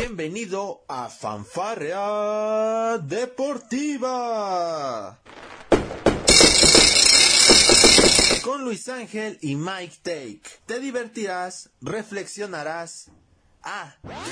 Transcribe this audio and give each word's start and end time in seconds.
Bienvenido 0.00 0.84
a 0.86 1.08
Fanfarrea 1.08 2.98
Deportiva. 2.98 4.38
Con 8.44 8.62
Luis 8.62 8.88
Ángel 8.88 9.40
y 9.42 9.56
Mike 9.56 9.96
Take. 10.04 10.42
Te 10.66 10.78
divertirás, 10.78 11.70
reflexionarás. 11.80 13.10
Ah. 13.64 13.96
También 14.02 14.22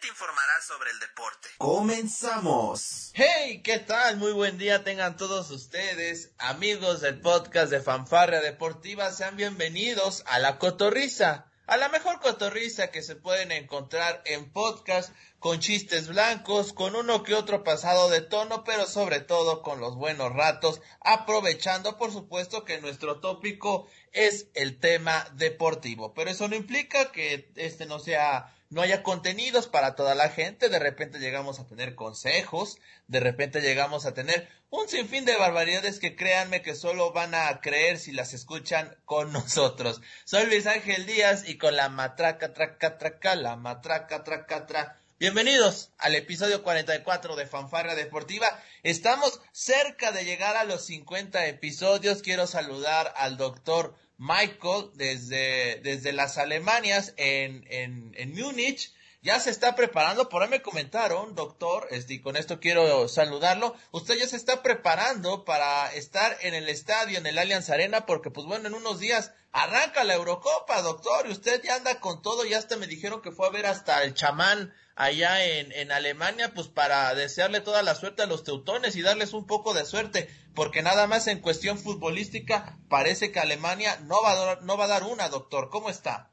te 0.00 0.06
informarás 0.06 0.64
sobre 0.64 0.92
el 0.92 1.00
deporte. 1.00 1.48
Comenzamos. 1.58 3.10
Hey, 3.14 3.62
¿qué 3.64 3.80
tal? 3.80 4.16
Muy 4.16 4.30
buen 4.30 4.58
día 4.58 4.84
tengan 4.84 5.16
todos 5.16 5.50
ustedes, 5.50 6.30
amigos 6.38 7.00
del 7.00 7.20
podcast 7.20 7.72
de 7.72 7.80
Fanfarrea 7.80 8.42
Deportiva. 8.42 9.10
Sean 9.10 9.36
bienvenidos 9.36 10.22
a 10.28 10.38
La 10.38 10.60
Cotorriza 10.60 11.51
a 11.66 11.76
la 11.76 11.88
mejor 11.88 12.20
cotorriza 12.20 12.90
que 12.90 13.02
se 13.02 13.16
pueden 13.16 13.52
encontrar 13.52 14.22
en 14.26 14.50
podcast, 14.50 15.12
con 15.38 15.58
chistes 15.58 16.08
blancos, 16.08 16.72
con 16.72 16.94
uno 16.94 17.22
que 17.22 17.34
otro 17.34 17.64
pasado 17.64 18.08
de 18.08 18.20
tono, 18.20 18.64
pero 18.64 18.86
sobre 18.86 19.20
todo 19.20 19.62
con 19.62 19.80
los 19.80 19.96
buenos 19.96 20.32
ratos, 20.32 20.80
aprovechando 21.00 21.96
por 21.98 22.12
supuesto 22.12 22.64
que 22.64 22.80
nuestro 22.80 23.20
tópico 23.20 23.88
es 24.12 24.48
el 24.54 24.78
tema 24.78 25.26
deportivo. 25.34 26.14
Pero 26.14 26.30
eso 26.30 26.48
no 26.48 26.56
implica 26.56 27.12
que 27.12 27.50
este 27.56 27.86
no 27.86 27.98
sea 27.98 28.52
no 28.72 28.80
haya 28.80 29.02
contenidos 29.02 29.68
para 29.68 29.94
toda 29.94 30.14
la 30.14 30.30
gente, 30.30 30.70
de 30.70 30.78
repente 30.78 31.18
llegamos 31.18 31.60
a 31.60 31.66
tener 31.66 31.94
consejos, 31.94 32.78
de 33.06 33.20
repente 33.20 33.60
llegamos 33.60 34.06
a 34.06 34.14
tener 34.14 34.48
un 34.70 34.88
sinfín 34.88 35.26
de 35.26 35.36
barbaridades 35.36 35.98
que 35.98 36.16
créanme 36.16 36.62
que 36.62 36.74
solo 36.74 37.12
van 37.12 37.34
a 37.34 37.60
creer 37.60 37.98
si 37.98 38.12
las 38.12 38.32
escuchan 38.32 38.96
con 39.04 39.30
nosotros. 39.34 40.00
Soy 40.24 40.46
Luis 40.46 40.66
Ángel 40.66 41.04
Díaz 41.04 41.46
y 41.46 41.58
con 41.58 41.76
la 41.76 41.90
matraca 41.90 42.54
traca 42.54 42.96
traca, 42.96 43.36
la 43.36 43.56
matraca 43.56 44.24
traca 44.24 44.66
tra. 44.66 44.98
Bienvenidos 45.18 45.90
al 45.98 46.14
episodio 46.14 46.62
44 46.62 47.36
de 47.36 47.46
Fanfarra 47.46 47.94
Deportiva. 47.94 48.48
Estamos 48.82 49.40
cerca 49.52 50.12
de 50.12 50.24
llegar 50.24 50.56
a 50.56 50.64
los 50.64 50.86
50 50.86 51.46
episodios. 51.46 52.22
Quiero 52.22 52.46
saludar 52.46 53.12
al 53.16 53.36
doctor 53.36 53.94
Michael 54.22 54.90
desde, 54.94 55.80
desde 55.82 56.12
las 56.12 56.38
Alemanias 56.38 57.12
en, 57.16 57.64
en, 57.68 58.12
en 58.14 58.32
Múnich. 58.32 58.94
Ya 59.22 59.38
se 59.38 59.50
está 59.50 59.76
preparando, 59.76 60.28
por 60.28 60.42
ahí 60.42 60.48
me 60.48 60.62
comentaron, 60.62 61.36
doctor, 61.36 61.86
este, 61.92 62.14
y 62.14 62.20
con 62.20 62.36
esto 62.36 62.58
quiero 62.58 63.06
saludarlo, 63.06 63.76
usted 63.92 64.16
ya 64.18 64.26
se 64.26 64.34
está 64.34 64.64
preparando 64.64 65.44
para 65.44 65.94
estar 65.94 66.36
en 66.40 66.54
el 66.54 66.68
estadio, 66.68 67.18
en 67.18 67.26
el 67.26 67.38
Allianz 67.38 67.70
Arena, 67.70 68.04
porque 68.04 68.32
pues 68.32 68.48
bueno, 68.48 68.66
en 68.66 68.74
unos 68.74 68.98
días 68.98 69.32
arranca 69.52 70.02
la 70.02 70.14
Eurocopa, 70.14 70.82
doctor, 70.82 71.28
y 71.28 71.30
usted 71.30 71.62
ya 71.62 71.76
anda 71.76 72.00
con 72.00 72.20
todo, 72.20 72.44
y 72.44 72.54
hasta 72.54 72.76
me 72.76 72.88
dijeron 72.88 73.22
que 73.22 73.30
fue 73.30 73.46
a 73.46 73.50
ver 73.50 73.66
hasta 73.66 74.02
el 74.02 74.14
chamán 74.14 74.74
allá 74.96 75.44
en, 75.44 75.70
en 75.70 75.92
Alemania, 75.92 76.52
pues 76.52 76.66
para 76.66 77.14
desearle 77.14 77.60
toda 77.60 77.84
la 77.84 77.94
suerte 77.94 78.22
a 78.22 78.26
los 78.26 78.42
teutones 78.42 78.96
y 78.96 79.02
darles 79.02 79.34
un 79.34 79.46
poco 79.46 79.72
de 79.72 79.84
suerte, 79.84 80.28
porque 80.52 80.82
nada 80.82 81.06
más 81.06 81.28
en 81.28 81.38
cuestión 81.38 81.78
futbolística 81.78 82.76
parece 82.88 83.30
que 83.30 83.38
Alemania 83.38 84.00
no 84.04 84.20
va 84.20 84.32
a 84.32 84.34
dar, 84.34 84.62
no 84.62 84.76
va 84.76 84.86
a 84.86 84.88
dar 84.88 85.04
una, 85.04 85.28
doctor. 85.28 85.70
¿Cómo 85.70 85.90
está? 85.90 86.30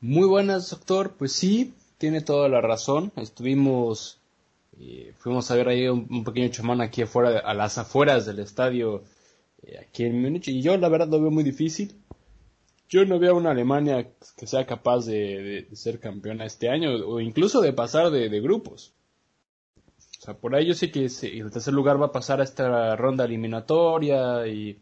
Muy 0.00 0.26
buenas, 0.26 0.70
doctor. 0.70 1.16
Pues 1.16 1.32
sí, 1.32 1.74
tiene 1.98 2.20
toda 2.22 2.48
la 2.48 2.60
razón. 2.60 3.12
Estuvimos, 3.16 4.20
eh, 4.78 5.12
fuimos 5.18 5.50
a 5.50 5.56
ver 5.56 5.68
ahí 5.68 5.88
un, 5.88 6.24
pequeño 6.24 6.48
chamán 6.48 6.80
aquí 6.80 7.02
afuera, 7.02 7.40
a 7.40 7.54
las 7.54 7.78
afueras 7.78 8.26
del 8.26 8.38
estadio, 8.38 9.02
eh, 9.62 9.78
aquí 9.78 10.04
en 10.04 10.22
Múnich, 10.22 10.48
y 10.48 10.62
yo 10.62 10.76
la 10.76 10.88
verdad 10.88 11.08
lo 11.08 11.20
veo 11.20 11.30
muy 11.30 11.44
difícil 11.44 11.94
yo 12.88 13.04
no 13.04 13.18
veo 13.18 13.36
una 13.36 13.50
Alemania 13.50 14.08
que 14.36 14.46
sea 14.46 14.66
capaz 14.66 15.04
de, 15.06 15.68
ser 15.74 16.00
campeona 16.00 16.46
este 16.46 16.70
año 16.70 16.90
o 17.06 17.20
incluso 17.20 17.60
de 17.60 17.72
pasar 17.72 18.10
de, 18.10 18.40
grupos. 18.40 18.94
O 20.18 20.22
sea, 20.22 20.34
por 20.34 20.54
ahí 20.54 20.66
yo 20.66 20.74
sé 20.74 20.90
que 20.90 21.04
el 21.04 21.50
tercer 21.50 21.74
lugar 21.74 22.00
va 22.00 22.06
a 22.06 22.12
pasar 22.12 22.40
a 22.40 22.44
esta 22.44 22.96
ronda 22.96 23.24
eliminatoria 23.24 24.46
y, 24.46 24.80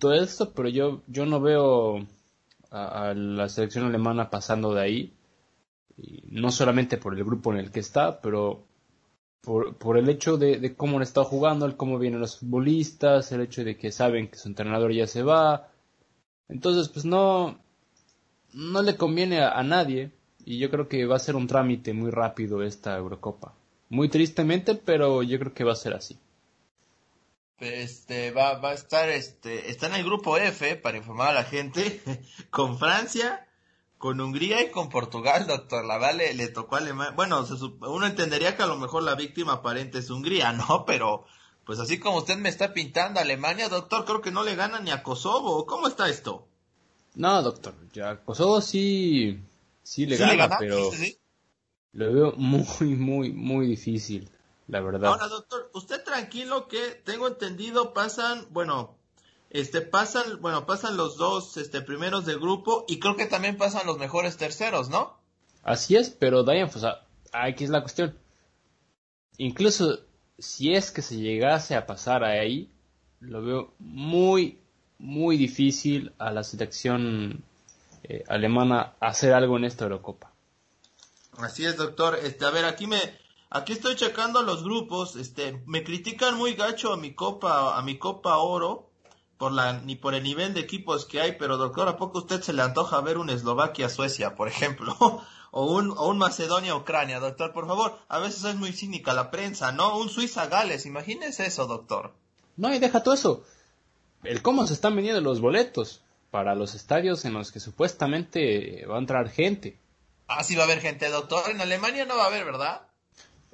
todo 0.00 0.14
esto, 0.14 0.52
pero 0.52 0.68
yo, 0.68 1.02
yo 1.06 1.26
no 1.26 1.40
veo 1.40 2.06
a, 2.70 3.14
la 3.14 3.48
selección 3.48 3.84
alemana 3.84 4.30
pasando 4.30 4.74
de 4.74 4.80
ahí. 4.80 5.12
Y 5.96 6.24
no 6.28 6.50
solamente 6.50 6.98
por 6.98 7.14
el 7.14 7.24
grupo 7.24 7.52
en 7.52 7.58
el 7.58 7.70
que 7.70 7.80
está, 7.80 8.20
pero 8.20 8.64
por, 9.40 9.76
por 9.76 9.96
el 9.96 10.08
hecho 10.08 10.36
de, 10.36 10.74
cómo 10.76 10.96
han 10.96 11.02
estado 11.02 11.26
jugando, 11.26 11.66
el 11.66 11.76
cómo 11.76 11.98
vienen 11.98 12.20
los 12.20 12.38
futbolistas, 12.38 13.32
el 13.32 13.42
hecho 13.42 13.64
de 13.64 13.76
que 13.76 13.92
saben 13.92 14.28
que 14.28 14.36
su 14.36 14.48
entrenador 14.48 14.92
ya 14.92 15.06
se 15.06 15.22
va, 15.22 15.70
entonces, 16.48 16.88
pues 16.88 17.04
no, 17.04 17.58
no 18.52 18.82
le 18.82 18.96
conviene 18.96 19.42
a, 19.42 19.62
nadie 19.62 20.12
y 20.44 20.58
yo 20.58 20.70
creo 20.70 20.88
que 20.88 21.06
va 21.06 21.16
a 21.16 21.20
ser 21.20 21.36
un 21.36 21.46
trámite 21.46 21.92
muy 21.92 22.10
rápido 22.10 22.62
esta 22.62 22.96
Eurocopa. 22.96 23.54
Muy 23.88 24.08
tristemente, 24.08 24.74
pero 24.74 25.22
yo 25.22 25.38
creo 25.38 25.54
que 25.54 25.64
va 25.64 25.72
a 25.72 25.76
ser 25.76 25.94
así. 25.94 26.18
Este 27.58 28.32
va, 28.32 28.58
va 28.58 28.70
a 28.70 28.74
estar 28.74 29.08
este 29.08 29.70
está 29.70 29.86
en 29.86 29.94
el 29.94 30.04
grupo 30.04 30.36
F 30.36 30.76
para 30.76 30.98
informar 30.98 31.30
a 31.30 31.34
la 31.34 31.44
gente 31.44 32.02
con 32.50 32.78
Francia, 32.78 33.45
con 33.98 34.20
Hungría 34.20 34.62
y 34.62 34.70
con 34.70 34.88
Portugal, 34.88 35.46
doctor. 35.46 35.84
La 35.84 35.98
vale 35.98 36.34
le 36.34 36.48
tocó 36.48 36.76
a 36.76 36.78
Alemania. 36.78 37.12
Bueno, 37.16 37.44
uno 37.80 38.06
entendería 38.06 38.56
que 38.56 38.62
a 38.62 38.66
lo 38.66 38.76
mejor 38.76 39.02
la 39.02 39.14
víctima 39.14 39.54
aparente 39.54 39.98
es 39.98 40.10
Hungría, 40.10 40.52
¿no? 40.52 40.84
Pero 40.86 41.24
pues 41.64 41.80
así 41.80 41.98
como 41.98 42.18
usted 42.18 42.36
me 42.36 42.48
está 42.48 42.72
pintando 42.72 43.18
Alemania, 43.18 43.68
doctor, 43.68 44.04
creo 44.04 44.20
que 44.20 44.30
no 44.30 44.44
le 44.44 44.54
gana 44.54 44.80
ni 44.80 44.90
a 44.90 45.02
Kosovo. 45.02 45.66
¿Cómo 45.66 45.88
está 45.88 46.08
esto? 46.08 46.46
No, 47.16 47.42
doctor, 47.42 47.74
ya 47.92 48.22
Kosovo 48.22 48.60
sí, 48.60 49.40
sí 49.82 50.06
le 50.06 50.16
gana, 50.16 50.58
pero 50.58 50.90
lo 51.92 52.12
veo 52.12 52.32
muy, 52.36 52.94
muy, 52.94 53.32
muy 53.32 53.66
difícil, 53.66 54.30
la 54.68 54.80
verdad. 54.80 55.12
Ahora, 55.12 55.28
doctor, 55.28 55.70
usted 55.72 56.04
tranquilo 56.04 56.68
que 56.68 56.90
tengo 57.04 57.26
entendido 57.26 57.94
pasan, 57.94 58.46
bueno, 58.50 58.95
este 59.60 59.80
pasan, 59.80 60.40
bueno, 60.40 60.66
pasan 60.66 60.96
los 60.96 61.16
dos, 61.16 61.56
este, 61.56 61.80
primeros 61.80 62.24
del 62.26 62.38
grupo 62.38 62.84
y 62.88 62.98
creo 62.98 63.16
que 63.16 63.26
también 63.26 63.56
pasan 63.56 63.86
los 63.86 63.98
mejores 63.98 64.36
terceros, 64.36 64.88
¿no? 64.88 65.16
Así 65.62 65.96
es, 65.96 66.10
pero 66.10 66.44
Diane, 66.44 66.68
pues, 66.68 66.84
aquí 67.32 67.64
es 67.64 67.70
la 67.70 67.80
cuestión. 67.80 68.16
Incluso 69.38 70.00
si 70.38 70.74
es 70.74 70.90
que 70.90 71.02
se 71.02 71.16
llegase 71.16 71.74
a 71.74 71.86
pasar 71.86 72.24
ahí, 72.24 72.70
lo 73.20 73.42
veo 73.42 73.74
muy, 73.78 74.58
muy 74.98 75.36
difícil 75.36 76.12
a 76.18 76.30
la 76.30 76.44
selección 76.44 77.42
eh, 78.04 78.24
alemana 78.28 78.94
hacer 79.00 79.32
algo 79.32 79.56
en 79.56 79.64
esta 79.64 79.84
Eurocopa. 79.84 80.32
Así 81.38 81.64
es, 81.64 81.76
doctor. 81.76 82.18
Este, 82.22 82.44
a 82.44 82.50
ver, 82.50 82.64
aquí 82.64 82.86
me, 82.86 82.98
aquí 83.50 83.72
estoy 83.72 83.96
checando 83.96 84.42
los 84.42 84.62
grupos. 84.62 85.16
Este, 85.16 85.62
me 85.66 85.84
critican 85.84 86.36
muy 86.36 86.54
gacho 86.54 86.92
a 86.92 86.96
mi 86.96 87.14
copa, 87.14 87.76
a 87.76 87.82
mi 87.82 87.98
copa 87.98 88.38
oro, 88.38 88.85
por 89.38 89.52
la, 89.52 89.80
ni 89.80 89.96
por 89.96 90.14
el 90.14 90.22
nivel 90.22 90.54
de 90.54 90.60
equipos 90.60 91.04
que 91.04 91.20
hay. 91.20 91.32
Pero 91.38 91.56
doctor, 91.56 91.88
¿a 91.88 91.96
poco 91.96 92.18
usted 92.18 92.42
se 92.42 92.52
le 92.52 92.62
antoja 92.62 93.00
ver 93.00 93.18
un 93.18 93.30
Eslovaquia-Suecia, 93.30 94.34
por 94.34 94.48
ejemplo? 94.48 94.96
o 95.50 95.64
un, 95.64 95.90
o 95.90 96.08
un 96.08 96.18
Macedonia-Ucrania, 96.18 97.20
doctor, 97.20 97.52
por 97.52 97.66
favor. 97.66 97.98
A 98.08 98.18
veces 98.18 98.44
es 98.44 98.56
muy 98.56 98.72
cínica 98.72 99.14
la 99.14 99.30
prensa, 99.30 99.72
¿no? 99.72 99.98
Un 99.98 100.08
Suiza-Gales, 100.08 100.86
imagínese 100.86 101.46
eso, 101.46 101.66
doctor. 101.66 102.12
No, 102.56 102.74
y 102.74 102.78
deja 102.78 103.02
todo 103.02 103.14
eso. 103.14 103.44
El 104.22 104.42
cómo 104.42 104.66
se 104.66 104.74
están 104.74 104.96
vendiendo 104.96 105.20
los 105.20 105.40
boletos 105.40 106.02
para 106.30 106.54
los 106.54 106.74
estadios 106.74 107.24
en 107.24 107.34
los 107.34 107.52
que 107.52 107.60
supuestamente 107.60 108.84
va 108.86 108.96
a 108.96 109.00
entrar 109.00 109.30
gente. 109.30 109.78
Ah, 110.26 110.42
sí 110.42 110.56
va 110.56 110.62
a 110.62 110.66
haber 110.66 110.80
gente, 110.80 111.08
doctor. 111.08 111.50
En 111.50 111.60
Alemania 111.60 112.04
no 112.04 112.16
va 112.16 112.24
a 112.24 112.26
haber, 112.26 112.44
¿verdad? 112.44 112.82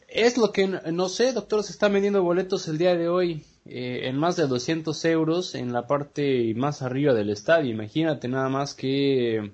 Es 0.08 0.36
lo 0.36 0.52
que 0.52 0.66
no 0.66 1.08
sé, 1.08 1.32
doctor. 1.32 1.62
Se 1.62 1.72
están 1.72 1.92
vendiendo 1.92 2.22
boletos 2.22 2.66
el 2.68 2.78
día 2.78 2.94
de 2.96 3.08
hoy 3.08 3.44
eh, 3.64 4.08
en 4.08 4.16
más 4.18 4.36
de 4.36 4.46
200 4.46 5.04
euros 5.04 5.54
en 5.54 5.72
la 5.72 5.86
parte 5.86 6.52
más 6.54 6.82
arriba 6.82 7.14
del 7.14 7.30
estadio. 7.30 7.70
Imagínate 7.70 8.28
nada 8.28 8.48
más 8.48 8.74
que 8.74 9.52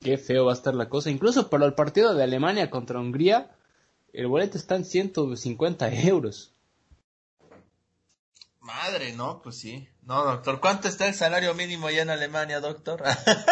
Qué 0.00 0.16
feo 0.16 0.44
va 0.44 0.52
a 0.52 0.54
estar 0.54 0.74
la 0.74 0.88
cosa. 0.88 1.10
Incluso 1.10 1.50
para 1.50 1.66
el 1.66 1.74
partido 1.74 2.14
de 2.14 2.22
Alemania 2.22 2.70
contra 2.70 3.00
Hungría, 3.00 3.50
el 4.12 4.28
boleto 4.28 4.56
está 4.56 4.76
en 4.76 4.84
150 4.84 5.92
euros. 6.04 6.52
Madre, 8.60 9.12
no, 9.12 9.40
pues 9.42 9.56
sí. 9.56 9.88
No, 10.02 10.24
doctor, 10.24 10.60
¿cuánto 10.60 10.88
está 10.88 11.08
el 11.08 11.14
salario 11.14 11.54
mínimo 11.54 11.90
ya 11.90 12.02
en 12.02 12.10
Alemania, 12.10 12.60
doctor? 12.60 13.02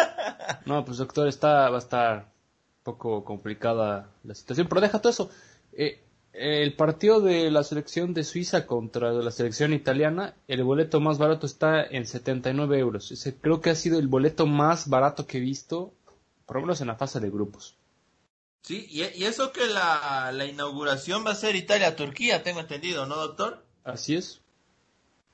no, 0.65 0.85
pues 0.85 0.97
doctor, 0.97 1.27
está, 1.27 1.69
va 1.69 1.77
a 1.77 1.79
estar 1.79 2.17
un 2.19 2.83
poco 2.83 3.25
complicada 3.25 4.09
la 4.23 4.33
situación, 4.33 4.67
pero 4.67 4.81
deja 4.81 4.99
todo 4.99 5.11
eso. 5.11 5.29
Eh, 5.73 6.01
el 6.37 6.75
partido 6.75 7.19
de 7.19 7.49
la 7.51 7.63
selección 7.63 8.13
de 8.13 8.23
Suiza 8.23 8.65
contra 8.65 9.11
la 9.11 9.31
selección 9.31 9.73
italiana, 9.73 10.35
el 10.47 10.63
boleto 10.63 10.99
más 10.99 11.17
barato 11.17 11.45
está 11.45 11.83
en 11.83 12.05
79 12.05 12.77
euros. 12.79 13.11
Ese 13.11 13.35
creo 13.35 13.61
que 13.61 13.71
ha 13.71 13.75
sido 13.75 13.97
el 13.99 14.07
boleto 14.07 14.45
más 14.45 14.87
barato 14.87 15.25
que 15.25 15.37
he 15.37 15.41
visto 15.41 15.93
por 16.47 16.55
lo 16.55 16.61
menos 16.61 16.81
en 16.81 16.87
la 16.87 16.95
fase 16.95 17.19
de 17.19 17.29
grupos. 17.29 17.75
Sí, 18.61 18.87
y, 18.89 19.01
eso 19.23 19.51
que 19.51 19.67
la, 19.67 20.33
inauguración 20.49 21.25
va 21.25 21.31
a 21.31 21.35
ser 21.35 21.55
Italia-Turquía, 21.55 22.41
tengo 22.41 22.61
entendido, 22.61 23.05
¿no, 23.05 23.15
doctor? 23.15 23.63
Así 23.83 24.15
es. 24.15 24.41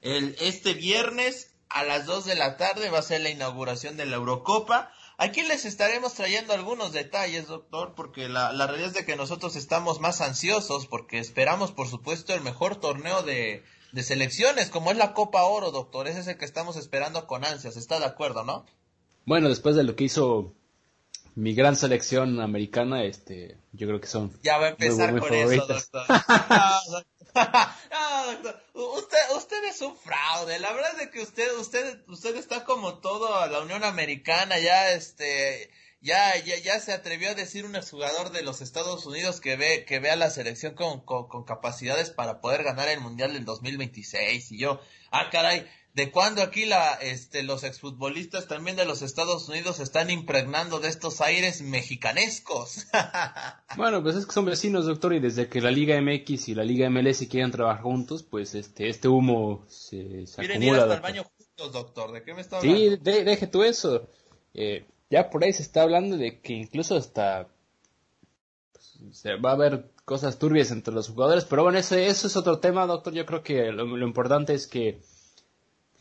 El, 0.02 0.36
este 0.40 0.74
viernes 0.74 1.54
a 1.70 1.84
las 1.84 2.06
2 2.06 2.26
de 2.26 2.36
la 2.36 2.58
tarde 2.58 2.90
va 2.90 3.00
a 3.00 3.04
ser 3.04 3.22
la 3.22 3.30
inauguración 3.30 3.96
de 3.96 4.06
la 4.06 4.18
Eurocopa. 4.18 4.92
Aquí 5.18 5.44
les 5.44 5.65
estaremos 5.65 6.13
trayendo 6.13 6.54
algunos 6.54 6.92
detalles, 6.92 7.48
doctor, 7.48 7.94
porque 7.95 8.30
la, 8.30 8.51
la 8.51 8.68
realidad 8.68 8.89
es 8.89 8.95
de 8.95 9.06
que 9.06 9.15
nosotros 9.15 9.56
estamos 9.56 10.00
más 10.00 10.21
ansiosos 10.21 10.88
porque 10.88 11.19
esperamos, 11.19 11.71
por 11.71 11.88
supuesto, 11.88 12.33
el 12.33 12.42
mejor 12.42 12.77
torneo 12.77 13.21
de, 13.24 13.63
de 13.92 14.04
selecciones, 14.04 14.69
como 14.69 14.92
es 14.92 14.98
la 14.98 15.13
Copa 15.13 15.44
Oro, 15.44 15.71
doctor. 15.71 16.07
Ese 16.07 16.21
es 16.21 16.27
el 16.27 16.38
que 16.38 16.45
estamos 16.45 16.77
esperando 16.77 17.27
con 17.27 17.45
ansias. 17.45 17.77
¿Está 17.77 18.00
de 18.00 18.06
acuerdo, 18.06 18.44
no? 18.44 18.65
Bueno, 19.25 19.50
después 19.50 19.75
de 19.75 19.83
lo 19.83 19.95
que 19.95 20.06
hizo 20.06 20.54
mi 21.36 21.54
gran 21.54 21.75
selección 21.75 22.42
americana, 22.42 23.04
este, 23.04 23.57
yo 23.71 23.88
creo 23.88 24.01
que 24.01 24.07
son. 24.07 24.31
Ya 24.44 24.57
va 24.57 24.68
a 24.68 24.69
empezar 24.69 25.18
con 25.19 25.33
eso, 25.33 25.68
doctor. 25.68 26.06
no, 27.92 28.32
doctor. 28.32 28.64
Usted, 28.74 29.18
usted 29.36 29.64
es 29.66 29.82
un 29.82 29.96
fraude. 29.98 30.60
La 30.60 30.72
verdad 30.74 31.02
es 31.02 31.10
que 31.10 31.22
usted, 31.22 31.52
usted, 31.58 32.04
usted 32.08 32.36
está 32.36 32.64
como 32.64 33.00
todo 33.00 33.36
a 33.36 33.48
la 33.48 33.62
Unión 33.62 33.84
Americana, 33.84 34.60
ya 34.60 34.92
este, 34.92 35.72
ya, 36.02 36.38
ya, 36.38 36.58
ya 36.58 36.80
se 36.80 36.94
atrevió 36.94 37.32
a 37.32 37.36
decir 37.36 37.66
un 37.66 37.76
exjugador 37.76 38.32
de 38.32 38.44
los 38.44 38.62
Estados 38.62 39.06
Unidos 39.06 39.40
que 39.40 39.56
ve, 39.56 39.86
que 39.86 40.00
ve 40.00 40.12
a 40.12 40.16
la 40.16 40.30
selección 40.30 40.76
con, 40.76 41.02
con, 41.02 41.28
con 41.28 41.44
capacidades 41.44 42.10
para 42.10 42.42
poder 42.42 42.64
ganar 42.64 42.90
el 42.90 43.00
Mundial 43.00 43.34
del 43.34 43.46
2026. 43.46 44.52
Y 44.52 44.58
yo, 44.60 44.80
ah, 45.12 45.30
caray, 45.32 45.68
de 45.94 46.12
cuando 46.12 46.42
aquí 46.42 46.66
la, 46.66 46.94
este, 46.95 47.44
los 47.44 47.63
exfutbolistas 47.63 48.48
también 48.48 48.75
de 48.75 48.86
los 48.86 49.04
Estados 49.04 49.48
Unidos 49.48 49.80
están 49.80 50.10
impregnando 50.10 50.80
de 50.80 50.90
estos 50.90 51.22
aires 51.22 51.62
mexicanescos. 51.62 52.88
bueno, 53.78 54.01
pues 54.01 54.16
es 54.16 54.25
que 54.25 54.31
son 54.31 54.45
vecinos, 54.45 54.88
doctor, 54.88 55.13
y 55.13 55.19
desde 55.19 55.48
que 55.48 55.62
la 55.62 55.69
Liga 55.69 56.00
MX 56.01 56.50
y 56.50 56.56
la 56.56 56.63
Liga 56.63 56.90
MLS 56.90 57.28
quieren 57.30 57.51
trabajar 57.51 57.84
juntos, 57.84 58.24
pues 58.24 58.56
este, 58.56 58.90
este 58.90 59.07
humo 59.07 59.63
se, 59.68 60.25
se 60.25 60.42
Quieren 60.42 60.63
ir 60.63 60.74
hasta 60.74 60.95
el 60.95 61.01
baño 61.01 61.24
juntos, 61.25 61.72
doctor. 61.72 62.12
¿De 62.12 62.24
qué 62.24 62.34
me 62.34 62.42
está 62.42 62.57
hablando? 62.57 62.80
Sí, 62.80 62.98
deje 63.04 63.46
tú 63.46 63.63
eso. 63.63 64.10
Eh, 64.56 64.88
ya 65.12 65.30
por 65.30 65.44
ahí 65.44 65.54
se 65.54 65.62
está 65.62 65.84
hablando 65.84 66.18
de 66.18 66.39
que 66.39 66.54
incluso 66.54 66.96
hasta 66.96 67.48
pues, 68.72 69.16
se 69.16 69.36
va 69.36 69.51
a 69.51 69.54
haber 69.54 69.92
cosas 70.06 70.39
turbias 70.39 70.72
entre 70.72 70.94
los 70.94 71.10
jugadores, 71.10 71.46
pero 71.46 71.62
bueno, 71.62 71.78
eso, 71.78 71.96
eso 71.96 72.25
es 72.25 72.36
otro 72.36 72.57
tema, 72.57 72.88
doctor. 72.88 73.13
Yo 73.13 73.28
creo 73.28 73.44
que 73.44 73.72
lo, 73.72 73.86
lo 73.86 74.07
importante 74.07 74.56
es 74.56 74.66
que 74.66 75.00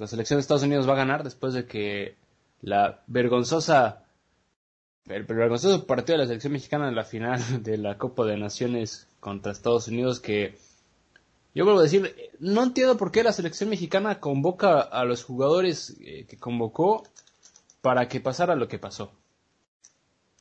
la 0.02 0.08
selección 0.08 0.37
de 0.37 0.40
Estados 0.40 0.64
Unidos 0.64 0.88
va 0.88 0.94
a 0.94 0.96
ganar 0.96 1.22
después 1.22 1.54
de 1.54 1.64
que 1.64 2.16
la 2.60 3.02
vergonzosa 3.06 4.02
el, 5.06 5.22
vergonzoso 5.22 5.87
partido 5.87 6.19
de 6.19 6.25
la 6.25 6.26
selección 6.26 6.52
mexicana 6.52 6.88
en 6.88 6.96
la 6.96 7.04
final 7.04 7.40
de 7.62 7.78
la 7.78 7.99
Copa 7.99 8.25
de 8.25 8.37
Naciones 8.37 9.06
contra 9.20 9.52
Estados 9.52 9.87
Unidos 9.87 10.19
que 10.19 10.58
yo 11.54 11.64
vuelvo 11.64 11.81
a 11.81 11.84
decir, 11.84 12.32
no 12.40 12.64
entiendo 12.64 12.96
por 12.96 13.12
qué 13.12 13.22
la 13.22 13.32
selección 13.32 13.70
mexicana 13.70 14.19
convoca 14.19 14.81
a 14.81 15.04
los 15.04 15.22
jugadores 15.22 15.96
eh, 16.00 16.26
que 16.26 16.38
convocó 16.38 17.05
para 17.81 18.08
que 18.08 18.20
pasara 18.20 18.56
lo 18.56 18.66
que 18.66 18.81
pasó. 18.81 19.12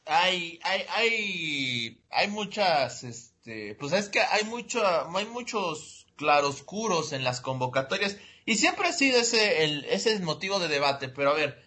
Hay, 0.06 0.60
hay, 0.64 0.82
hay, 0.96 2.02
hay 2.10 2.28
muchas, 2.30 3.04
este, 3.04 3.76
pues 3.76 3.94
es 3.94 4.10
que 4.10 4.22
hay 4.22 4.46
mucho, 4.46 4.82
hay 5.16 5.26
muchos 5.26 6.08
claroscuros 6.16 7.14
en 7.14 7.24
las 7.24 7.42
convocatorias 7.42 8.18
y 8.46 8.56
siempre 8.56 8.88
ha 8.88 8.94
sido 8.94 9.20
ese 9.20 9.64
el, 9.64 9.86
ese 9.86 10.18
motivo 10.20 10.60
de 10.60 10.68
debate, 10.68 11.10
pero 11.10 11.32
a 11.32 11.36
ver, 11.36 11.64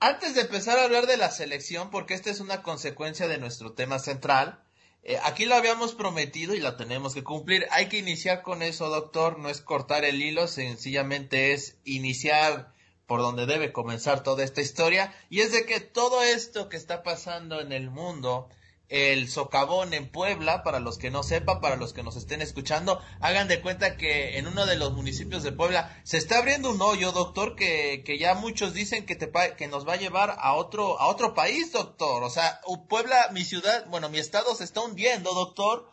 antes 0.00 0.34
de 0.34 0.42
empezar 0.42 0.78
a 0.78 0.84
hablar 0.84 1.06
de 1.06 1.16
la 1.16 1.30
selección, 1.30 1.90
porque 1.90 2.14
esta 2.14 2.30
es 2.30 2.40
una 2.40 2.62
consecuencia 2.62 3.28
de 3.28 3.38
nuestro 3.38 3.72
tema 3.72 3.98
central, 3.98 4.62
eh, 5.02 5.18
aquí 5.22 5.44
lo 5.44 5.54
habíamos 5.54 5.94
prometido 5.94 6.54
y 6.54 6.60
la 6.60 6.76
tenemos 6.76 7.14
que 7.14 7.22
cumplir. 7.22 7.66
Hay 7.70 7.88
que 7.88 7.98
iniciar 7.98 8.42
con 8.42 8.62
eso, 8.62 8.88
doctor, 8.88 9.38
no 9.38 9.50
es 9.50 9.60
cortar 9.60 10.04
el 10.04 10.22
hilo, 10.22 10.48
sencillamente 10.48 11.52
es 11.52 11.76
iniciar 11.84 12.72
por 13.06 13.20
donde 13.20 13.44
debe 13.44 13.72
comenzar 13.72 14.22
toda 14.22 14.44
esta 14.44 14.62
historia, 14.62 15.14
y 15.28 15.40
es 15.40 15.52
de 15.52 15.66
que 15.66 15.80
todo 15.80 16.22
esto 16.22 16.70
que 16.70 16.78
está 16.78 17.02
pasando 17.02 17.60
en 17.60 17.72
el 17.72 17.90
mundo, 17.90 18.48
el 18.88 19.30
socavón 19.30 19.94
en 19.94 20.08
Puebla, 20.08 20.62
para 20.62 20.78
los 20.78 20.98
que 20.98 21.10
no 21.10 21.22
sepan, 21.22 21.60
para 21.60 21.76
los 21.76 21.92
que 21.92 22.02
nos 22.02 22.16
estén 22.16 22.42
escuchando, 22.42 23.00
hagan 23.20 23.48
de 23.48 23.60
cuenta 23.60 23.96
que 23.96 24.38
en 24.38 24.46
uno 24.46 24.66
de 24.66 24.76
los 24.76 24.92
municipios 24.92 25.42
de 25.42 25.52
Puebla 25.52 25.98
se 26.04 26.18
está 26.18 26.38
abriendo 26.38 26.70
un 26.70 26.82
hoyo, 26.82 27.12
doctor, 27.12 27.56
que, 27.56 28.02
que 28.04 28.18
ya 28.18 28.34
muchos 28.34 28.74
dicen 28.74 29.06
que, 29.06 29.16
te, 29.16 29.30
que 29.56 29.68
nos 29.68 29.88
va 29.88 29.94
a 29.94 29.98
llevar 29.98 30.36
a 30.38 30.52
otro, 30.54 31.00
a 31.00 31.06
otro 31.06 31.34
país, 31.34 31.72
doctor. 31.72 32.22
O 32.22 32.30
sea, 32.30 32.60
Puebla, 32.88 33.30
mi 33.32 33.44
ciudad, 33.44 33.86
bueno, 33.88 34.10
mi 34.10 34.18
estado 34.18 34.54
se 34.54 34.64
está 34.64 34.80
hundiendo, 34.82 35.32
doctor. 35.32 35.90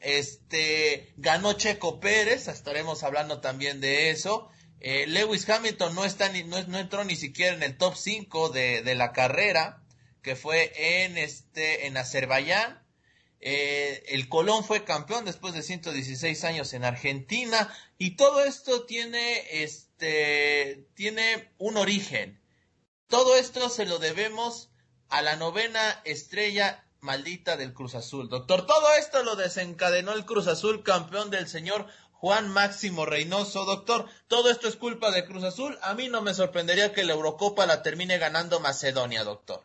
Este, 0.00 1.14
ganó 1.16 1.54
Checo 1.54 1.98
Pérez, 1.98 2.48
estaremos 2.48 3.02
hablando 3.04 3.40
también 3.40 3.80
de 3.80 4.10
eso. 4.10 4.50
Eh, 4.80 5.06
Lewis 5.06 5.48
Hamilton 5.48 5.94
no 5.94 6.04
está 6.04 6.28
ni, 6.28 6.44
no, 6.44 6.58
entró 6.58 7.04
ni 7.04 7.16
siquiera 7.16 7.56
en 7.56 7.62
el 7.62 7.78
top 7.78 7.96
5 7.96 8.50
de, 8.50 8.82
de 8.82 8.94
la 8.94 9.12
carrera 9.12 9.83
que 10.24 10.34
fue 10.34 10.72
en 11.04 11.16
este 11.18 11.86
en 11.86 11.96
Azerbaiyán. 11.96 12.82
Eh, 13.40 14.02
el 14.08 14.28
Colón 14.30 14.64
fue 14.64 14.84
campeón 14.84 15.26
después 15.26 15.52
de 15.52 15.62
116 15.62 16.44
años 16.44 16.72
en 16.72 16.82
Argentina 16.82 17.72
y 17.98 18.16
todo 18.16 18.42
esto 18.42 18.86
tiene 18.86 19.62
este 19.62 20.88
tiene 20.94 21.52
un 21.58 21.76
origen. 21.76 22.40
Todo 23.06 23.36
esto 23.36 23.68
se 23.68 23.84
lo 23.84 23.98
debemos 23.98 24.70
a 25.10 25.20
la 25.20 25.36
novena 25.36 26.00
estrella 26.04 26.86
maldita 27.00 27.58
del 27.58 27.74
Cruz 27.74 27.94
Azul. 27.94 28.30
Doctor, 28.30 28.66
todo 28.66 28.94
esto 28.98 29.22
lo 29.22 29.36
desencadenó 29.36 30.14
el 30.14 30.24
Cruz 30.24 30.46
Azul, 30.46 30.82
campeón 30.82 31.30
del 31.30 31.48
señor 31.48 31.86
Juan 32.12 32.48
Máximo 32.48 33.04
Reynoso. 33.04 33.66
Doctor, 33.66 34.08
todo 34.26 34.50
esto 34.50 34.68
es 34.68 34.76
culpa 34.76 35.10
de 35.10 35.26
Cruz 35.26 35.44
Azul. 35.44 35.78
A 35.82 35.92
mí 35.92 36.08
no 36.08 36.22
me 36.22 36.32
sorprendería 36.32 36.94
que 36.94 37.04
la 37.04 37.12
Eurocopa 37.12 37.66
la 37.66 37.82
termine 37.82 38.16
ganando 38.16 38.58
Macedonia, 38.58 39.22
doctor. 39.22 39.62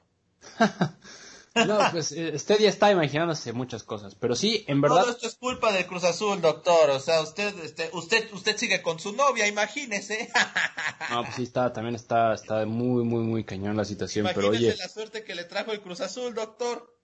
no, 1.67 1.79
pues 1.91 2.11
usted 2.11 2.59
ya 2.59 2.69
está 2.69 2.91
imaginándose 2.91 3.53
muchas 3.53 3.83
cosas, 3.83 4.15
pero 4.15 4.35
sí, 4.35 4.63
en 4.67 4.81
verdad. 4.81 5.01
Todo 5.01 5.11
esto 5.11 5.27
es 5.27 5.35
culpa 5.35 5.71
del 5.71 5.85
Cruz 5.85 6.03
Azul, 6.03 6.41
doctor. 6.41 6.89
O 6.91 6.99
sea, 6.99 7.21
usted, 7.21 7.53
este, 7.63 7.89
usted, 7.93 8.31
usted 8.33 8.57
sigue 8.57 8.81
con 8.81 8.99
su 8.99 9.13
novia, 9.13 9.47
imagínese. 9.47 10.29
no, 11.09 11.23
pues 11.23 11.35
sí 11.35 11.43
está, 11.43 11.73
también 11.73 11.95
está, 11.95 12.33
está 12.33 12.65
muy, 12.65 13.03
muy, 13.03 13.23
muy 13.23 13.43
cañón 13.43 13.77
la 13.77 13.85
situación, 13.85 14.27
pero 14.33 14.49
oye. 14.49 14.75
la 14.77 14.89
suerte 14.89 15.23
que 15.23 15.35
le 15.35 15.43
trajo 15.43 15.71
el 15.71 15.81
Cruz 15.81 16.01
Azul, 16.01 16.33
doctor. 16.33 16.95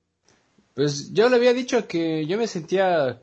Pues 0.73 1.13
yo 1.13 1.29
le 1.29 1.37
había 1.37 1.53
dicho 1.53 1.87
que 1.87 2.25
yo 2.25 2.37
me 2.37 2.47
sentía 2.47 3.21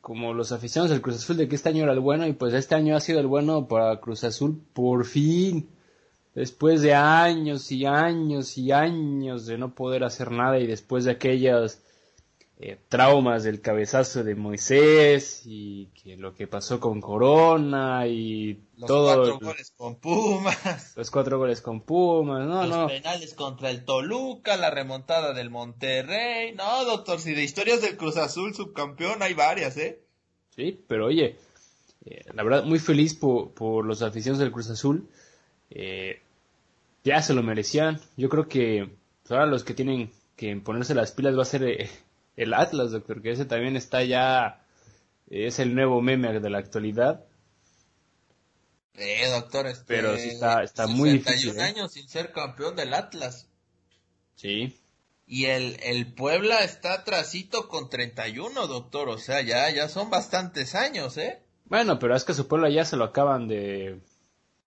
como 0.00 0.32
los 0.32 0.52
aficionados 0.52 0.90
del 0.90 1.02
Cruz 1.02 1.16
Azul 1.16 1.36
de 1.36 1.48
que 1.48 1.56
este 1.56 1.68
año 1.68 1.84
era 1.84 1.92
el 1.92 2.00
bueno 2.00 2.26
y 2.26 2.32
pues 2.32 2.54
este 2.54 2.74
año 2.74 2.96
ha 2.96 3.00
sido 3.00 3.20
el 3.20 3.26
bueno 3.26 3.68
para 3.68 4.00
Cruz 4.00 4.24
Azul 4.24 4.60
por 4.72 5.04
fin 5.04 5.68
después 6.38 6.82
de 6.82 6.94
años 6.94 7.72
y 7.72 7.84
años 7.84 8.56
y 8.58 8.70
años 8.70 9.46
de 9.46 9.58
no 9.58 9.74
poder 9.74 10.04
hacer 10.04 10.30
nada 10.30 10.60
y 10.60 10.68
después 10.68 11.04
de 11.04 11.10
aquellas 11.10 11.82
eh, 12.60 12.78
traumas 12.88 13.42
del 13.42 13.60
cabezazo 13.60 14.22
de 14.22 14.36
Moisés 14.36 15.42
y 15.46 15.86
que 15.86 16.16
lo 16.16 16.34
que 16.34 16.46
pasó 16.46 16.78
con 16.78 17.00
Corona 17.00 18.06
y 18.06 18.60
los 18.76 18.86
todo 18.86 19.16
cuatro 19.16 19.48
goles 19.48 19.72
con 19.76 19.96
Pumas. 19.96 20.92
Los 20.96 21.10
cuatro 21.10 21.38
goles 21.38 21.60
con 21.60 21.80
Pumas 21.80 22.46
no 22.46 22.66
los 22.66 22.76
no. 22.76 22.86
penales 22.86 23.34
contra 23.34 23.70
el 23.70 23.84
Toluca 23.84 24.56
la 24.56 24.70
remontada 24.70 25.32
del 25.32 25.50
Monterrey. 25.50 26.54
No 26.54 26.84
doctor 26.84 27.18
si 27.18 27.34
de 27.34 27.42
historias 27.42 27.82
del 27.82 27.96
Cruz 27.96 28.16
Azul 28.16 28.54
subcampeón 28.54 29.22
hay 29.22 29.34
varias 29.34 29.76
eh 29.76 30.04
sí 30.54 30.80
pero 30.86 31.06
oye 31.06 31.36
eh, 32.04 32.24
la 32.32 32.44
verdad 32.44 32.62
muy 32.62 32.78
feliz 32.78 33.14
por, 33.14 33.50
por 33.54 33.84
los 33.84 34.02
aficionados 34.02 34.38
del 34.38 34.52
Cruz 34.52 34.70
Azul. 34.70 35.08
Eh, 35.70 36.22
ya 37.08 37.22
se 37.22 37.32
lo 37.34 37.42
merecían. 37.42 38.00
Yo 38.16 38.28
creo 38.28 38.48
que 38.48 38.90
pues, 39.22 39.32
ahora 39.32 39.46
los 39.46 39.64
que 39.64 39.74
tienen 39.74 40.12
que 40.36 40.54
ponerse 40.56 40.94
las 40.94 41.12
pilas 41.12 41.36
va 41.36 41.42
a 41.42 41.46
ser 41.46 41.64
eh, 41.64 41.90
el 42.36 42.54
Atlas, 42.54 42.92
doctor, 42.92 43.22
que 43.22 43.30
ese 43.30 43.46
también 43.46 43.76
está 43.76 44.04
ya, 44.04 44.62
es 45.28 45.58
el 45.58 45.74
nuevo 45.74 46.02
meme 46.02 46.38
de 46.38 46.50
la 46.50 46.58
actualidad. 46.58 47.24
Eh, 48.94 49.30
doctor, 49.30 49.66
este, 49.68 49.84
Pero 49.86 50.16
sí 50.16 50.28
está, 50.28 50.62
está 50.62 50.86
muy 50.86 51.10
difícil. 51.10 51.56
¿eh? 51.56 51.62
años 51.62 51.92
sin 51.92 52.08
ser 52.08 52.32
campeón 52.32 52.76
del 52.76 52.92
Atlas. 52.92 53.46
Sí. 54.34 54.78
Y 55.26 55.46
el, 55.46 55.78
el 55.82 56.12
Puebla 56.12 56.64
está 56.64 57.04
trasito 57.04 57.68
con 57.68 57.88
31, 57.88 58.66
doctor. 58.66 59.08
O 59.08 59.18
sea, 59.18 59.40
ya, 59.40 59.70
ya 59.70 59.88
son 59.88 60.10
bastantes 60.10 60.74
años, 60.74 61.16
¿eh? 61.16 61.40
Bueno, 61.66 61.98
pero 61.98 62.16
es 62.16 62.24
que 62.24 62.34
su 62.34 62.48
Puebla 62.48 62.70
ya 62.70 62.84
se 62.84 62.96
lo 62.96 63.04
acaban 63.04 63.46
de... 63.46 64.00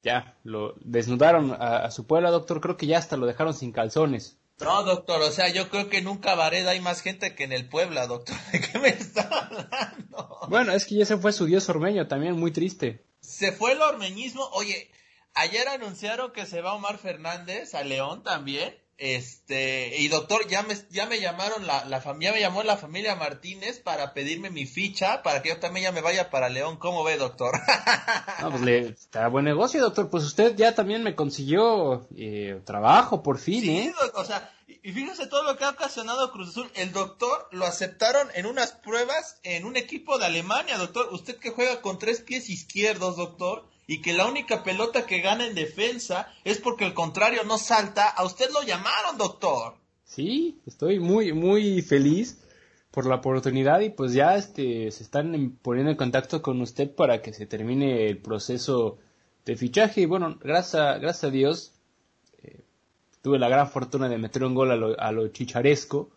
Ya, 0.03 0.37
lo 0.43 0.75
desnudaron 0.79 1.51
a, 1.51 1.85
a 1.85 1.91
su 1.91 2.05
Puebla, 2.05 2.31
doctor. 2.31 2.61
Creo 2.61 2.77
que 2.77 2.87
ya 2.87 2.97
hasta 2.97 3.17
lo 3.17 3.25
dejaron 3.25 3.53
sin 3.53 3.71
calzones. 3.71 4.37
No, 4.59 4.83
doctor, 4.83 5.21
o 5.21 5.31
sea, 5.31 5.49
yo 5.49 5.69
creo 5.69 5.87
que 5.87 5.99
en 5.99 6.07
un 6.07 6.17
cabaret 6.17 6.65
hay 6.65 6.79
más 6.79 7.01
gente 7.01 7.35
que 7.35 7.43
en 7.43 7.51
el 7.51 7.69
Puebla, 7.69 8.07
doctor. 8.07 8.35
¿De 8.51 8.59
qué 8.59 8.79
me 8.79 8.89
está 8.89 9.21
hablando? 9.21 10.39
Bueno, 10.49 10.71
es 10.73 10.85
que 10.85 10.95
ya 10.95 11.05
se 11.05 11.17
fue 11.17 11.31
su 11.31 11.45
dios 11.45 11.69
ormeño 11.69 12.07
también, 12.07 12.39
muy 12.39 12.51
triste. 12.51 13.05
Se 13.21 13.51
fue 13.51 13.73
el 13.73 13.81
ormeñismo. 13.81 14.43
Oye, 14.53 14.89
ayer 15.35 15.67
anunciaron 15.67 16.31
que 16.31 16.45
se 16.45 16.61
va 16.61 16.73
Omar 16.73 16.97
Fernández 16.97 17.75
a 17.75 17.83
León 17.83 18.23
también. 18.23 18.75
Este, 18.97 19.95
y 19.99 20.07
doctor, 20.07 20.47
ya 20.47 20.63
me, 20.63 20.75
ya 20.89 21.05
me 21.05 21.19
llamaron 21.19 21.67
la, 21.67 21.85
la 21.85 22.01
familia, 22.01 22.33
me 22.33 22.39
llamó 22.39 22.63
la 22.63 22.77
familia 22.77 23.15
Martínez 23.15 23.79
para 23.79 24.15
pedirme 24.15 24.49
mi 24.49 24.65
ficha 24.65 25.21
para 25.21 25.43
que 25.43 25.49
yo 25.49 25.59
también 25.59 25.83
ya 25.83 25.91
me 25.91 26.01
vaya 26.01 26.31
para 26.31 26.49
León. 26.49 26.77
¿Cómo 26.77 27.03
ve, 27.03 27.17
doctor? 27.17 27.53
no, 28.41 28.49
pues 28.49 28.61
le, 28.63 28.79
está 28.89 29.27
buen 29.27 29.45
negocio, 29.45 29.81
doctor. 29.81 30.09
Pues 30.09 30.23
usted 30.23 30.55
ya 30.55 30.73
también 30.73 31.03
me 31.03 31.13
consiguió 31.13 32.07
eh, 32.17 32.59
trabajo, 32.65 33.21
por 33.21 33.37
fin, 33.37 33.61
sí, 33.61 33.77
¿eh? 33.77 33.93
o 34.15 34.25
sea, 34.25 34.51
y 34.67 34.91
fíjese 34.91 35.27
todo 35.27 35.43
lo 35.43 35.57
que 35.57 35.65
ha 35.65 35.69
ocasionado 35.69 36.31
Cruz 36.31 36.49
Azul. 36.49 36.71
El 36.73 36.91
doctor 36.91 37.47
lo 37.51 37.65
aceptaron 37.65 38.27
en 38.33 38.47
unas 38.47 38.71
pruebas 38.71 39.39
en 39.43 39.65
un 39.65 39.77
equipo 39.77 40.17
de 40.17 40.25
Alemania, 40.25 40.77
doctor. 40.77 41.09
Usted 41.11 41.37
que 41.37 41.51
juega 41.51 41.81
con 41.81 41.99
tres 41.99 42.21
pies 42.21 42.49
izquierdos, 42.49 43.15
doctor 43.15 43.67
y 43.87 44.01
que 44.01 44.13
la 44.13 44.27
única 44.27 44.63
pelota 44.63 45.05
que 45.05 45.21
gana 45.21 45.47
en 45.47 45.55
defensa 45.55 46.31
es 46.43 46.59
porque 46.59 46.85
el 46.85 46.93
contrario 46.93 47.43
no 47.45 47.57
salta, 47.57 48.09
a 48.09 48.25
usted 48.25 48.49
lo 48.51 48.61
llamaron, 48.61 49.17
doctor. 49.17 49.75
Sí, 50.03 50.59
estoy 50.65 50.99
muy, 50.99 51.31
muy 51.31 51.81
feliz 51.81 52.37
por 52.91 53.05
la 53.05 53.15
oportunidad 53.15 53.79
y 53.79 53.89
pues 53.89 54.13
ya 54.13 54.35
este, 54.35 54.91
se 54.91 55.03
están 55.03 55.57
poniendo 55.61 55.91
en 55.91 55.97
contacto 55.97 56.41
con 56.41 56.59
usted 56.61 56.93
para 56.93 57.21
que 57.21 57.31
se 57.31 57.45
termine 57.45 58.07
el 58.07 58.17
proceso 58.17 58.97
de 59.45 59.55
fichaje 59.55 60.01
y 60.01 60.05
bueno, 60.05 60.37
gracias, 60.41 60.99
gracias 60.99 61.23
a 61.23 61.29
Dios 61.29 61.73
eh, 62.43 62.59
tuve 63.21 63.39
la 63.39 63.49
gran 63.49 63.69
fortuna 63.69 64.09
de 64.09 64.17
meter 64.17 64.43
un 64.43 64.55
gol 64.55 64.71
a 64.71 64.75
lo, 64.75 64.99
a 64.99 65.11
lo 65.11 65.27
chicharesco 65.29 66.09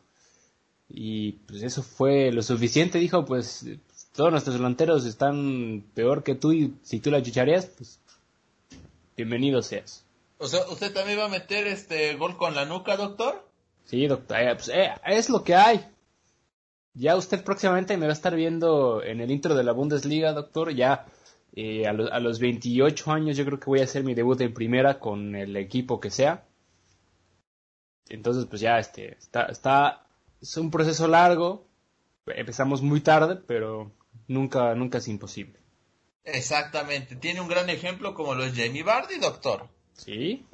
y 0.88 1.32
pues 1.32 1.62
eso 1.62 1.82
fue 1.84 2.32
lo 2.32 2.42
suficiente, 2.42 2.98
dijo 2.98 3.24
pues 3.24 3.64
todos 4.14 4.30
nuestros 4.30 4.56
delanteros 4.56 5.06
están 5.06 5.84
peor 5.94 6.22
que 6.22 6.34
tú 6.34 6.52
y 6.52 6.74
si 6.82 7.00
tú 7.00 7.10
la 7.10 7.22
chichareas, 7.22 7.66
pues 7.66 8.00
bienvenido 9.16 9.62
seas. 9.62 10.04
O 10.38 10.46
sea, 10.46 10.60
¿usted 10.70 10.92
también 10.92 11.18
va 11.18 11.26
a 11.26 11.28
meter 11.28 11.66
este 11.66 12.16
gol 12.16 12.36
con 12.36 12.54
la 12.54 12.64
nuca, 12.64 12.96
doctor? 12.96 13.46
Sí, 13.84 14.06
doctor, 14.06 14.38
eh, 14.40 14.54
pues, 14.54 14.68
eh, 14.68 14.90
es 15.06 15.28
lo 15.28 15.44
que 15.44 15.54
hay. 15.54 15.86
Ya 16.94 17.16
usted 17.16 17.44
próximamente 17.44 17.96
me 17.96 18.06
va 18.06 18.12
a 18.12 18.14
estar 18.14 18.34
viendo 18.34 19.02
en 19.02 19.20
el 19.20 19.30
intro 19.30 19.54
de 19.54 19.64
la 19.64 19.72
Bundesliga, 19.72 20.32
doctor. 20.32 20.74
Ya 20.74 21.06
eh, 21.54 21.86
a, 21.86 21.90
a, 21.90 22.20
los 22.20 22.40
28 22.40 23.12
años 23.12 23.36
yo 23.36 23.44
creo 23.44 23.60
que 23.60 23.66
voy 23.66 23.80
a 23.80 23.84
hacer 23.84 24.02
mi 24.02 24.14
debut 24.14 24.40
en 24.40 24.54
primera 24.54 24.98
con 24.98 25.36
el 25.36 25.56
equipo 25.56 26.00
que 26.00 26.10
sea. 26.10 26.44
Entonces, 28.08 28.46
pues 28.46 28.60
ya, 28.60 28.78
este, 28.78 29.16
está, 29.18 29.44
está, 29.46 30.06
es 30.40 30.56
un 30.56 30.70
proceso 30.70 31.06
largo. 31.06 31.64
Empezamos 32.26 32.82
muy 32.82 33.00
tarde, 33.00 33.36
pero 33.36 33.92
nunca, 34.30 34.75
nunca 34.75 34.99
es 34.99 35.08
imposible. 35.08 35.58
Exactamente. 36.25 37.16
Tiene 37.16 37.40
un 37.40 37.49
gran 37.49 37.68
ejemplo 37.68 38.14
como 38.14 38.34
lo 38.34 38.44
es 38.44 38.54
Jamie 38.54 38.82
Vardy, 38.82 39.18
doctor. 39.18 39.68
Sí. 39.94 40.46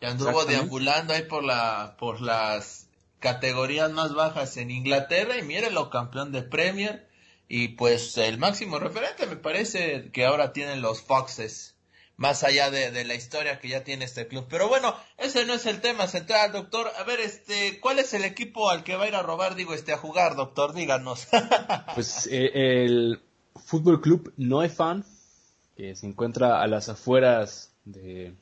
Que 0.00 0.06
anduvo 0.06 0.44
deambulando 0.44 1.12
ahí 1.12 1.22
por 1.22 1.44
la, 1.44 1.96
por 1.98 2.20
las 2.20 2.88
categorías 3.18 3.90
más 3.90 4.14
bajas 4.14 4.56
en 4.56 4.70
Inglaterra 4.70 5.36
y 5.36 5.70
lo 5.70 5.90
campeón 5.90 6.32
de 6.32 6.42
Premier 6.42 7.08
y 7.48 7.68
pues 7.68 8.16
el 8.18 8.38
máximo 8.38 8.78
referente 8.78 9.26
me 9.26 9.36
parece 9.36 10.10
que 10.12 10.24
ahora 10.24 10.52
tienen 10.52 10.82
los 10.82 11.02
Foxes 11.02 11.74
más 12.18 12.42
allá 12.42 12.70
de, 12.70 12.90
de, 12.90 13.04
la 13.04 13.14
historia 13.14 13.60
que 13.60 13.68
ya 13.68 13.84
tiene 13.84 14.04
este 14.04 14.26
club. 14.26 14.46
Pero 14.50 14.68
bueno, 14.68 14.94
ese 15.16 15.46
no 15.46 15.54
es 15.54 15.64
el 15.66 15.80
tema 15.80 16.08
central, 16.08 16.50
doctor. 16.50 16.90
A 16.98 17.04
ver, 17.04 17.20
este, 17.20 17.78
¿cuál 17.80 18.00
es 18.00 18.12
el 18.12 18.24
equipo 18.24 18.68
al 18.68 18.82
que 18.82 18.96
va 18.96 19.04
a 19.04 19.08
ir 19.08 19.14
a 19.14 19.22
robar, 19.22 19.54
digo, 19.54 19.72
este, 19.72 19.92
a 19.92 19.98
jugar, 19.98 20.34
doctor? 20.34 20.74
Díganos. 20.74 21.28
pues 21.94 22.28
eh, 22.30 22.50
el 22.84 23.20
Fútbol 23.54 24.00
Club 24.00 24.32
Neufan, 24.36 25.04
que 25.76 25.94
se 25.94 26.06
encuentra 26.06 26.60
a 26.60 26.66
las 26.66 26.88
afueras 26.88 27.72
de, 27.84 28.34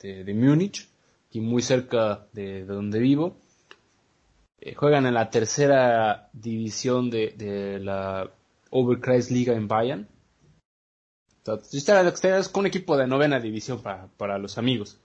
de, 0.00 0.34
Múnich, 0.34 0.88
y 1.30 1.40
muy 1.40 1.62
cerca 1.62 2.26
de, 2.32 2.64
de 2.64 2.74
donde 2.74 2.98
vivo. 2.98 3.36
Eh, 4.60 4.74
juegan 4.74 5.06
en 5.06 5.14
la 5.14 5.30
tercera 5.30 6.30
división 6.32 7.10
de, 7.10 7.32
de 7.36 7.78
la 7.78 8.28
Oberkreisliga 8.70 9.54
en 9.54 9.68
Bayern 9.68 10.08
con 11.44 12.60
un 12.60 12.66
equipo 12.66 12.96
de 12.96 13.06
novena 13.06 13.38
división 13.40 13.82
para, 13.82 14.08
para 14.16 14.38
los 14.38 14.58
amigos. 14.58 14.98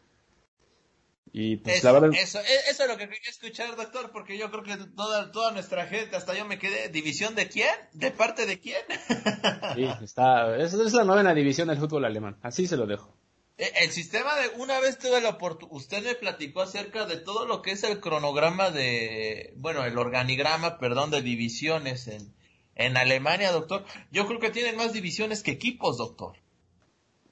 Y 1.31 1.58
pues 1.58 1.77
eso, 1.77 1.88
la 1.88 2.00
verdad... 2.00 2.10
eso, 2.19 2.39
e, 2.39 2.72
eso, 2.72 2.84
es 2.84 2.89
lo 2.89 2.98
que 2.98 3.08
quería 3.08 3.29
escuchar, 3.29 3.75
doctor, 3.75 4.12
porque 4.12 4.38
yo 4.38 4.50
creo 4.50 4.63
que 4.63 4.77
toda, 4.96 5.31
toda 5.31 5.51
nuestra 5.51 5.86
gente, 5.86 6.15
hasta 6.15 6.36
yo 6.36 6.46
me 6.46 6.58
quedé, 6.58 6.89
¿división 6.89 7.36
de 7.36 7.48
quién? 7.48 7.69
¿De 7.93 8.10
parte 8.10 8.46
de 8.48 8.60
quién? 8.60 8.81
sí, 9.75 9.86
está, 10.03 10.58
es, 10.58 10.74
es 10.74 10.93
la 10.93 11.03
novena 11.03 11.34
división 11.36 11.67
del 11.67 11.77
fútbol 11.77 12.05
alemán, 12.05 12.38
así 12.41 12.65
se 12.65 12.77
lo 12.77 12.88
dejo. 12.88 13.15
E, 13.58 13.72
el 13.84 13.91
sistema 13.91 14.36
de, 14.38 14.50
una 14.60 14.79
vez 14.79 14.98
tuve 14.98 15.22
la 15.22 15.29
oportunidad, 15.29 15.75
usted 15.75 16.03
me 16.03 16.15
platicó 16.15 16.62
acerca 16.62 17.05
de 17.05 17.17
todo 17.17 17.46
lo 17.46 17.62
que 17.62 17.72
es 17.72 17.84
el 17.84 18.00
cronograma 18.00 18.72
de, 18.72 19.53
bueno, 19.58 19.86
el 19.86 19.98
organigrama, 20.00 20.79
perdón, 20.79 21.12
de 21.12 21.22
divisiones 21.22 22.08
en, 22.08 22.34
en 22.79 22.95
Alemania, 22.98 23.51
doctor. 23.51 23.83
Yo 24.09 24.25
creo 24.25 24.39
que 24.39 24.50
tienen 24.50 24.77
más 24.77 24.93
divisiones 24.93 25.43
que 25.43 25.51
equipos, 25.51 25.98
doctor. 25.98 26.33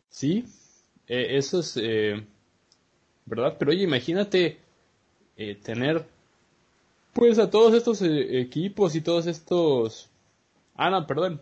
Sí, 0.09 0.45
eh, 1.07 1.37
eso 1.37 1.61
es 1.61 1.79
eh, 1.81 2.27
verdad. 3.25 3.55
Pero 3.57 3.71
oye, 3.71 3.83
imagínate 3.83 4.59
eh, 5.37 5.55
tener 5.55 6.05
pues 7.13 7.39
a 7.39 7.49
todos 7.49 7.73
estos 7.73 8.01
eh, 8.01 8.41
equipos 8.41 8.93
y 8.95 9.01
todos 9.01 9.25
estos... 9.25 10.09
Ah, 10.75 10.89
no, 10.89 11.07
perdón. 11.07 11.41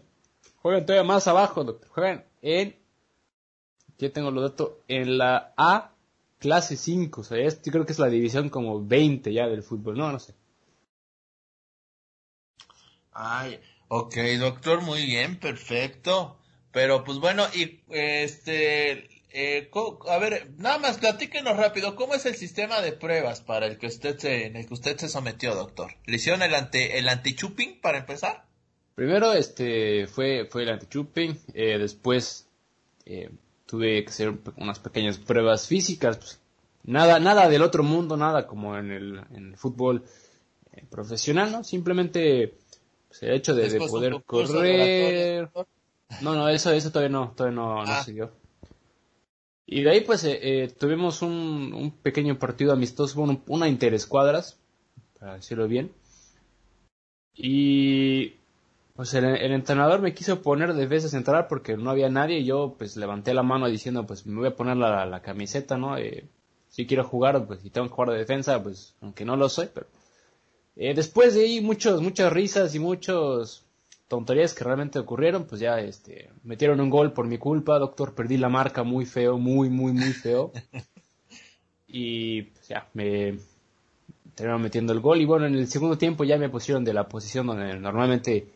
Juegan 0.62 0.86
todavía 0.86 1.04
más 1.04 1.28
abajo, 1.28 1.64
doctor. 1.64 1.90
Juegan 1.90 2.26
en... 2.44 2.76
Ya 3.98 4.12
tengo 4.12 4.30
los 4.30 4.52
datos. 4.52 4.72
En 4.88 5.18
la 5.18 5.54
A 5.58 5.92
clase 6.38 6.78
5. 6.78 7.22
O 7.22 7.24
sea, 7.24 7.38
yo 7.44 7.72
creo 7.72 7.86
que 7.88 7.94
es 7.94 8.00
la 8.00 8.08
división 8.08 8.50
como 8.50 8.86
20 8.86 9.34
ya 9.34 9.48
del 9.48 9.64
fútbol. 9.64 9.98
No, 9.98 10.12
no 10.12 10.20
sé. 10.20 10.36
Ay, 13.12 13.60
Ok, 13.88 14.16
doctor, 14.40 14.82
muy 14.82 15.06
bien, 15.06 15.40
perfecto. 15.40 16.38
Pero 16.72 17.04
pues 17.04 17.20
bueno, 17.20 17.46
y 17.54 17.80
este, 17.90 19.08
eh, 19.32 19.70
a 20.10 20.18
ver, 20.18 20.50
nada 20.58 20.78
más 20.78 20.98
platíquenos 20.98 21.56
rápido, 21.56 21.96
¿cómo 21.96 22.16
es 22.16 22.26
el 22.26 22.36
sistema 22.36 22.82
de 22.82 22.94
pruebas 22.94 23.42
para 23.42 23.68
el 23.68 23.78
que 23.78 23.88
usted 23.88 24.18
se, 24.18 24.46
en 24.46 24.56
el 24.56 24.66
que 24.66 24.74
usted 24.74 24.98
se 24.98 25.08
sometió, 25.08 25.56
doctor? 25.56 25.92
¿Le 26.06 26.18
el 26.18 26.56
ante, 26.56 26.98
el 26.98 27.08
anti-chupping 27.08 27.80
para 27.82 28.00
empezar? 28.00 28.46
Primero, 28.96 29.34
este, 29.34 30.08
fue, 30.08 30.48
fue 30.50 30.64
el 30.64 30.70
anti-chupping, 30.70 31.38
eh, 31.54 31.78
después 31.78 32.48
eh, 33.06 33.30
tuve 33.66 34.04
que 34.04 34.10
hacer 34.10 34.34
unas 34.56 34.80
pequeñas 34.80 35.18
pruebas 35.18 35.68
físicas, 35.68 36.18
pues, 36.18 36.40
nada, 36.84 37.20
nada 37.20 37.50
del 37.50 37.62
otro 37.62 37.84
mundo, 37.84 38.18
nada 38.18 38.48
como 38.48 38.78
en 38.78 38.92
el, 38.92 39.22
en 39.34 39.48
el 39.50 39.58
fútbol 39.58 40.06
eh, 40.72 40.84
profesional, 40.90 41.52
¿no? 41.52 41.64
Simplemente 41.64 42.58
el 43.24 43.34
hecho 43.34 43.56
de, 43.56 43.70
de 43.70 43.80
poder 43.80 44.22
correr. 44.24 45.50
No, 46.22 46.36
no, 46.36 46.48
eso, 46.50 46.72
eso 46.72 46.92
todavía 46.92 47.10
no, 47.10 47.32
todavía 47.36 47.56
no, 47.56 47.86
no 47.86 47.92
Ah. 47.92 48.04
se 48.04 48.14
dio. 48.14 48.32
Y 49.68 49.82
de 49.82 49.90
ahí 49.90 50.02
pues 50.02 50.24
eh, 50.24 50.40
eh, 50.42 50.68
tuvimos 50.70 51.22
un, 51.24 51.74
un 51.74 51.92
pequeño 51.92 52.38
partido 52.38 52.72
amistoso, 52.72 53.20
bueno, 53.20 53.42
una 53.48 53.68
interescuadras, 53.68 54.60
para 55.20 55.36
decirlo 55.36 55.68
bien. 55.68 55.92
Y 57.34 58.36
pues 58.96 59.14
el, 59.14 59.26
el 59.26 59.52
entrenador 59.52 60.02
me 60.02 60.14
quiso 60.14 60.42
poner 60.42 60.74
de 60.74 60.82
defensa 60.82 61.10
central 61.10 61.48
porque 61.50 61.76
no 61.76 61.90
había 61.90 62.10
nadie 62.10 62.40
y 62.40 62.46
yo 62.46 62.76
pues 62.78 62.96
levanté 62.96 63.34
la 63.34 63.44
mano 63.44 63.68
diciendo 63.68 64.06
pues 64.06 64.26
me 64.26 64.38
voy 64.40 64.48
a 64.48 64.56
poner 64.56 64.78
la, 64.78 65.06
la 65.06 65.22
camiseta, 65.22 65.78
¿no? 65.78 65.98
Eh, 65.98 66.26
si 66.70 66.86
quiero 66.86 67.04
jugar, 67.04 67.46
pues 67.46 67.62
si 67.62 67.70
tengo 67.70 67.88
que 67.88 67.94
jugar 67.94 68.12
de 68.12 68.20
defensa, 68.20 68.62
pues 68.62 68.94
aunque 69.02 69.26
no 69.26 69.36
lo 69.36 69.50
soy, 69.50 69.70
pero 69.74 69.88
eh, 70.76 70.94
después 70.94 71.34
de 71.36 71.42
ahí 71.42 71.62
muchos, 71.62 72.02
muchas 72.02 72.32
risas 72.32 72.76
y 72.76 72.80
muchos 72.80 73.66
tonterías 74.08 74.54
que 74.54 74.64
realmente 74.64 75.00
ocurrieron, 75.00 75.46
pues 75.46 75.62
ya 75.62 75.80
este, 75.80 76.30
metieron 76.44 76.80
un 76.80 76.90
gol 76.90 77.14
por 77.14 77.28
mi 77.28 77.38
culpa, 77.38 77.80
doctor, 77.80 78.14
perdí 78.14 78.38
la 78.38 78.50
marca 78.50 78.84
muy 78.84 79.06
feo, 79.06 79.38
muy, 79.38 79.70
muy, 79.70 79.94
muy 79.94 80.14
feo. 80.14 80.52
y 81.88 82.44
pues 82.44 82.68
ya, 82.68 82.88
me 82.94 83.38
terminaron 84.36 84.62
metiendo 84.62 84.94
el 84.94 85.00
gol 85.00 85.22
y 85.22 85.26
bueno, 85.26 85.46
en 85.46 85.56
el 85.56 85.68
segundo 85.68 85.98
tiempo 85.98 86.24
ya 86.24 86.38
me 86.38 86.50
pusieron 86.50 86.84
de 86.84 86.94
la 86.94 87.08
posición 87.08 87.48
donde 87.48 87.80
normalmente 87.80 88.48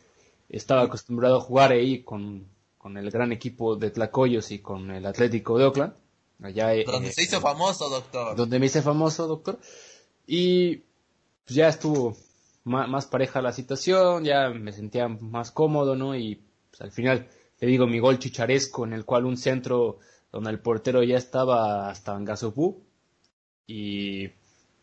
estaba 0.48 0.82
acostumbrado 0.82 1.38
a 1.38 1.40
jugar 1.40 1.72
ahí 1.72 2.02
con, 2.02 2.46
con 2.76 2.96
el 2.96 3.10
gran 3.10 3.32
equipo 3.32 3.76
de 3.76 3.90
Tlacoyos 3.90 4.50
y 4.50 4.58
con 4.58 4.90
el 4.90 5.06
Atlético 5.06 5.58
de 5.58 5.64
Oakland. 5.64 5.94
Allá, 6.42 6.74
eh, 6.74 6.84
Donde 6.86 7.12
se 7.12 7.22
hizo 7.22 7.40
famoso, 7.40 7.88
doctor. 7.88 8.36
donde 8.36 8.58
me 8.58 8.66
hice 8.66 8.82
famoso, 8.82 9.26
doctor. 9.26 9.58
Y 10.26 10.82
pues 11.50 11.56
ya 11.56 11.66
estuvo 11.66 12.16
más, 12.62 13.06
pareja 13.06 13.42
la 13.42 13.50
situación, 13.50 14.22
ya 14.22 14.50
me 14.50 14.70
sentía 14.70 15.08
más 15.08 15.50
cómodo, 15.50 15.96
¿no? 15.96 16.14
Y 16.14 16.40
pues, 16.70 16.80
al 16.80 16.92
final, 16.92 17.26
te 17.58 17.66
digo, 17.66 17.88
mi 17.88 17.98
gol 17.98 18.20
chicharesco 18.20 18.86
en 18.86 18.92
el 18.92 19.04
cual 19.04 19.26
un 19.26 19.36
centro 19.36 19.98
donde 20.30 20.50
el 20.50 20.60
portero 20.60 21.02
ya 21.02 21.16
estaba 21.16 21.90
hasta 21.90 22.14
en 22.14 22.24
Gasopú 22.24 22.84
y 23.66 24.28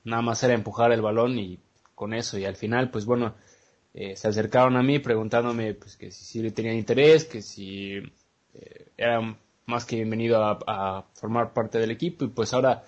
nada 0.04 0.22
más 0.22 0.44
era 0.44 0.56
empujar 0.56 0.92
el 0.92 1.02
balón 1.02 1.40
y 1.40 1.58
con 1.96 2.14
eso 2.14 2.38
y 2.38 2.44
al 2.44 2.58
final, 2.58 2.92
pues 2.92 3.06
bueno, 3.06 3.36
eh, 3.94 4.18
se 4.18 4.28
acercaron 4.28 4.76
a 4.76 4.84
mí 4.84 5.00
preguntándome 5.00 5.74
pues 5.74 5.96
que 5.96 6.12
si, 6.12 6.42
le 6.42 6.52
tenían 6.52 6.76
interés, 6.76 7.24
que 7.24 7.42
si 7.42 7.94
eh, 8.54 8.92
era 8.98 9.22
más 9.68 9.86
que 9.86 9.96
bienvenido 9.96 10.44
a, 10.44 11.06
formar 11.14 11.54
parte 11.54 11.80
del 11.80 11.92
equipo 11.92 12.26
y 12.26 12.28
pues 12.28 12.54
ahora 12.54 12.84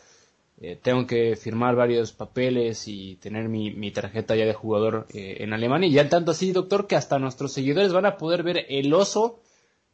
eh, 0.61 0.77
tengo 0.81 1.07
que 1.07 1.37
firmar 1.37 1.75
varios 1.75 2.11
papeles 2.11 2.87
y 2.87 3.15
tener 3.15 3.47
mi, 3.47 3.71
mi 3.71 3.91
tarjeta 3.91 4.35
ya 4.35 4.45
de 4.45 4.53
jugador 4.53 5.07
eh, 5.13 5.37
en 5.39 5.53
Alemania. 5.53 5.87
Y 5.87 5.93
ya 5.93 6.09
tanto 6.09 6.31
así, 6.31 6.51
doctor, 6.51 6.85
que 6.85 6.97
hasta 6.97 7.17
nuestros 7.17 7.53
seguidores 7.53 7.93
van 7.93 8.05
a 8.05 8.17
poder 8.17 8.43
ver 8.43 8.65
el 8.67 8.93
oso 8.93 9.39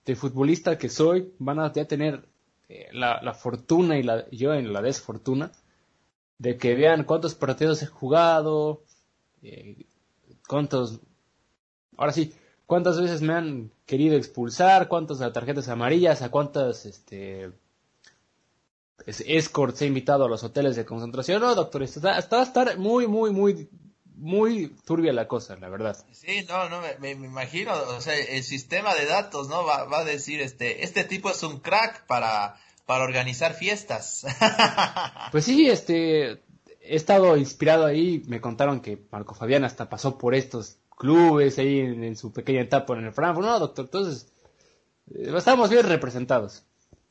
de 0.05 0.15
futbolista 0.15 0.79
que 0.79 0.89
soy. 0.89 1.34
Van 1.38 1.60
a 1.60 1.72
tener 1.72 2.25
eh, 2.67 2.88
la, 2.93 3.22
la, 3.22 3.36
fortuna 3.36 4.00
y 4.00 4.03
la, 4.03 4.27
yo 4.31 4.55
en 4.55 4.74
la 4.74 4.81
desfortuna 4.81 5.51
de 6.39 6.57
que 6.57 6.74
vean 6.74 7.03
cuántos 7.03 7.36
partidos 7.36 7.84
he 7.84 7.86
jugado, 7.86 8.81
cuántos, 10.48 11.00
ahora 11.95 12.12
sí, 12.12 12.34
cuántas 12.65 13.00
veces 13.00 13.22
me 13.22 13.34
han 13.34 13.72
querido 13.86 14.17
expulsar, 14.17 14.88
cuántas 14.88 15.19
tarjetas 15.31 15.69
amarillas, 15.69 16.24
a 16.24 16.31
cuántas, 16.31 16.86
este, 16.86 17.51
escorts 19.06 19.82
he 19.82 19.86
invitado 19.86 20.25
a 20.25 20.30
los 20.30 20.44
hoteles 20.44 20.75
de 20.75 20.86
concentración. 20.86 21.42
No, 21.42 21.56
doctor, 21.56 21.84
está, 21.84 22.16
a 22.16 22.20
estar 22.20 22.78
muy, 22.78 23.08
muy, 23.08 23.32
muy, 23.32 23.70
muy 24.16 24.75
turbia 24.86 25.14
la 25.14 25.28
cosa, 25.28 25.56
la 25.58 25.70
verdad. 25.70 25.98
Sí, 26.12 26.46
no, 26.48 26.70
no, 26.70 26.82
me, 27.00 27.12
imagino, 27.12 27.74
o 27.74 28.02
sea, 28.02 28.16
el 28.16 28.44
sistema 28.44 28.94
de 28.96 29.06
datos, 29.06 29.50
¿no? 29.50 29.66
Va, 29.66 29.86
va, 29.86 30.00
a 30.00 30.06
decir, 30.06 30.42
este, 30.42 30.84
este 30.84 31.04
tipo 31.04 31.30
es 31.30 31.44
un 31.44 31.60
crack 31.60 32.06
para, 32.06 32.58
para 32.86 33.04
organizar 33.04 33.54
fiestas. 33.54 34.25
pues 35.32 35.46
sí, 35.46 35.70
este, 35.70 36.44
he 36.82 36.96
estado 36.96 37.36
inspirado 37.38 37.86
ahí, 37.86 38.24
me 38.28 38.42
contaron 38.42 38.82
que 38.82 39.00
Marco 39.12 39.36
Fabián 39.36 39.64
hasta 39.64 39.90
pasó 39.90 40.18
por 40.18 40.36
estos 40.36 40.78
clubes 40.98 41.58
ahí 41.60 41.80
en, 41.80 42.16
su 42.16 42.32
pequeña 42.32 42.62
etapa 42.62 42.94
en 42.94 43.06
el 43.06 43.14
Frankfurt, 43.14 43.46
no, 43.46 43.60
doctor, 43.60 43.86
entonces, 43.86 44.32
eh, 45.14 45.32
estamos 45.36 45.70
bien 45.70 45.86
representados. 45.88 46.64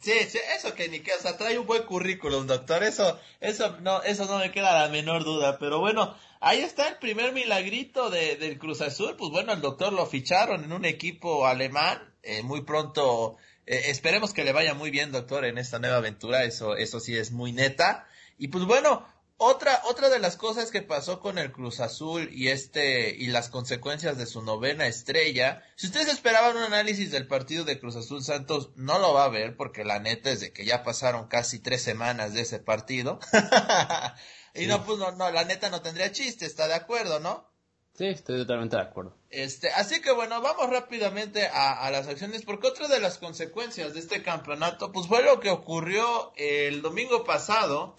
Sí, 0.05 0.13
sí, 0.29 0.39
eso 0.55 0.75
que 0.75 0.91
ni 0.91 1.01
que, 1.01 1.15
o 1.15 1.19
sea, 1.19 1.39
trae 1.39 1.59
un 1.59 1.67
buen 1.67 1.85
currículum, 1.85 2.47
doctor, 2.47 2.83
eso, 2.83 3.19
eso 3.41 3.79
no, 3.81 4.03
eso 4.03 4.27
no 4.27 4.39
me 4.39 4.53
queda 4.53 4.83
la 4.83 4.91
menor 4.91 5.25
duda, 5.25 5.59
pero 5.59 5.81
bueno, 5.81 6.15
ahí 6.41 6.61
está 6.61 6.89
el 6.89 6.99
primer 6.99 7.33
milagrito 7.33 8.11
de, 8.11 8.37
del 8.37 8.59
Cruz 8.59 8.83
Azul, 8.83 9.17
pues 9.17 9.31
bueno, 9.31 9.55
el 9.55 9.63
doctor 9.63 9.95
lo 9.95 10.05
ficharon 10.05 10.63
en 10.63 10.75
un 10.75 10.85
equipo 10.85 11.47
alemán, 11.47 12.03
eh, 12.23 12.43
muy 12.43 12.61
pronto, 12.65 13.39
eh, 13.65 13.85
esperemos 13.87 14.35
que 14.35 14.45
le 14.45 14.53
vaya 14.53 14.75
muy 14.75 14.91
bien, 14.91 15.11
doctor, 15.11 15.47
en 15.47 15.57
esta 15.57 15.79
nueva 15.79 15.97
aventura, 15.97 16.45
eso, 16.45 16.77
eso 16.77 17.01
sí 17.01 17.17
es 17.17 17.33
muy 17.33 17.53
neta, 17.53 18.07
y 18.37 18.49
pues 18.49 18.67
bueno, 18.67 19.07
otra, 19.37 19.83
otra 19.87 20.09
de 20.11 20.21
las 20.21 20.37
cosas 20.37 20.71
que 20.71 20.83
pasó 20.83 21.21
con 21.21 21.39
el 21.39 21.51
Cruz 21.51 21.81
Azul 21.81 22.29
y 22.33 22.49
este, 22.49 23.11
y 23.11 23.27
las 23.27 23.49
consecuencias 23.49 24.17
de 24.17 24.27
su 24.27 24.43
novena 24.43 24.87
estrella, 24.87 25.63
si 25.77 25.89
ustedes 25.89 26.09
esperaban 26.09 26.57
un 26.57 26.63
análisis 26.63 27.11
del 27.11 27.27
partido 27.27 27.65
de 27.65 27.81
Cruz 27.81 27.97
Azul 27.97 28.23
Santos, 28.23 28.71
no 28.77 28.99
lo 28.99 29.13
va 29.13 29.25
a 29.25 29.31
ver, 29.31 29.57
porque 29.57 29.85
la 29.85 29.99
neta 29.99 30.31
es 30.31 30.41
de 30.41 30.53
que 30.53 30.65
ya 30.65 30.85
pasaron 30.85 31.27
casi 31.27 31.59
tres 31.59 31.83
semanas 31.83 32.33
de 32.33 32.43
ese 32.43 32.61
partido. 32.61 33.19
y 34.55 34.67
no, 34.67 34.85
pues 34.85 34.99
no, 34.99 35.11
no, 35.13 35.31
la 35.31 35.45
neta 35.45 35.69
no 35.69 35.83
tendría 35.83 36.13
chiste, 36.13 36.47
está 36.47 36.69
de 36.69 36.75
acuerdo, 36.75 37.19
¿no? 37.19 37.53
Sí, 37.97 38.07
estoy 38.07 38.39
totalmente 38.39 38.77
de 38.77 38.83
acuerdo. 38.83 39.17
Este, 39.31 39.71
así 39.71 40.01
que 40.01 40.11
bueno, 40.11 40.41
vamos 40.41 40.69
rápidamente 40.69 41.47
a, 41.47 41.73
a, 41.73 41.91
las 41.91 42.09
acciones, 42.09 42.43
porque 42.43 42.67
otra 42.67 42.89
de 42.89 42.99
las 42.99 43.19
consecuencias 43.19 43.95
de 43.95 44.01
este 44.01 44.23
campeonato, 44.23 44.91
pues 44.91 45.07
fue 45.07 45.23
lo 45.23 45.39
que 45.39 45.51
ocurrió 45.51 46.33
el 46.37 46.83
domingo 46.83 47.25
pasado, 47.25 47.95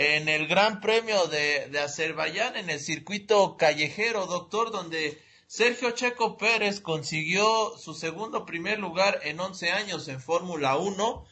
en 0.00 0.28
el 0.28 0.46
Gran 0.46 0.80
Premio 0.80 1.26
de, 1.26 1.66
de 1.70 1.80
Azerbaiyán, 1.80 2.54
en 2.56 2.70
el 2.70 2.78
circuito 2.78 3.56
callejero, 3.56 4.26
doctor, 4.26 4.70
donde 4.70 5.20
Sergio 5.48 5.90
Checo 5.90 6.38
Pérez 6.38 6.80
consiguió 6.80 7.76
su 7.76 7.94
segundo 7.94 8.46
primer 8.46 8.78
lugar 8.78 9.18
en 9.24 9.40
11 9.40 9.72
años 9.72 10.06
en 10.06 10.20
Fórmula 10.20 10.76
1. 10.76 11.26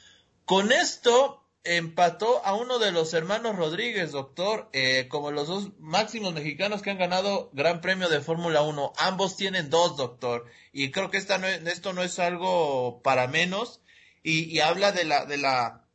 Con 0.46 0.72
esto 0.72 1.44
empató 1.62 2.44
a 2.44 2.56
uno 2.56 2.80
de 2.80 2.90
los 2.90 3.14
hermanos 3.14 3.54
Rodríguez, 3.54 4.10
doctor, 4.10 4.68
eh, 4.72 5.06
como 5.08 5.30
los 5.30 5.46
dos 5.46 5.68
máximos 5.78 6.34
mexicanos 6.34 6.82
que 6.82 6.90
han 6.90 6.98
ganado 6.98 7.50
Gran 7.52 7.80
Premio 7.80 8.08
de 8.08 8.20
Fórmula 8.20 8.62
1. 8.62 8.94
Ambos 8.96 9.36
tienen 9.36 9.70
dos, 9.70 9.96
doctor. 9.96 10.44
Y 10.72 10.90
creo 10.90 11.12
que 11.12 11.18
esta 11.18 11.38
no 11.38 11.46
esto 11.46 11.92
no 11.92 12.02
es 12.02 12.18
algo 12.18 13.00
para 13.04 13.28
menos. 13.28 13.80
Y, 14.24 14.52
y 14.52 14.58
habla 14.58 14.90
de 14.90 15.04
la, 15.04 15.24
de 15.24 15.36
la 15.36 15.85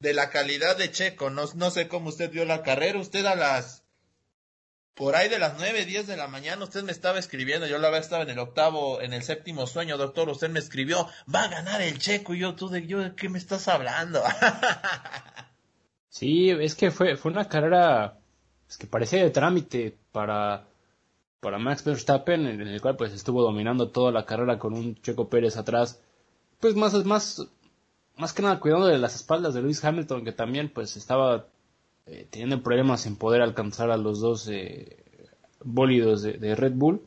de 0.00 0.14
la 0.14 0.30
calidad 0.30 0.76
de 0.76 0.90
Checo. 0.90 1.30
No, 1.30 1.44
no 1.54 1.70
sé 1.70 1.88
cómo 1.88 2.08
usted 2.08 2.30
vio 2.30 2.44
la 2.44 2.62
carrera. 2.62 2.98
Usted 2.98 3.24
a 3.26 3.36
las 3.36 3.84
por 5.00 5.16
ahí 5.16 5.30
de 5.30 5.38
las 5.38 5.54
nueve, 5.58 5.86
diez 5.86 6.06
de 6.06 6.18
la 6.18 6.28
mañana, 6.28 6.62
usted 6.62 6.82
me 6.82 6.92
estaba 6.92 7.18
escribiendo, 7.18 7.66
yo 7.66 7.78
la 7.78 7.88
verdad 7.88 8.02
estaba 8.02 8.22
en 8.22 8.28
el 8.28 8.38
octavo, 8.38 9.00
en 9.00 9.14
el 9.14 9.22
séptimo 9.22 9.66
sueño, 9.66 9.96
doctor, 9.96 10.28
usted 10.28 10.50
me 10.50 10.58
escribió, 10.58 11.08
va 11.34 11.44
a 11.44 11.48
ganar 11.48 11.80
el 11.80 11.98
checo, 11.98 12.34
y 12.34 12.40
yo, 12.40 12.54
tú 12.54 12.68
de, 12.68 12.86
yo, 12.86 12.98
¿de 12.98 13.14
qué 13.14 13.30
me 13.30 13.38
estás 13.38 13.66
hablando? 13.68 14.20
sí, 16.10 16.50
es 16.50 16.74
que 16.74 16.90
fue, 16.90 17.16
fue 17.16 17.32
una 17.32 17.48
carrera, 17.48 18.18
es 18.68 18.76
que 18.76 18.86
parecía 18.86 19.22
de 19.22 19.30
trámite 19.30 19.96
para, 20.12 20.66
para 21.40 21.58
Max 21.58 21.82
Verstappen, 21.82 22.46
en 22.46 22.60
el 22.60 22.82
cual 22.82 22.96
pues 22.96 23.14
estuvo 23.14 23.42
dominando 23.42 23.88
toda 23.88 24.12
la 24.12 24.26
carrera 24.26 24.58
con 24.58 24.74
un 24.74 25.00
Checo 25.00 25.30
Pérez 25.30 25.56
atrás, 25.56 25.98
pues 26.58 26.74
más, 26.74 26.92
más, 27.06 27.46
más 28.20 28.34
que 28.34 28.42
nada 28.42 28.60
cuidando 28.60 28.86
de 28.86 28.98
las 28.98 29.16
espaldas 29.16 29.54
de 29.54 29.62
Lewis 29.62 29.82
Hamilton, 29.82 30.24
que 30.24 30.32
también 30.32 30.68
pues 30.68 30.96
estaba 30.96 31.46
eh, 32.06 32.26
teniendo 32.30 32.62
problemas 32.62 33.06
en 33.06 33.16
poder 33.16 33.40
alcanzar 33.40 33.90
a 33.90 33.96
los 33.96 34.20
dos 34.20 34.46
eh, 34.48 35.04
bólidos 35.64 36.22
de, 36.22 36.54
Red 36.54 36.74
Bull. 36.74 37.02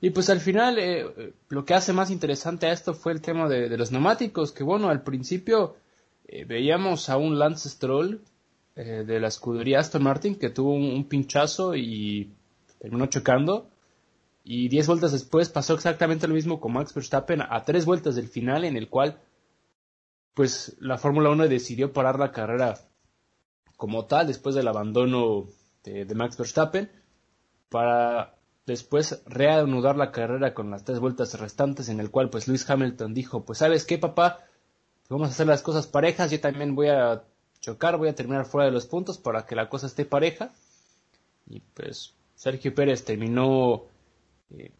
Y 0.00 0.10
pues 0.10 0.28
al 0.28 0.40
final 0.40 0.78
eh, 0.78 1.32
lo 1.48 1.64
que 1.64 1.74
hace 1.74 1.94
más 1.94 2.10
interesante 2.10 2.66
a 2.66 2.72
esto 2.72 2.92
fue 2.92 3.12
el 3.12 3.22
tema 3.22 3.48
de, 3.48 3.76
los 3.78 3.92
neumáticos, 3.92 4.52
que 4.52 4.62
bueno, 4.62 4.90
al 4.90 5.02
principio 5.02 5.76
veíamos 6.46 7.08
a 7.08 7.16
un 7.16 7.38
Lance 7.38 7.70
Stroll 7.70 8.20
de 8.74 9.20
la 9.20 9.28
escudería 9.28 9.78
Aston 9.78 10.02
Martin 10.02 10.34
que 10.34 10.50
tuvo 10.50 10.74
un, 10.74 11.04
pinchazo 11.04 11.76
y 11.76 12.32
terminó 12.78 13.06
chocando. 13.06 13.70
Y 14.44 14.68
diez 14.68 14.86
vueltas 14.86 15.12
después 15.12 15.48
pasó 15.48 15.74
exactamente 15.74 16.28
lo 16.28 16.34
mismo 16.34 16.60
con 16.60 16.72
Max 16.72 16.92
Verstappen 16.92 17.42
a 17.42 17.62
tres 17.62 17.86
vueltas 17.86 18.16
del 18.16 18.28
final 18.28 18.64
en 18.64 18.76
el 18.76 18.88
cual 18.88 19.18
pues 20.36 20.76
la 20.80 20.98
Fórmula 20.98 21.30
1 21.30 21.48
decidió 21.48 21.94
parar 21.94 22.18
la 22.18 22.30
carrera 22.30 22.78
como 23.78 24.04
tal 24.04 24.26
después 24.26 24.54
del 24.54 24.68
abandono 24.68 25.46
de, 25.82 26.04
Max 26.14 26.36
Verstappen 26.36 26.92
para 27.70 28.36
después 28.66 29.22
reanudar 29.24 29.96
la 29.96 30.12
carrera 30.12 30.52
con 30.52 30.70
las 30.70 30.84
tres 30.84 31.00
vueltas 31.00 31.40
restantes 31.40 31.88
en 31.88 32.00
el 32.00 32.10
cual 32.10 32.28
pues 32.28 32.48
Lewis 32.48 32.68
Hamilton 32.68 33.14
dijo 33.14 33.46
pues 33.46 33.60
sabes 33.60 33.86
qué 33.86 33.96
papá 33.96 34.44
vamos 35.08 35.28
a 35.28 35.30
hacer 35.30 35.46
las 35.46 35.62
cosas 35.62 35.86
parejas 35.86 36.30
yo 36.30 36.38
también 36.38 36.74
voy 36.74 36.88
a 36.88 37.24
chocar 37.60 37.96
voy 37.96 38.08
a 38.08 38.14
terminar 38.14 38.44
fuera 38.44 38.66
de 38.66 38.72
los 38.72 38.84
puntos 38.84 39.16
para 39.16 39.46
que 39.46 39.56
la 39.56 39.70
cosa 39.70 39.86
esté 39.86 40.04
pareja 40.04 40.52
y 41.48 41.60
pues 41.60 42.14
Sergio 42.34 42.74
Pérez 42.74 43.04
terminó 43.04 43.86
eh, 44.50 44.70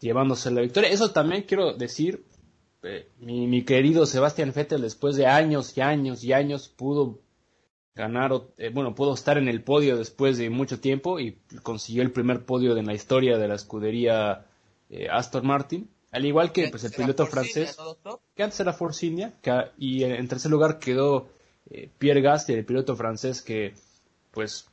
llevándose 0.00 0.50
la 0.50 0.62
victoria. 0.62 0.90
Eso 0.90 1.12
también 1.12 1.42
quiero 1.42 1.74
decir 1.74 2.24
eh, 2.86 3.08
mi, 3.18 3.64
querido 3.64 4.06
Sebastián 4.06 4.52
Vettel 4.54 4.82
después 4.82 5.16
de 5.16 5.26
años 5.26 5.76
y 5.76 5.80
años 5.80 6.24
y 6.24 6.32
años 6.32 6.68
pudo 6.68 7.18
ganar, 7.94 8.32
eh, 8.58 8.70
bueno, 8.72 8.94
pudo 8.94 9.14
estar 9.14 9.38
en 9.38 9.48
el 9.48 9.62
podio 9.62 9.96
después 9.96 10.38
de 10.38 10.50
mucho 10.50 10.80
tiempo 10.80 11.18
y 11.18 11.38
consiguió 11.62 12.02
el 12.02 12.12
primer 12.12 12.44
podio 12.44 12.74
de 12.74 12.82
la 12.82 12.94
historia 12.94 13.38
de 13.38 13.48
la 13.48 13.54
escudería 13.54 14.46
eh, 14.90 15.08
Aston 15.10 15.46
Martin. 15.46 15.90
Al 16.12 16.24
igual 16.24 16.52
que 16.52 16.68
pues, 16.68 16.84
el 16.84 16.92
piloto 16.92 17.26
francés, 17.26 17.76
que 18.34 18.42
antes 18.42 18.60
era 18.60 18.72
Force 18.72 19.04
India, 19.04 19.34
y 19.76 20.04
en, 20.04 20.28
tercer 20.28 20.50
lugar 20.50 20.78
quedó 20.78 21.28
Pierre 21.98 22.22
Gasly, 22.22 22.54
el 22.54 22.64
piloto 22.64 22.96
francés 22.96 23.42
que 23.42 23.74
pues 24.30 24.66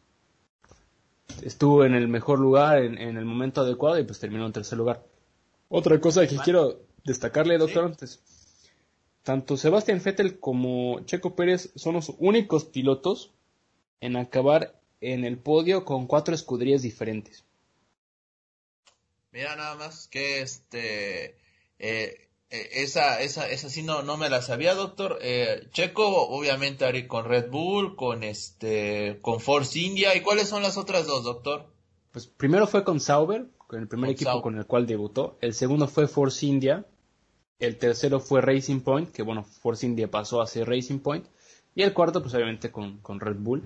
estuvo 1.41 1.84
en 1.84 1.95
el 1.95 2.08
mejor 2.08 2.39
lugar 2.39 2.78
en, 2.78 2.97
en, 2.97 3.17
el 3.17 3.26
momento 3.26 3.62
adecuado 3.62 3.99
y 3.99 4.04
pues 4.04 4.19
terminó 4.19 4.45
en 4.45 4.54
tercer 4.54 4.78
lugar. 4.78 5.04
Otra 5.67 5.99
cosa 5.99 6.26
que 6.28 6.38
quiero 6.38 6.80
destacarle, 7.03 7.57
doctor, 7.57 7.85
antes. 7.85 8.21
Tanto 9.23 9.55
Sebastián 9.55 10.01
Vettel 10.03 10.39
como 10.39 10.99
Checo 11.05 11.35
Pérez 11.35 11.71
son 11.75 11.93
los 11.93 12.13
únicos 12.17 12.65
pilotos 12.65 13.31
en 14.01 14.17
acabar 14.17 14.79
en 14.99 15.23
el 15.23 15.37
podio 15.37 15.85
con 15.85 16.07
cuatro 16.07 16.35
escuderías 16.35 16.81
diferentes. 16.81 17.45
Mira 19.31 19.55
nada 19.55 19.75
más 19.75 20.07
que 20.07 20.41
este 20.41 21.37
eh, 21.79 22.27
eh, 22.49 22.69
esa 22.73 23.21
esa 23.21 23.49
esa 23.49 23.69
sí 23.69 23.81
no 23.81 24.03
no 24.03 24.17
me 24.17 24.29
la 24.29 24.41
sabía 24.41 24.75
doctor. 24.75 25.19
Eh, 25.21 25.67
Checo 25.71 26.27
obviamente 26.27 27.07
con 27.07 27.25
Red 27.25 27.49
Bull 27.49 27.95
con 27.95 28.23
este 28.23 29.19
con 29.21 29.39
Force 29.39 29.79
India. 29.79 30.15
Y 30.15 30.21
cuáles 30.21 30.49
son 30.49 30.63
las 30.63 30.77
otras 30.77 31.07
dos 31.07 31.23
doctor 31.23 31.73
pues 32.11 32.27
primero 32.27 32.67
fue 32.67 32.83
con 32.83 32.99
Sauber 32.99 33.47
con 33.67 33.81
el 33.81 33.87
primer 33.87 34.11
equipo 34.11 34.41
con 34.41 34.57
el 34.57 34.67
cual 34.67 34.85
debutó. 34.85 35.37
El 35.41 35.53
segundo 35.53 35.87
fue 35.87 36.07
Force 36.07 36.45
India 36.45 36.85
el 37.65 37.78
tercero 37.78 38.19
fue 38.19 38.41
Racing 38.41 38.82
Point, 38.82 39.12
que 39.12 39.23
bueno, 39.23 39.43
Force 39.43 39.86
India 39.86 40.10
pasó 40.10 40.41
a 40.41 40.47
ser 40.47 40.67
Racing 40.67 40.99
Point. 40.99 41.26
Y 41.76 41.84
el 41.84 41.93
cuarto, 41.93 42.21
pues 42.21 42.34
obviamente 42.34 42.71
con, 42.71 43.02
Red 43.19 43.38
Bull. 43.38 43.63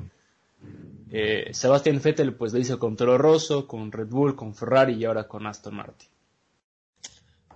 Eh, 1.11 1.49
Sebastián 1.53 2.01
Vettel 2.03 2.33
pues 2.33 2.53
lo 2.53 2.59
hizo 2.59 2.79
con 2.79 2.95
Toro 2.95 3.17
Rosso, 3.17 3.67
con 3.67 3.91
Red 3.91 4.07
Bull, 4.07 4.35
con 4.35 4.55
Ferrari 4.55 4.95
y 4.95 5.05
ahora 5.05 5.27
con 5.27 5.45
Aston 5.45 5.75
Martin. 5.75 6.07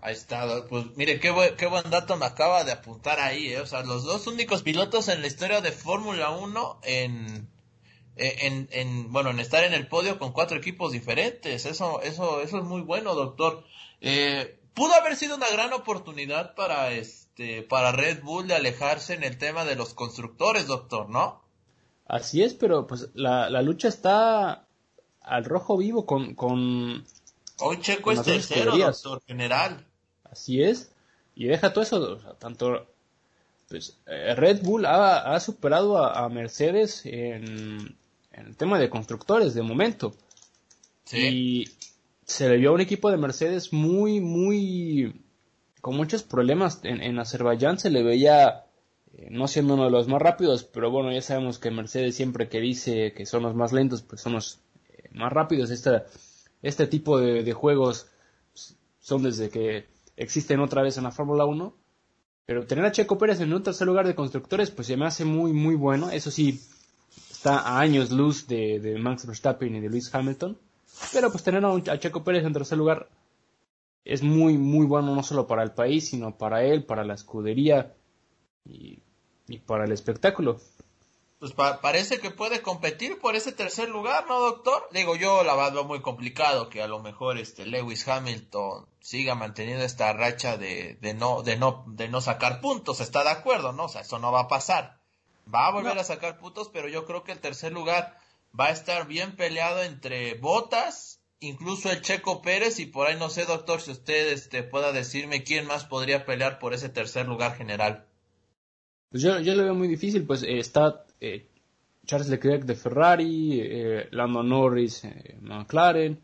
Ahí 0.02 0.14
está, 0.14 0.66
pues 0.68 0.86
mire, 0.96 1.20
qué 1.20 1.30
buen, 1.30 1.56
qué 1.56 1.68
buen 1.68 1.90
dato 1.92 2.18
me 2.18 2.26
acaba 2.26 2.64
de 2.64 2.72
apuntar 2.72 3.20
ahí, 3.20 3.54
¿eh? 3.54 3.60
o 3.60 3.68
sea, 3.68 3.84
los 3.84 4.04
dos 4.04 4.26
únicos 4.26 4.64
pilotos 4.64 5.10
en 5.10 5.22
la 5.22 5.28
historia 5.28 5.62
de 5.62 5.72
Fórmula 5.72 6.32
1 6.32 6.80
en, 6.84 7.48
en, 8.16 8.68
en, 8.72 9.12
bueno, 9.12 9.30
en 9.30 9.40
estar 9.40 9.64
en 9.64 9.74
el 9.74 9.88
podio 9.88 10.18
con 10.18 10.32
cuatro 10.32 10.58
equipos 10.58 10.92
diferentes, 10.92 11.68
eso, 11.68 12.02
eso, 12.02 12.42
eso 12.42 12.58
es 12.58 12.64
muy 12.64 12.82
bueno, 12.82 13.14
doctor. 13.14 13.64
Eh, 14.00 14.61
pudo 14.74 14.94
haber 14.94 15.16
sido 15.16 15.36
una 15.36 15.50
gran 15.50 15.74
oportunidad 15.74 16.56
para 16.56 16.92
este, 16.92 17.64
para 17.64 17.92
Red 17.92 18.24
Bull 18.24 18.48
de 18.48 18.56
alejarse 18.56 19.14
en 19.14 19.24
el 19.24 19.38
tema 19.38 19.66
de 19.66 19.76
los 19.76 19.94
constructores, 19.94 20.68
doctor, 20.68 21.10
¿no? 21.10 21.42
Así 22.08 22.44
es, 22.44 22.54
pero 22.54 22.88
pues 22.88 23.10
la, 23.14 23.50
la 23.50 23.62
lucha 23.62 23.88
está 23.88 24.68
al 25.22 25.46
rojo 25.46 25.78
vivo 25.78 26.06
con, 26.06 26.36
con 26.36 27.06
Hoy 27.62 27.80
Checo 27.80 28.12
es 28.12 28.24
tercero, 28.24 28.76
doctor 28.76 29.22
general. 29.26 29.86
Así 30.24 30.64
es. 30.64 30.92
Y 31.36 31.46
deja 31.46 31.72
todo 31.72 31.84
eso, 31.84 32.18
tanto 32.40 32.88
pues, 33.70 33.98
eh, 34.08 34.36
Red 34.36 34.64
Bull 34.64 34.86
ha, 34.86 35.40
superado 35.40 36.04
a, 36.04 36.28
Mercedes 36.30 37.06
en, 37.06 37.96
el 38.32 38.58
tema 38.58 38.80
de 38.80 38.90
constructores 38.90 39.54
de 39.54 39.62
momento. 39.62 40.14
Sí. 41.06 41.18
Y 41.18 41.70
se 42.32 42.50
le 42.50 42.58
vio 42.58 42.70
a 42.70 42.74
un 42.74 42.82
equipo 42.82 43.12
de 43.12 43.18
Mercedes 43.18 43.74
muy, 43.74 44.20
muy. 44.22 45.24
con 45.82 45.96
muchos 45.96 46.24
problemas. 46.24 46.80
En, 46.84 47.02
en 47.02 47.20
Azerbaiyán 47.20 47.80
se 47.80 47.90
le 47.90 48.04
veía 48.04 48.66
eh, 49.14 49.28
no 49.30 49.48
siendo 49.48 49.74
uno 49.74 49.86
de 49.86 49.92
los 49.92 50.08
más 50.08 50.22
rápidos, 50.22 50.64
pero 50.64 50.90
bueno, 50.92 51.12
ya 51.12 51.22
sabemos 51.22 51.60
que 51.60 51.72
Mercedes 51.72 52.16
siempre 52.16 52.50
que 52.50 52.60
dice 52.60 53.14
que 53.14 53.26
son 53.26 53.44
los 53.44 53.56
más 53.56 53.74
lentos, 53.74 54.02
pues 54.02 54.22
son 54.22 54.34
los 54.34 54.60
eh, 54.90 55.10
más 55.12 55.32
rápidos. 55.32 55.72
Esta 55.72 56.06
este 56.62 56.88
tipo 56.88 57.20
de, 57.20 57.54
juegos 57.54 58.08
son 59.00 59.24
desde 59.24 59.50
que 59.50 59.88
existen 60.16 60.60
otra 60.60 60.84
vez 60.84 60.98
en 60.98 61.04
la 61.04 61.12
Fórmula 61.12 61.46
1. 61.46 61.76
Pero 62.46 62.66
tener 62.66 62.86
a 62.86 62.92
Checo 62.92 63.18
Pérez 63.18 63.40
en 63.40 63.54
un 63.54 63.64
tercer 63.64 63.88
lugar 63.88 64.08
de 64.08 64.16
constructores, 64.16 64.72
pues 64.72 64.88
se 64.88 64.98
me 64.98 65.06
hace 65.06 65.26
muy, 65.26 65.54
muy 65.54 65.76
bueno. 65.76 66.10
Eso 66.12 66.32
sí, 66.32 66.60
está 67.32 67.60
a 67.60 67.80
años 67.80 68.12
luz 68.12 68.48
de, 68.48 68.98
Max 69.00 69.26
Verstappen 69.26 69.76
y 69.76 69.80
de 69.80 69.90
Lewis 69.90 70.14
Hamilton. 70.14 70.58
Pero 71.14 71.32
pues 71.32 71.44
tener 71.44 71.64
a, 71.66 72.00
Checo 72.00 72.24
Pérez 72.24 72.46
en 72.46 72.54
tercer 72.54 72.78
lugar 72.78 73.10
es 74.04 74.24
muy, 74.24 74.58
muy 74.58 74.86
bueno 74.86 75.16
no 75.16 75.24
solo 75.24 75.48
para 75.48 75.64
el 75.64 75.72
país, 75.72 76.10
sino 76.10 76.38
para 76.38 76.64
él, 76.64 76.86
para 76.86 77.04
la 77.04 77.14
escudería 77.14 77.94
y 78.66 79.02
para 79.66 79.86
el 79.86 79.92
espectáculo 79.92 80.60
pues 81.42 81.54
parece 81.54 82.20
que 82.20 82.30
puede 82.30 82.62
competir 82.62 83.20
por 83.20 83.36
ese 83.36 83.52
tercer 83.52 83.90
lugar, 83.90 84.28
¿no, 84.28 84.40
doctor? 84.42 84.88
Digo, 84.92 85.16
yo 85.16 85.44
la 85.44 85.56
verdad 85.56 85.84
muy 85.86 86.00
complicado 86.00 86.70
que 86.70 86.84
a 86.84 86.88
lo 86.88 87.00
mejor 87.00 87.40
este 87.40 87.66
Lewis 87.66 88.08
Hamilton 88.08 88.86
siga 89.00 89.34
manteniendo 89.34 89.84
esta 89.84 90.14
racha 90.14 90.58
de, 90.58 91.00
de 91.02 91.16
no, 91.16 91.42
de 91.42 91.58
no, 91.58 91.84
de 91.88 92.10
no 92.10 92.22
sacar 92.22 92.62
puntos, 92.62 93.00
está 93.00 93.24
de 93.24 93.32
acuerdo, 93.32 93.72
¿no? 93.72 93.86
O 93.86 93.90
sea, 93.90 94.02
eso 94.02 94.20
no 94.20 94.32
va 94.32 94.42
a 94.42 94.48
pasar. 94.48 95.00
Va 95.52 95.66
a 95.66 95.72
volver 95.72 95.98
a 95.98 96.04
sacar 96.04 96.38
puntos, 96.38 96.70
pero 96.72 96.88
yo 96.88 97.08
creo 97.08 97.24
que 97.24 97.32
el 97.32 97.40
tercer 97.40 97.72
lugar 97.72 98.20
va 98.58 98.68
a 98.68 98.72
estar 98.72 99.08
bien 99.08 99.36
peleado 99.36 99.84
entre 99.84 100.36
Botas, 100.36 101.22
incluso 101.40 101.92
el 101.92 102.02
Checo 102.02 102.42
Pérez, 102.42 102.80
y 102.80 102.86
por 102.86 103.08
ahí 103.08 103.18
no 103.18 103.30
sé, 103.30 103.46
doctor, 103.46 103.82
si 103.82 103.92
usted 103.92 104.32
este, 104.32 104.64
pueda 104.64 104.92
decirme 104.92 105.44
quién 105.44 105.66
más 105.68 105.86
podría 105.86 106.26
pelear 106.26 106.60
por 106.60 106.74
ese 106.74 106.90
tercer 106.90 107.28
lugar 107.28 107.56
general. 107.56 108.06
Pues 109.10 109.24
yo, 109.24 109.40
yo 109.40 109.56
lo 109.56 109.64
veo 109.64 109.76
muy 109.76 109.88
difícil, 109.88 110.26
pues 110.26 110.44
eh, 110.44 110.60
está 110.60 111.06
eh, 111.20 111.50
Charles 112.06 112.30
Leclerc 112.30 112.64
de 112.64 112.76
Ferrari, 112.76 113.60
eh, 113.62 114.08
Lando 114.12 114.44
Norris, 114.44 115.04
eh, 115.04 115.38
McLaren, 115.42 116.22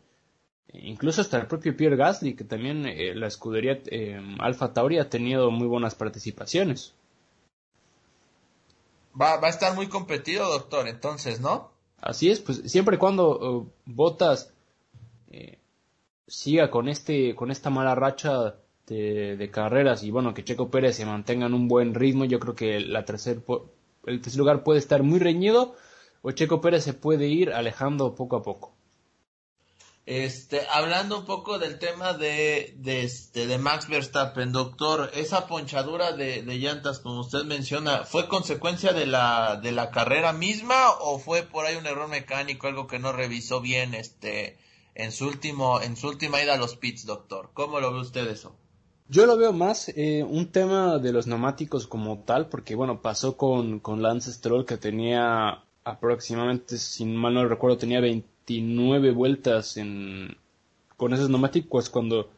incluso 0.72 1.20
hasta 1.20 1.38
el 1.38 1.46
propio 1.46 1.76
Pierre 1.76 1.96
Gasly, 1.96 2.34
que 2.34 2.44
también 2.44 2.84
la 3.18 3.26
escudería 3.26 3.80
Alfa 4.38 4.72
Tauri 4.72 4.98
ha 4.98 5.08
tenido 5.08 5.50
muy 5.50 5.66
buenas 5.66 5.94
participaciones. 5.94 6.94
Va, 9.20 9.38
va, 9.38 9.48
a 9.48 9.50
estar 9.50 9.74
muy 9.74 9.88
competido, 9.88 10.48
doctor, 10.48 10.86
entonces, 10.86 11.40
¿no? 11.40 11.72
Así 12.00 12.30
es, 12.30 12.40
pues 12.40 12.62
siempre 12.66 12.96
y 12.96 12.98
cuando 12.98 13.70
Botas 13.84 14.52
siga 16.28 16.70
con 16.70 16.88
este 16.88 17.34
con 17.34 17.50
esta 17.50 17.70
mala 17.70 17.94
racha 17.94 18.54
de, 18.86 19.50
carreras 19.52 20.02
y 20.02 20.10
bueno, 20.10 20.32
que 20.32 20.44
Checo 20.44 20.70
Pérez 20.70 20.96
se 20.96 21.04
mantenga 21.04 21.46
en 21.46 21.54
un 21.54 21.68
buen 21.68 21.94
ritmo, 21.94 22.24
yo 22.24 22.38
creo 22.38 22.54
que 22.54 22.80
la 22.80 23.04
tercer, 23.04 23.42
el 24.06 24.20
tercer 24.20 24.38
lugar 24.38 24.62
puede 24.62 24.78
estar 24.78 25.02
muy 25.02 25.18
reñido 25.18 25.74
o 26.22 26.30
Checo 26.30 26.60
Pérez 26.60 26.84
se 26.84 26.94
puede 26.94 27.28
ir 27.28 27.52
alejando 27.52 28.14
poco 28.14 28.36
a 28.36 28.42
poco. 28.42 28.72
Este, 30.10 30.62
hablando 30.72 31.18
un 31.18 31.26
poco 31.26 31.58
del 31.58 31.78
tema 31.78 32.14
de, 32.14 32.72
de, 32.78 33.02
este, 33.02 33.46
de 33.46 33.58
Max 33.58 33.90
Verstappen, 33.90 34.52
doctor, 34.52 35.10
esa 35.12 35.46
ponchadura 35.46 36.12
de, 36.12 36.42
de, 36.42 36.58
llantas, 36.58 36.98
como 36.98 37.20
usted 37.20 37.44
menciona, 37.44 38.06
¿fue 38.06 38.26
consecuencia 38.26 38.94
de 38.94 39.04
la, 39.04 39.60
de 39.62 39.70
la 39.70 39.90
carrera 39.90 40.32
misma 40.32 40.92
o 41.02 41.18
fue 41.18 41.42
por 41.42 41.66
ahí 41.66 41.76
un 41.76 41.84
error 41.84 42.08
mecánico, 42.08 42.68
algo 42.68 42.86
que 42.86 42.98
no 42.98 43.12
revisó 43.12 43.60
bien, 43.60 43.92
este, 43.92 44.56
en 44.94 45.12
su 45.12 45.26
último, 45.26 45.82
en 45.82 45.94
su 45.94 46.08
última 46.08 46.42
ida 46.42 46.54
a 46.54 46.56
los 46.56 46.74
pits, 46.74 47.04
doctor? 47.04 47.50
¿Cómo 47.52 47.78
lo 47.78 47.92
ve 47.92 48.00
usted 48.00 48.26
eso? 48.28 48.56
Yo 49.08 49.26
lo 49.26 49.36
veo 49.36 49.52
más 49.52 49.90
eh, 49.90 50.24
un 50.26 50.50
tema 50.50 50.96
de 50.96 51.12
los 51.12 51.26
neumáticos 51.26 51.86
como 51.86 52.20
tal, 52.20 52.48
porque 52.48 52.74
bueno, 52.74 53.02
pasó 53.02 53.36
con, 53.36 53.78
con 53.80 54.00
Lance 54.00 54.32
Stroll 54.32 54.64
que 54.64 54.78
tenía 54.78 55.64
aproximadamente, 55.84 56.78
si 56.78 57.04
mal 57.04 57.34
no 57.34 57.46
recuerdo, 57.46 57.76
tenía 57.76 58.00
29 58.48 59.10
vueltas 59.10 59.76
en, 59.76 60.36
con 60.96 61.12
esos 61.12 61.28
neumáticos 61.28 61.90
cuando 61.90 62.30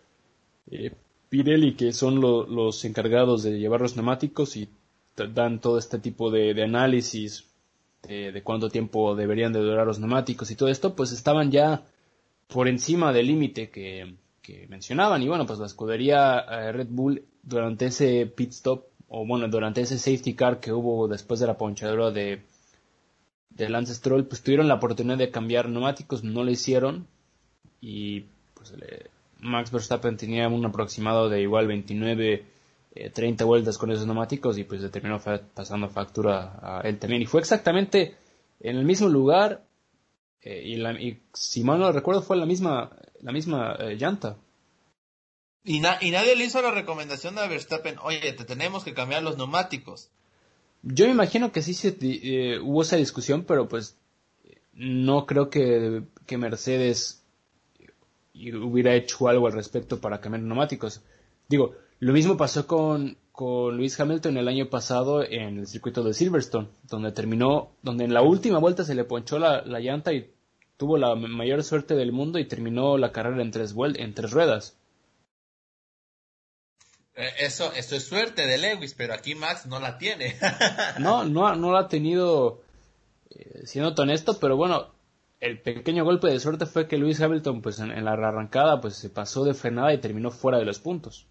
eh, 0.71 0.93
Pirelli, 1.29 1.75
que 1.75 1.93
son 1.93 2.21
los 2.21 2.85
encargados 2.85 3.45
de 3.45 3.59
llevar 3.59 3.81
los 3.81 3.95
neumáticos 3.95 4.57
y 4.57 4.69
dan 5.15 5.61
todo 5.61 5.79
este 5.79 5.99
tipo 5.99 6.31
de, 6.31 6.61
análisis 6.63 7.47
de, 8.03 8.43
cuánto 8.43 8.69
tiempo 8.71 9.15
deberían 9.15 9.53
de 9.53 9.61
durar 9.61 9.87
los 9.87 10.01
neumáticos 10.01 10.51
y 10.51 10.57
todo 10.57 10.69
esto, 10.69 10.97
pues 10.97 11.13
estaban 11.13 11.53
ya 11.53 11.85
por 12.49 12.67
encima 12.67 13.13
del 13.13 13.29
límite 13.29 13.71
que, 13.71 14.17
mencionaban. 14.69 15.23
Y 15.23 15.29
bueno, 15.29 15.47
pues 15.47 15.61
la 15.61 15.67
escudería 15.67 16.41
eh, 16.41 16.73
Red 16.73 16.89
Bull 16.91 17.23
durante 17.41 17.87
ese 17.87 18.27
pit 18.27 18.51
stop, 18.51 18.87
o 19.09 19.25
bueno, 19.25 19.47
durante 19.47 19.81
ese 19.83 19.97
safety 19.97 20.35
car 20.35 20.59
que 20.59 20.73
hubo 20.73 21.07
después 21.07 21.39
de 21.39 21.47
la 21.47 21.57
ponchadura 21.57 22.11
de, 22.11 22.43
de 23.61 23.71
Lance 23.71 23.95
Stroll, 23.95 24.27
pues 24.27 24.43
tuvieron 24.43 24.69
la 24.69 24.75
oportunidad 24.75 25.19
de 25.19 25.31
cambiar 25.31 25.69
neumáticos, 25.69 26.25
no 26.25 26.43
lo 26.43 26.51
hicieron. 26.51 27.07
Y 27.81 28.25
pues 28.55 28.75
Max 29.41 29.71
Verstappen 29.71 30.17
tenía 30.17 30.49
un 30.49 30.65
aproximado 30.65 31.29
de 31.29 31.41
igual 31.41 31.67
29, 31.67 32.45
30 33.13 33.45
eh, 33.45 33.47
vueltas 33.47 33.79
con 33.79 33.91
esos 33.91 34.07
neumáticos 34.07 34.59
y 34.59 34.65
pues 34.65 34.81
le 34.81 34.89
terminó 34.89 35.21
pasando 35.55 35.89
factura 35.89 36.59
a 36.63 36.81
él 36.83 36.99
también. 36.99 37.23
Y 37.23 37.27
fue 37.27 37.41
exactamente 37.41 38.17
en 38.61 38.77
el 38.77 38.85
mismo 38.85 39.09
lugar 39.09 39.65
eh, 40.43 40.63
y, 40.65 41.21
si 41.35 41.63
mal 41.63 41.79
no 41.79 41.93
recuerdo 41.93 42.23
fue 42.23 42.37
la 42.37 42.47
misma 42.47 42.91
la 43.21 43.33
misma 43.33 43.77
eh, 43.79 43.97
llanta. 43.97 44.37
Y, 45.63 45.77
y 45.77 46.11
nadie 46.11 46.37
le 46.37 46.45
hizo 46.45 46.63
la 46.63 46.71
recomendación 46.71 47.39
a 47.39 47.47
Verstappen, 47.47 47.99
oye, 48.03 48.33
te 48.33 48.45
tenemos 48.45 48.83
que 48.83 48.95
cambiar 48.95 49.23
los 49.23 49.37
neumáticos. 49.37 50.11
Yo 50.83 51.07
me 51.07 51.13
imagino 51.13 51.53
que 51.53 51.63
sí 51.63 51.75
se, 51.75 51.97
eh, 52.01 52.59
hubo 52.61 52.83
esa 52.83 52.97
discusión, 52.97 53.45
pero 53.45 53.69
pues 53.69 53.99
no 54.73 55.27
creo 55.27 55.51
que, 55.51 56.05
Mercedes 56.39 57.23
hubiera 58.35 58.95
hecho 58.95 59.29
algo 59.29 59.47
al 59.47 59.53
respecto 59.53 60.01
para 60.01 60.21
cambiar 60.21 60.43
neumáticos. 60.43 61.03
Digo, 61.49 61.75
lo 61.99 62.13
mismo 62.13 62.37
pasó 62.37 62.67
con, 62.67 63.19
con 63.33 63.77
Luis 63.77 63.99
Hamilton 63.99 64.39
el 64.39 64.49
año 64.49 64.71
pasado 64.71 65.23
en 65.23 65.59
el 65.59 65.67
circuito 65.67 66.03
de 66.03 66.15
Silverstone, 66.15 66.69
donde 66.89 67.13
terminó, 67.13 67.73
donde 67.83 68.05
en 68.05 68.15
la 68.15 68.23
última 68.23 68.59
vuelta 68.59 68.85
se 68.85 68.95
le 68.95 69.05
ponchó 69.05 69.39
la, 69.39 69.63
la 69.63 69.81
llanta 69.81 70.13
y 70.15 70.31
tuvo 70.79 70.97
la 70.97 71.15
mayor 71.15 71.63
suerte 71.63 71.95
del 71.95 72.13
mundo 72.13 72.39
y 72.39 72.49
terminó 72.49 72.97
la 72.97 73.13
carrera 73.13 73.43
en 73.43 73.51
tres, 73.51 73.75
en 73.97 74.15
tres 74.15 74.31
ruedas. 74.31 74.80
Eh, 77.21 77.35
eso, 77.41 77.73
eso 77.75 77.97
es 77.97 78.05
suerte 78.05 78.47
de 78.47 78.57
Lewis, 78.57 78.95
pero 78.95 79.13
aquí 79.13 79.35
Max 79.35 79.67
no 79.67 79.79
la 79.79 79.99
tiene. 79.99 80.37
no, 80.99 81.25
no, 81.25 81.55
no 81.55 81.73
la 81.73 81.81
ha 81.81 81.89
tenido, 81.89 82.63
eh, 83.31 83.67
siendo 83.67 83.93
honesto, 84.01 84.39
pero 84.41 84.57
bueno, 84.57 84.95
el 85.39 85.61
pequeño 85.61 86.03
golpe 86.03 86.29
de 86.29 86.41
suerte 86.41 86.65
fue 86.65 86.89
que 86.89 86.97
Lewis 86.97 87.21
Hamilton, 87.21 87.61
pues 87.61 87.79
en, 87.79 88.05
la 88.05 88.13
arrancada, 88.13 88.81
pues 88.81 88.97
se 88.97 89.11
pasó 89.11 89.45
de 89.45 89.53
frenada 89.53 89.93
y 89.93 90.01
terminó 90.01 90.31
fuera 90.31 90.59
de 90.59 90.65
los 90.65 90.79
puntos. 90.79 91.27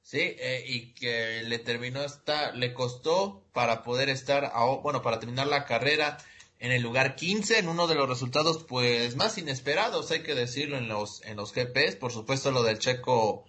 Sí, 0.00 0.20
eh, 0.20 0.64
y 0.66 0.94
que 0.94 1.42
le 1.44 1.58
terminó 1.58 2.02
esta, 2.02 2.52
le 2.52 2.72
costó 2.72 3.42
para 3.52 3.82
poder 3.82 4.08
estar, 4.08 4.52
bueno, 4.82 5.02
para 5.02 5.18
terminar 5.18 5.48
la 5.48 5.66
carrera 5.66 6.16
en 6.58 6.72
el 6.72 6.82
lugar 6.82 7.14
15 7.14 7.58
en 7.58 7.68
uno 7.68 7.86
de 7.86 7.94
los 7.94 8.08
resultados 8.08 8.64
pues 8.64 9.16
más 9.16 9.36
inesperados, 9.36 10.10
hay 10.10 10.22
que 10.22 10.34
decirlo 10.34 10.78
en 10.78 10.88
los 10.88 11.22
en 11.24 11.36
los 11.36 11.52
GPs, 11.52 11.96
por 11.96 12.12
supuesto 12.12 12.50
lo 12.52 12.62
del 12.62 12.78
Checo 12.78 13.44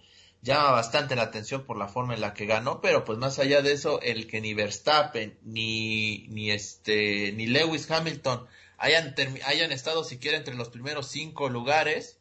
llama 0.46 0.70
bastante 0.70 1.16
la 1.16 1.24
atención 1.24 1.64
por 1.64 1.76
la 1.76 1.88
forma 1.88 2.14
en 2.14 2.20
la 2.20 2.32
que 2.32 2.46
ganó, 2.46 2.80
pero 2.80 3.04
pues 3.04 3.18
más 3.18 3.38
allá 3.38 3.60
de 3.60 3.72
eso 3.72 4.00
el 4.00 4.26
que 4.26 4.40
ni 4.40 4.54
Verstappen 4.54 5.36
ni 5.42 6.26
ni 6.28 6.50
este 6.50 7.32
ni 7.32 7.46
Lewis 7.46 7.90
Hamilton 7.90 8.46
hayan 8.78 9.14
hayan 9.44 9.72
estado 9.72 10.04
siquiera 10.04 10.38
entre 10.38 10.54
los 10.54 10.68
primeros 10.68 11.08
cinco 11.08 11.48
lugares, 11.48 12.18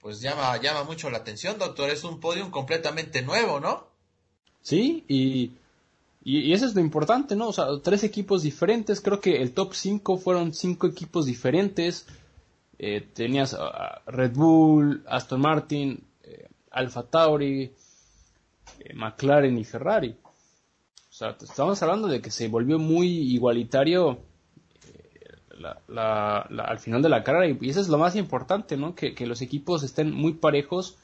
pues 0.00 0.20
llama, 0.20 0.56
llama 0.60 0.84
mucho 0.84 1.10
la 1.10 1.18
atención, 1.18 1.58
doctor. 1.58 1.90
Es 1.90 2.04
un 2.04 2.20
podium 2.20 2.50
completamente 2.50 3.22
nuevo, 3.22 3.60
¿no? 3.60 3.86
Sí, 4.62 5.04
y, 5.08 5.52
y, 6.24 6.52
eso 6.52 6.66
es 6.66 6.74
lo 6.74 6.80
importante, 6.80 7.36
¿no? 7.36 7.48
O 7.48 7.52
sea, 7.52 7.66
tres 7.82 8.04
equipos 8.04 8.42
diferentes. 8.42 9.00
Creo 9.00 9.20
que 9.20 9.42
el 9.42 9.52
top 9.52 9.74
5 9.74 10.18
fueron 10.18 10.54
cinco 10.54 10.86
equipos 10.86 11.26
diferentes. 11.26 12.06
Eh, 12.78 13.06
tenías 13.14 13.56
Red 14.06 14.32
Bull, 14.32 15.04
Aston 15.08 15.40
Martin, 15.40 16.05
Alfa 16.76 17.04
Tauri, 17.04 17.72
eh, 18.80 18.94
McLaren 18.94 19.56
y 19.58 19.64
Ferrari. 19.64 20.16
O 21.08 21.12
sea, 21.12 21.36
estamos 21.40 21.82
hablando 21.82 22.08
de 22.08 22.20
que 22.20 22.30
se 22.30 22.48
volvió 22.48 22.78
muy 22.78 23.08
igualitario 23.08 24.18
al 25.96 26.78
final 26.78 27.00
de 27.00 27.08
la 27.08 27.24
carrera 27.24 27.48
y, 27.48 27.70
eso 27.70 27.80
es 27.80 27.88
lo 27.88 27.96
más 27.96 28.14
importante, 28.16 28.76
¿no? 28.76 28.94
Que, 28.94 29.14
los 29.26 29.40
equipos 29.40 29.82
estén 29.82 30.12
muy 30.12 30.34
parejos 30.34 30.98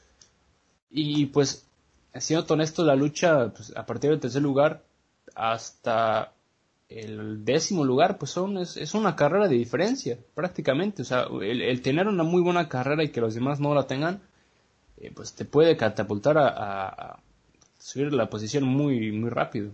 y 0.91 1.25
pues 1.27 1.67
siendo 2.13 2.53
honesto 2.53 2.85
la 2.85 2.95
lucha 2.95 3.49
pues, 3.49 3.75
a 3.75 3.87
partir 3.87 4.11
del 4.11 4.19
tercer 4.19 4.43
lugar 4.43 4.83
hasta 5.33 6.31
el 6.87 7.43
décimo 7.43 7.83
lugar 7.83 8.19
pues 8.19 8.29
son 8.29 8.59
es, 8.59 8.93
una 8.93 9.15
carrera 9.15 9.47
de 9.47 9.55
diferencia 9.55 10.19
prácticamente 10.35 11.01
o 11.01 11.05
sea 11.05 11.25
el, 11.41 11.81
tener 11.81 12.07
una 12.07 12.21
muy 12.21 12.43
buena 12.43 12.69
carrera 12.69 13.03
y 13.03 13.09
que 13.09 13.21
los 13.21 13.33
demás 13.33 13.59
no 13.59 13.73
la 13.73 13.87
tengan 13.87 14.21
eh, 14.97 15.11
pues 15.13 15.33
te 15.33 15.45
puede 15.45 15.77
catapultar 15.77 16.37
a, 16.37 17.19
subir 17.79 18.13
la 18.13 18.29
posición 18.29 18.63
muy 18.63 19.11
muy 19.11 19.29
rápido. 19.29 19.71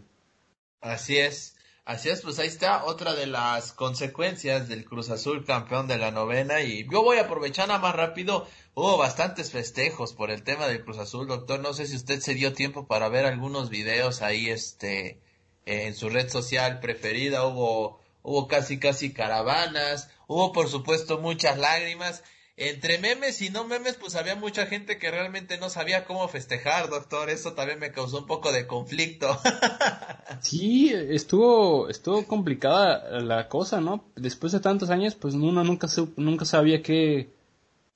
Así 0.82 1.17
es 1.17 1.55
Así 1.89 2.10
es, 2.10 2.21
pues 2.21 2.38
ahí 2.38 2.47
está 2.47 2.86
otra 2.86 3.15
de 3.15 3.25
las 3.25 3.71
consecuencias 3.71 4.69
del 4.69 4.86
Cruz 4.86 5.10
Azul 5.10 5.43
campeón 5.43 5.88
de 5.88 5.97
la 5.97 6.12
novena 6.12 6.62
y 6.62 6.88
yo 6.88 7.01
voy 7.01 7.17
a 7.17 7.21
aprovechar 7.21 7.67
nada 7.67 7.79
más 7.79 7.95
rápido, 7.95 8.47
hubo 8.75 8.95
bastantes 8.95 9.49
festejos 9.49 10.13
por 10.13 10.29
el 10.29 10.43
tema 10.43 10.67
del 10.67 10.84
Cruz 10.84 10.99
Azul, 10.99 11.25
doctor, 11.27 11.62
no 11.62 11.73
sé 11.73 11.88
si 11.88 11.95
usted 11.95 12.19
se 12.19 12.36
dio 12.36 12.53
tiempo 12.53 12.86
para 12.86 13.10
ver 13.10 13.25
algunos 13.25 13.71
videos 13.71 14.21
ahí 14.21 14.51
este 14.51 15.19
en 15.65 15.95
su 15.95 16.10
red 16.10 16.29
social 16.29 16.79
preferida, 16.79 17.43
hubo 17.47 17.99
hubo 18.21 18.47
casi 18.47 18.77
casi 18.77 19.12
caravanas, 19.12 20.12
hubo 20.27 20.51
por 20.51 20.69
supuesto 20.69 21.17
muchas 21.17 21.58
lágrimas 21.58 22.23
entre 22.59 22.99
memes 22.99 23.41
y 23.41 23.49
no 23.49 23.63
memes, 23.63 23.95
pues 23.95 24.15
había 24.15 24.35
mucha 24.35 24.65
gente 24.65 24.97
que 24.97 25.09
realmente 25.09 25.57
no 25.57 25.69
sabía 25.69 26.03
cómo 26.03 26.27
festejar, 26.27 26.89
doctor. 26.89 27.29
Eso 27.29 27.53
también 27.53 27.79
me 27.79 27.93
causó 27.93 28.19
un 28.19 28.25
poco 28.25 28.51
de 28.51 28.67
conflicto. 28.67 29.39
sí, 30.41 30.91
estuvo, 30.93 31.87
estuvo 31.87 32.27
complicada 32.27 33.21
la 33.21 33.47
cosa, 33.47 33.79
¿no? 33.79 34.03
Después 34.17 34.51
de 34.51 34.59
tantos 34.59 34.89
años, 34.89 35.15
pues 35.15 35.35
uno 35.35 35.63
nunca, 35.63 35.87
nunca 36.17 36.43
sabía 36.43 36.83
qué, 36.83 37.29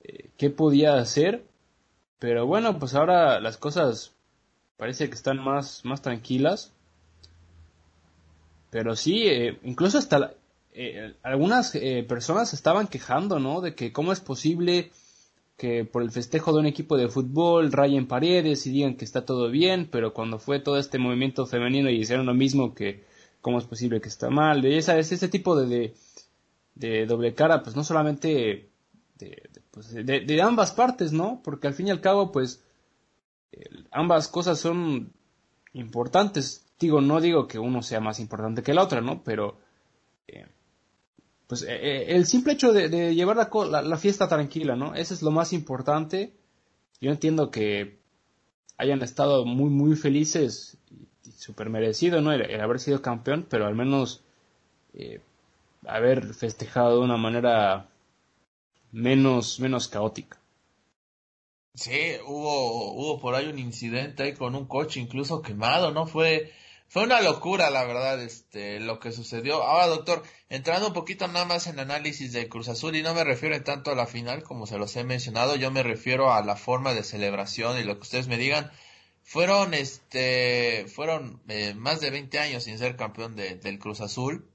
eh, 0.02 0.30
qué 0.38 0.48
podía 0.48 0.94
hacer. 0.94 1.44
Pero 2.18 2.46
bueno, 2.46 2.78
pues 2.78 2.94
ahora 2.94 3.40
las 3.40 3.58
cosas 3.58 4.12
parece 4.78 5.10
que 5.10 5.14
están 5.14 5.44
más, 5.44 5.84
más 5.84 6.00
tranquilas. 6.00 6.72
Pero 8.70 8.96
sí, 8.96 9.28
eh, 9.28 9.58
incluso 9.62 9.98
hasta 9.98 10.18
la, 10.18 10.34
eh, 10.76 11.14
algunas 11.22 11.72
eh, 11.76 12.04
personas 12.06 12.52
estaban 12.52 12.88
quejando, 12.88 13.38
¿no? 13.38 13.60
De 13.60 13.76
que 13.76 13.92
cómo 13.92 14.12
es 14.12 14.18
posible 14.18 14.90
que 15.56 15.84
por 15.84 16.02
el 16.02 16.10
festejo 16.10 16.52
de 16.52 16.58
un 16.58 16.66
equipo 16.66 16.96
de 16.96 17.08
fútbol 17.08 17.70
rayen 17.70 18.08
paredes 18.08 18.66
y 18.66 18.72
digan 18.72 18.96
que 18.96 19.04
está 19.04 19.24
todo 19.24 19.50
bien, 19.50 19.88
pero 19.90 20.12
cuando 20.12 20.40
fue 20.40 20.58
todo 20.58 20.78
este 20.78 20.98
movimiento 20.98 21.46
femenino 21.46 21.88
y 21.90 22.00
hicieron 22.00 22.26
lo 22.26 22.34
mismo, 22.34 22.74
que 22.74 23.04
cómo 23.40 23.58
es 23.58 23.64
posible 23.64 24.00
que 24.00 24.08
está 24.08 24.30
mal. 24.30 24.62
De 24.62 24.76
esa, 24.76 24.98
ese 24.98 25.28
tipo 25.28 25.54
de, 25.54 25.94
de, 26.74 27.06
doble 27.06 27.34
cara, 27.34 27.62
pues 27.62 27.76
no 27.76 27.84
solamente 27.84 28.68
pues, 29.70 29.94
de, 29.94 30.42
ambas 30.42 30.72
partes, 30.72 31.12
¿no? 31.12 31.40
Porque 31.44 31.68
al 31.68 31.74
fin 31.74 31.86
y 31.86 31.90
al 31.92 32.00
cabo, 32.00 32.32
pues 32.32 32.64
ambas 33.92 34.26
cosas 34.26 34.58
son 34.58 35.12
importantes. 35.72 36.66
Digo, 36.80 37.00
no 37.00 37.20
digo 37.20 37.46
que 37.46 37.60
uno 37.60 37.80
sea 37.82 38.00
más 38.00 38.18
importante 38.18 38.64
que 38.64 38.74
la 38.74 38.82
otra, 38.82 39.00
¿no? 39.00 39.22
Pero 39.22 39.58
eh, 40.26 40.46
pues 41.54 41.62
eh, 41.62 41.76
eh, 41.80 42.16
el 42.16 42.26
simple 42.26 42.54
hecho 42.54 42.72
de, 42.72 43.14
llevar 43.14 43.36
la, 43.36 43.96
fiesta 43.96 44.26
tranquila, 44.26 44.74
¿no? 44.74 44.92
Eso 44.96 45.14
es 45.14 45.22
lo 45.22 45.30
más 45.30 45.52
importante. 45.52 46.32
Yo 47.00 47.12
entiendo 47.12 47.52
que 47.52 48.00
hayan 48.76 49.02
estado 49.02 49.44
muy, 49.44 49.70
muy 49.70 49.94
felices 49.94 50.78
y, 50.90 51.30
súper 51.30 51.70
merecido, 51.70 52.20
¿no? 52.20 52.32
El, 52.32 52.60
haber 52.60 52.80
sido 52.80 53.02
campeón, 53.02 53.46
pero 53.48 53.66
al 53.66 53.76
menos 53.76 54.24
eh, 54.94 55.20
haber 55.86 56.34
festejado 56.34 56.98
de 56.98 57.04
una 57.04 57.18
manera 57.18 57.88
menos, 58.90 59.60
menos 59.60 59.86
caótica. 59.86 60.40
Sí, 61.74 62.16
hubo, 62.26 62.94
hubo 62.94 63.20
por 63.20 63.36
ahí 63.36 63.46
un 63.46 63.60
incidente 63.60 64.24
ahí 64.24 64.34
con 64.34 64.56
un 64.56 64.66
coche 64.66 64.98
incluso 64.98 65.40
quemado, 65.40 65.92
¿no? 65.92 66.06
Fue, 66.06 66.52
fue 66.94 67.02
una 67.02 67.20
locura, 67.20 67.70
la 67.70 67.82
verdad, 67.82 68.22
este, 68.22 68.78
lo 68.78 69.00
que 69.00 69.10
sucedió. 69.10 69.64
Ahora, 69.64 69.88
doctor, 69.88 70.22
entrando 70.48 70.86
un 70.86 70.92
poquito 70.92 71.26
nada 71.26 71.44
más 71.44 71.66
en 71.66 71.80
análisis 71.80 72.32
del 72.32 72.48
Cruz 72.48 72.68
Azul, 72.68 72.94
y 72.94 73.02
no 73.02 73.14
me 73.14 73.24
refiero 73.24 73.60
tanto 73.64 73.90
a 73.90 73.96
la 73.96 74.06
final 74.06 74.44
como 74.44 74.64
se 74.68 74.78
los 74.78 74.94
he 74.94 75.02
mencionado, 75.02 75.56
yo 75.56 75.72
me 75.72 75.82
refiero 75.82 76.32
a 76.32 76.44
la 76.44 76.54
forma 76.54 76.94
de 76.94 77.02
celebración 77.02 77.80
y 77.80 77.82
lo 77.82 77.96
que 77.96 78.02
ustedes 78.02 78.28
me 78.28 78.38
digan. 78.38 78.70
Fueron, 79.24 79.74
este, 79.74 80.86
fueron 80.86 81.42
eh, 81.48 81.74
más 81.74 82.00
de 82.00 82.10
20 82.10 82.38
años 82.38 82.62
sin 82.62 82.78
ser 82.78 82.94
campeón 82.94 83.34
del 83.34 83.78
Cruz 83.80 84.00
Azul. 84.00 84.48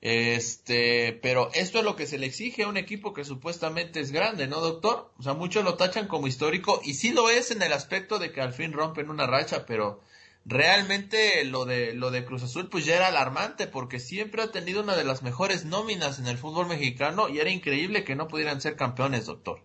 Este, 0.00 1.12
pero 1.20 1.50
esto 1.52 1.80
es 1.80 1.84
lo 1.84 1.94
que 1.94 2.06
se 2.06 2.16
le 2.16 2.24
exige 2.24 2.62
a 2.62 2.68
un 2.68 2.78
equipo 2.78 3.12
que 3.12 3.26
supuestamente 3.26 4.00
es 4.00 4.12
grande, 4.12 4.46
¿no, 4.46 4.62
doctor? 4.62 5.12
O 5.18 5.22
sea, 5.22 5.34
muchos 5.34 5.62
lo 5.62 5.74
tachan 5.74 6.08
como 6.08 6.26
histórico 6.26 6.80
y 6.82 6.94
sí 6.94 7.12
lo 7.12 7.28
es 7.28 7.50
en 7.50 7.60
el 7.60 7.74
aspecto 7.74 8.18
de 8.18 8.32
que 8.32 8.40
al 8.40 8.54
fin 8.54 8.72
rompen 8.72 9.10
una 9.10 9.26
racha, 9.26 9.66
pero 9.66 10.00
realmente 10.46 11.44
lo 11.44 11.64
de 11.64 11.92
lo 11.92 12.12
de 12.12 12.24
Cruz 12.24 12.44
Azul 12.44 12.68
pues 12.70 12.86
ya 12.86 12.96
era 12.96 13.08
alarmante 13.08 13.66
porque 13.66 13.98
siempre 13.98 14.42
ha 14.42 14.52
tenido 14.52 14.82
una 14.82 14.96
de 14.96 15.04
las 15.04 15.22
mejores 15.22 15.64
nóminas 15.64 16.20
en 16.20 16.28
el 16.28 16.38
fútbol 16.38 16.68
mexicano 16.68 17.28
y 17.28 17.40
era 17.40 17.50
increíble 17.50 18.04
que 18.04 18.14
no 18.14 18.28
pudieran 18.28 18.60
ser 18.60 18.76
campeones, 18.76 19.26
doctor. 19.26 19.60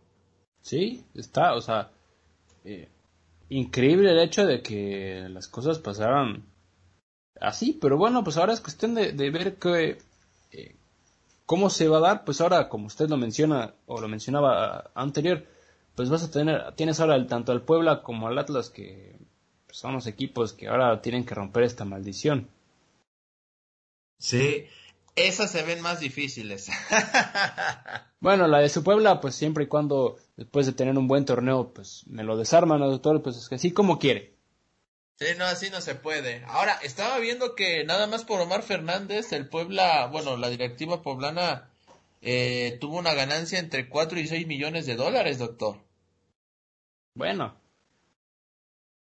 Sí, 0.61 1.05
está, 1.13 1.53
o 1.53 1.61
sea, 1.61 1.91
eh, 2.65 2.89
increíble 3.49 4.11
el 4.11 4.19
hecho 4.19 4.45
de 4.45 4.61
que 4.61 5.27
las 5.29 5.47
cosas 5.47 5.79
pasaran 5.79 6.45
así, 7.39 7.77
pero 7.79 7.97
bueno, 7.97 8.23
pues 8.23 8.37
ahora 8.37 8.53
es 8.53 8.61
cuestión 8.61 8.95
de, 8.95 9.11
ver 9.29 9.57
que, 9.57 9.99
eh, 10.51 10.75
cómo 11.45 11.69
se 11.69 11.87
va 11.87 11.97
a 11.97 12.01
dar, 12.01 12.23
pues 12.23 12.41
ahora, 12.41 12.69
como 12.69 12.87
usted 12.87 13.09
lo 13.09 13.17
menciona 13.17 13.73
o 13.85 13.99
lo 13.99 14.07
mencionaba 14.07 14.91
anterior, 14.95 15.45
pues 15.95 16.09
vas 16.09 16.23
a 16.23 16.31
tener, 16.31 16.73
tienes 16.75 16.99
ahora 16.99 17.25
tanto 17.27 17.51
al 17.51 17.63
Puebla 17.63 18.03
como 18.03 18.27
al 18.27 18.37
Atlas 18.37 18.69
que 18.69 19.15
son 19.71 19.93
los 19.93 20.07
equipos 20.07 20.53
que 20.53 20.67
ahora 20.67 21.01
tienen 21.01 21.25
que 21.25 21.35
romper 21.35 21.63
esta 21.63 21.85
maldición. 21.85 22.49
Sí, 24.19 24.67
esas 25.15 25.51
se 25.51 25.63
ven 25.63 25.81
más 25.81 25.99
difíciles. 25.99 26.69
bueno, 28.19 28.47
la 28.47 28.59
de 28.59 28.69
su 28.69 28.83
Puebla, 28.83 29.19
pues 29.19 29.35
siempre 29.35 29.65
y 29.65 29.67
cuando 29.67 30.17
después 30.37 30.65
de 30.65 30.73
tener 30.73 30.97
un 30.97 31.07
buen 31.07 31.25
torneo, 31.25 31.73
pues 31.73 32.03
me 32.07 32.23
lo 32.23 32.37
desarman, 32.37 32.79
doctor, 32.79 33.21
pues 33.21 33.37
es 33.37 33.49
que 33.49 33.55
así 33.55 33.71
como 33.71 33.99
quiere. 33.99 34.33
Sí, 35.19 35.27
no, 35.37 35.45
así 35.45 35.69
no 35.69 35.81
se 35.81 35.95
puede. 35.95 36.43
Ahora, 36.45 36.79
estaba 36.81 37.19
viendo 37.19 37.55
que 37.55 37.83
nada 37.83 38.07
más 38.07 38.23
por 38.23 38.41
Omar 38.41 38.63
Fernández, 38.63 39.31
el 39.33 39.47
Puebla, 39.49 40.07
bueno, 40.07 40.37
la 40.37 40.49
directiva 40.49 41.01
poblana 41.01 41.69
eh, 42.21 42.77
tuvo 42.79 42.97
una 42.97 43.13
ganancia 43.13 43.59
entre 43.59 43.89
4 43.89 44.19
y 44.19 44.27
6 44.27 44.47
millones 44.47 44.85
de 44.85 44.95
dólares, 44.95 45.37
doctor. 45.37 45.77
Bueno, 47.13 47.55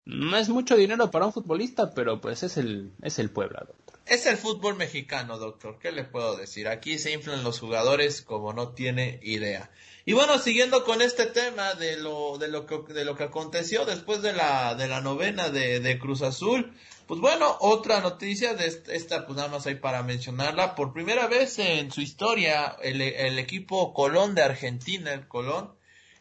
no 0.05 0.37
es 0.37 0.49
mucho 0.49 0.77
dinero 0.77 1.11
para 1.11 1.27
un 1.27 1.33
futbolista, 1.33 1.93
pero 1.95 2.21
pues 2.21 2.43
es 2.43 2.57
el, 2.57 2.93
es 3.03 3.19
el 3.19 3.31
Puebla, 3.31 3.65
doctor. 3.67 3.99
Es 4.07 4.27
el 4.27 4.37
fútbol 4.37 4.77
mexicano, 4.77 5.39
doctor. 5.39 5.79
¿Qué 5.79 5.93
le 5.93 6.05
puedo 6.05 6.37
decir? 6.37 6.67
Aquí 6.67 6.99
se 6.99 7.13
inflan 7.13 7.45
los 7.45 7.61
jugadores 7.61 8.23
como 8.23 8.53
no 8.53 8.71
tiene 8.71 9.21
idea. 9.23 9.71
Y 10.05 10.15
bueno, 10.15 10.39
siguiendo 10.39 10.83
con 10.85 11.01
este 11.01 11.27
tema 11.27 11.75
de 11.75 11.97
lo, 11.97 12.37
de 12.39 12.49
lo 12.49 12.67
que, 12.67 12.93
de 12.93 13.05
lo 13.05 13.15
que 13.17 13.25
aconteció 13.25 13.85
después 13.85 14.21
de 14.21 14.33
la, 14.33 14.75
de 14.75 14.89
la 14.89 15.01
novena 15.01 15.51
de, 15.51 15.79
de 15.79 15.99
Cruz 16.01 16.23
Azul, 16.23 16.75
pues 17.07 17.21
bueno, 17.21 17.57
otra 17.61 18.01
noticia 18.01 18.55
de 18.55 18.67
esta, 18.67 19.27
pues 19.27 19.37
nada 19.37 19.49
más 19.49 19.67
hay 19.67 19.77
para 19.77 20.03
mencionarla. 20.03 20.75
Por 20.75 20.93
primera 20.93 21.29
vez 21.29 21.61
en 21.61 21.93
su 21.93 22.01
historia, 22.01 22.77
el, 22.83 23.01
el 23.01 23.39
equipo 23.39 23.95
Colón 23.95 24.35
de 24.35 24.43
Argentina, 24.43 25.13
el 25.13 25.29
Colón, 25.29 25.73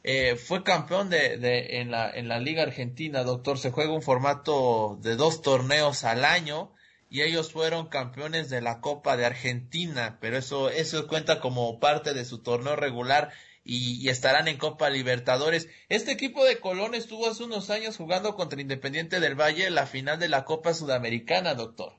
eh, 0.04 0.36
fue 0.36 0.64
campeón 0.64 1.10
de, 1.10 1.80
en, 1.80 1.92
la, 1.92 2.10
en 2.10 2.28
la 2.28 2.40
Liga 2.40 2.64
Argentina, 2.64 3.24
doctor. 3.24 3.58
Se 3.58 3.72
juega 3.72 3.94
un 3.94 4.02
formato 4.02 4.98
de 5.02 5.16
dos 5.16 5.42
torneos 5.42 6.04
al 6.04 6.26
año 6.26 6.72
y 7.10 7.22
ellos 7.22 7.52
fueron 7.52 7.88
campeones 7.88 8.50
de 8.50 8.62
la 8.62 8.80
Copa 8.80 9.18
de 9.18 9.26
Argentina, 9.26 10.18
pero 10.22 10.38
eso, 10.38 10.70
eso 10.70 11.08
cuenta 11.08 11.40
como 11.40 11.80
parte 11.80 12.14
de 12.14 12.26
su 12.26 12.40
torneo 12.40 12.76
regular 12.76 13.32
y, 13.64 14.10
estarán 14.10 14.48
en 14.48 14.58
Copa 14.58 14.90
Libertadores. 14.90 15.68
Este 15.90 16.12
equipo 16.12 16.44
de 16.46 16.60
Colón 16.60 16.96
estuvo 16.96 17.28
hace 17.28 17.44
unos 17.44 17.70
años 17.70 17.98
jugando 17.98 18.36
contra 18.36 18.62
Independiente 18.62 19.20
del 19.20 19.40
Valle 19.40 19.68
en 19.68 19.76
la 19.76 19.86
final 19.86 20.20
de 20.20 20.30
la 20.30 20.46
Copa 20.46 20.74
Sudamericana, 20.74 21.54
doctor. 21.54 21.94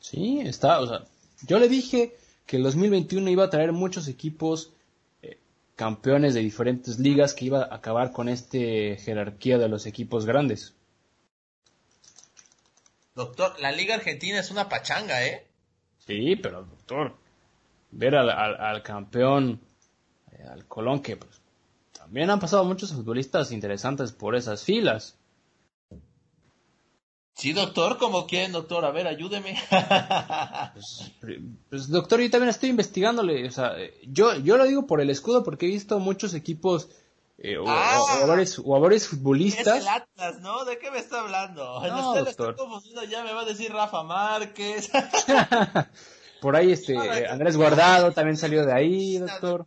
Sí, 0.00 0.40
está, 0.40 0.80
o 0.80 0.88
sea, 0.88 1.04
yo 1.46 1.60
le 1.60 1.68
dije 1.68 2.16
que 2.46 2.56
el 2.56 2.64
2021 2.64 3.30
iba 3.30 3.44
a 3.44 3.50
traer 3.50 3.72
muchos 3.72 4.08
equipos 4.08 4.72
campeones 5.76 6.34
de 6.34 6.40
diferentes 6.40 6.98
ligas 6.98 7.34
que 7.34 7.46
iba 7.46 7.62
a 7.64 7.74
acabar 7.74 8.12
con 8.12 8.28
este 8.28 8.96
jerarquía 8.96 9.58
de 9.58 9.68
los 9.68 9.86
equipos 9.86 10.26
grandes. 10.26 10.74
Doctor, 13.14 13.58
la 13.60 13.72
Liga 13.72 13.94
Argentina 13.94 14.40
es 14.40 14.50
una 14.50 14.68
pachanga, 14.68 15.24
¿eh? 15.26 15.46
Sí, 16.06 16.36
pero 16.36 16.64
doctor, 16.64 17.14
ver 17.90 18.16
al, 18.16 18.82
campeón, 18.82 19.60
eh, 20.32 20.44
al 20.50 20.66
Colón, 20.66 21.00
que 21.00 21.16
pues, 21.16 21.40
también 21.92 22.30
han 22.30 22.40
pasado 22.40 22.64
muchos 22.64 22.92
futbolistas 22.92 23.52
interesantes 23.52 24.12
por 24.12 24.34
esas 24.34 24.64
filas. 24.64 25.16
Sí, 27.34 27.52
doctor, 27.52 27.98
como 27.98 28.26
quieren, 28.26 28.52
doctor, 28.52 28.84
a 28.84 28.90
ver, 28.90 29.06
ayúdeme. 29.06 29.58
pues, 30.74 31.12
pues, 31.70 31.88
doctor, 31.88 32.20
yo 32.20 32.30
también 32.30 32.50
estoy 32.50 32.68
investigándole, 32.68 33.48
o 33.48 33.50
sea, 33.50 33.74
yo, 34.06 34.36
yo 34.36 34.56
lo 34.56 34.64
digo 34.64 34.86
por 34.86 35.00
el 35.00 35.10
escudo 35.10 35.42
porque 35.42 35.66
he 35.66 35.70
visto 35.70 35.98
muchos 35.98 36.34
equipos 36.34 36.90
eh, 37.44 37.58
o, 37.58 37.64
ah, 37.66 38.24
varios, 38.26 39.08
futbolistas. 39.08 39.78
Es 39.78 39.82
el 39.82 39.88
Atlas, 39.88 40.40
¿no? 40.40 40.64
¿De 40.64 40.78
qué 40.78 40.92
me 40.92 40.98
está 40.98 41.20
hablando? 41.20 41.80
No, 41.80 42.14
doctor. 42.14 42.54
confundiendo, 42.54 43.02
ya 43.04 43.24
me 43.24 43.32
va 43.32 43.40
a 43.40 43.44
decir 43.44 43.72
Rafa 43.72 44.04
Márquez. 44.04 44.90
por 46.40 46.54
ahí, 46.54 46.70
este, 46.70 46.96
Andrés 47.28 47.56
Guardado 47.56 48.12
también 48.12 48.36
salió 48.36 48.64
de 48.64 48.72
ahí, 48.72 49.18
doctor. 49.18 49.66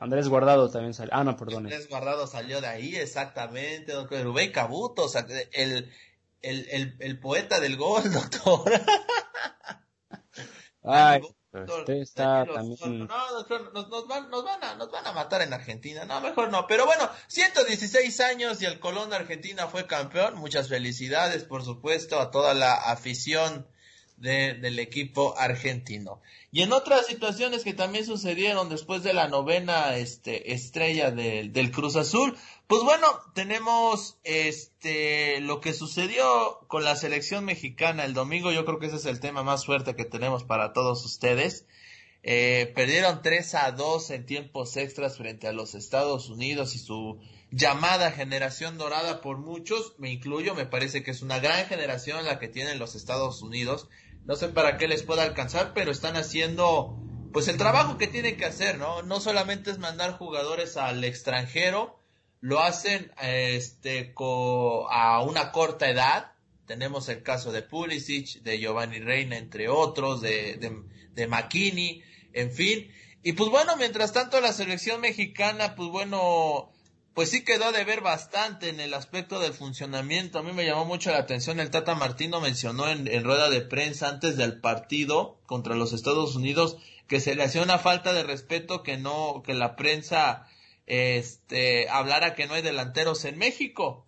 Andrés 0.00 0.28
Guardado 0.28 0.70
también 0.70 0.94
salió. 0.94 1.12
Ah, 1.14 1.24
no, 1.24 1.36
perdón. 1.36 1.64
Andrés 1.64 1.88
Guardado 1.88 2.26
salió 2.26 2.60
de 2.60 2.68
ahí, 2.68 2.96
exactamente, 2.96 3.92
doctor. 3.92 4.22
Rubén 4.22 4.52
Cabuto, 4.52 5.04
o 5.04 5.08
sea, 5.08 5.26
el, 5.52 5.90
el, 6.40 6.68
el, 6.70 6.96
el 7.00 7.20
poeta 7.20 7.60
del 7.60 7.76
gol, 7.76 8.02
doctor. 8.12 8.72
Ay, 10.84 11.20
usted 11.52 11.94
está 11.94 12.46
también... 12.46 13.06
No, 13.06 13.32
doctor, 13.32 13.72
nos, 13.74 13.88
nos, 13.88 14.06
van, 14.06 14.30
nos, 14.30 14.44
van 14.44 14.62
a, 14.62 14.74
nos 14.76 14.90
van 14.90 15.06
a 15.06 15.12
matar 15.12 15.42
en 15.42 15.52
Argentina. 15.52 16.04
No, 16.04 16.20
mejor 16.20 16.50
no. 16.50 16.66
Pero 16.66 16.86
bueno, 16.86 17.10
116 17.26 18.20
años 18.20 18.62
y 18.62 18.66
el 18.66 18.78
Colón 18.78 19.10
de 19.10 19.16
Argentina 19.16 19.66
fue 19.66 19.86
campeón. 19.86 20.36
Muchas 20.36 20.68
felicidades, 20.68 21.44
por 21.44 21.64
supuesto, 21.64 22.20
a 22.20 22.30
toda 22.30 22.54
la 22.54 22.74
afición 22.74 23.66
de, 24.20 24.54
del 24.54 24.78
equipo 24.78 25.36
argentino. 25.38 26.20
Y 26.50 26.62
en 26.62 26.72
otras 26.72 27.06
situaciones 27.06 27.64
que 27.64 27.74
también 27.74 28.04
sucedieron 28.04 28.68
después 28.68 29.02
de 29.02 29.12
la 29.12 29.28
novena 29.28 29.96
este, 29.96 30.52
estrella 30.52 31.10
del, 31.10 31.52
del 31.52 31.70
Cruz 31.70 31.96
Azul, 31.96 32.36
pues 32.66 32.82
bueno, 32.82 33.06
tenemos 33.34 34.18
este 34.24 35.40
lo 35.40 35.60
que 35.60 35.72
sucedió 35.72 36.60
con 36.68 36.84
la 36.84 36.96
selección 36.96 37.44
mexicana 37.44 38.04
el 38.04 38.14
domingo. 38.14 38.52
Yo 38.52 38.64
creo 38.64 38.78
que 38.78 38.86
ese 38.86 38.96
es 38.96 39.06
el 39.06 39.20
tema 39.20 39.42
más 39.42 39.66
fuerte 39.66 39.96
que 39.96 40.04
tenemos 40.04 40.44
para 40.44 40.72
todos 40.72 41.04
ustedes. 41.04 41.66
Eh, 42.22 42.72
perdieron 42.74 43.22
3 43.22 43.54
a 43.54 43.72
2 43.72 44.10
en 44.10 44.26
tiempos 44.26 44.76
extras 44.76 45.16
frente 45.16 45.46
a 45.46 45.52
los 45.52 45.74
Estados 45.74 46.28
Unidos 46.28 46.74
y 46.74 46.78
su 46.78 47.18
llamada 47.50 48.12
generación 48.12 48.76
dorada 48.76 49.20
por 49.20 49.38
muchos, 49.38 49.94
me 49.98 50.12
incluyo, 50.12 50.54
me 50.54 50.66
parece 50.66 51.02
que 51.02 51.12
es 51.12 51.22
una 51.22 51.38
gran 51.38 51.66
generación 51.66 52.24
la 52.24 52.38
que 52.38 52.48
tienen 52.48 52.78
los 52.78 52.94
Estados 52.94 53.40
Unidos 53.40 53.88
no 54.28 54.36
sé 54.36 54.48
para 54.48 54.76
qué 54.76 54.86
les 54.88 55.02
pueda 55.02 55.22
alcanzar, 55.22 55.72
pero 55.74 55.90
están 55.90 56.16
haciendo 56.16 56.94
pues 57.32 57.48
el 57.48 57.56
trabajo 57.56 57.96
que 57.96 58.06
tienen 58.06 58.36
que 58.36 58.44
hacer, 58.44 58.76
¿no? 58.76 59.02
No 59.02 59.20
solamente 59.20 59.70
es 59.70 59.78
mandar 59.78 60.18
jugadores 60.18 60.76
al 60.76 61.02
extranjero, 61.02 61.98
lo 62.40 62.60
hacen 62.60 63.10
este 63.22 64.14
a 64.90 65.22
una 65.22 65.50
corta 65.50 65.88
edad. 65.88 66.32
Tenemos 66.66 67.08
el 67.08 67.22
caso 67.22 67.52
de 67.52 67.62
Pulisic, 67.62 68.42
de 68.42 68.58
Giovanni 68.58 68.98
Reina, 68.98 69.38
entre 69.38 69.70
otros, 69.70 70.20
de, 70.20 70.56
de, 70.56 70.82
de 71.14 71.26
McKinney, 71.26 72.02
en 72.34 72.52
fin. 72.52 72.92
Y 73.22 73.32
pues 73.32 73.48
bueno, 73.48 73.76
mientras 73.78 74.12
tanto 74.12 74.42
la 74.42 74.52
selección 74.52 75.00
mexicana, 75.00 75.74
pues 75.74 75.88
bueno, 75.88 76.70
pues 77.18 77.30
sí 77.30 77.42
quedó 77.42 77.72
de 77.72 77.82
ver 77.82 78.00
bastante 78.00 78.68
en 78.68 78.78
el 78.78 78.94
aspecto 78.94 79.40
del 79.40 79.52
funcionamiento. 79.52 80.38
A 80.38 80.44
mí 80.44 80.52
me 80.52 80.64
llamó 80.64 80.84
mucho 80.84 81.10
la 81.10 81.18
atención, 81.18 81.58
el 81.58 81.72
Tata 81.72 81.96
Martino 81.96 82.40
mencionó 82.40 82.88
en, 82.88 83.24
rueda 83.24 83.50
de 83.50 83.60
prensa 83.60 84.08
antes 84.08 84.36
del 84.36 84.60
partido 84.60 85.40
contra 85.44 85.74
los 85.74 85.92
Estados 85.92 86.36
Unidos 86.36 86.76
que 87.08 87.18
se 87.18 87.34
le 87.34 87.42
hacía 87.42 87.64
una 87.64 87.80
falta 87.80 88.12
de 88.12 88.22
respeto 88.22 88.84
que 88.84 88.98
no, 88.98 89.42
que 89.44 89.54
la 89.54 89.74
prensa 89.74 90.46
este, 90.86 91.88
hablara 91.88 92.36
que 92.36 92.46
no 92.46 92.54
hay 92.54 92.62
delanteros 92.62 93.24
en 93.24 93.36
México. 93.36 94.06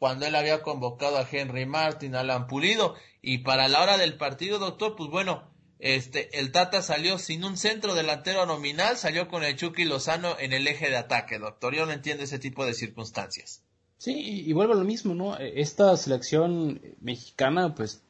cuando 0.00 0.26
él 0.26 0.34
había 0.34 0.62
convocado 0.62 1.18
a 1.18 1.28
Henry 1.30 1.66
Martin, 1.66 2.16
Alan 2.16 2.48
Pulido, 2.48 2.96
y 3.20 3.38
para 3.44 3.68
la 3.68 3.80
hora 3.80 3.96
del 3.96 4.16
partido, 4.16 4.58
doctor, 4.58 4.96
pues 4.96 5.08
bueno, 5.08 5.51
este, 5.82 6.38
el 6.38 6.52
Tata 6.52 6.80
salió 6.80 7.18
sin 7.18 7.44
un 7.44 7.56
centro 7.56 7.94
delantero 7.94 8.46
nominal, 8.46 8.96
salió 8.96 9.26
con 9.26 9.42
el 9.42 9.56
Chucky 9.56 9.84
Lozano 9.84 10.36
en 10.38 10.52
el 10.52 10.68
eje 10.68 10.88
de 10.88 10.96
ataque, 10.96 11.40
doctor. 11.40 11.74
Yo 11.74 11.84
no 11.86 11.92
entiendo 11.92 12.22
ese 12.22 12.38
tipo 12.38 12.64
de 12.64 12.72
circunstancias. 12.72 13.64
Sí, 13.98 14.44
y 14.46 14.52
vuelvo 14.52 14.74
a 14.74 14.76
lo 14.76 14.84
mismo, 14.84 15.12
¿no? 15.12 15.36
E, 15.36 15.60
esta 15.60 15.96
selección 15.96 16.80
mexicana, 17.00 17.74
pues, 17.74 18.00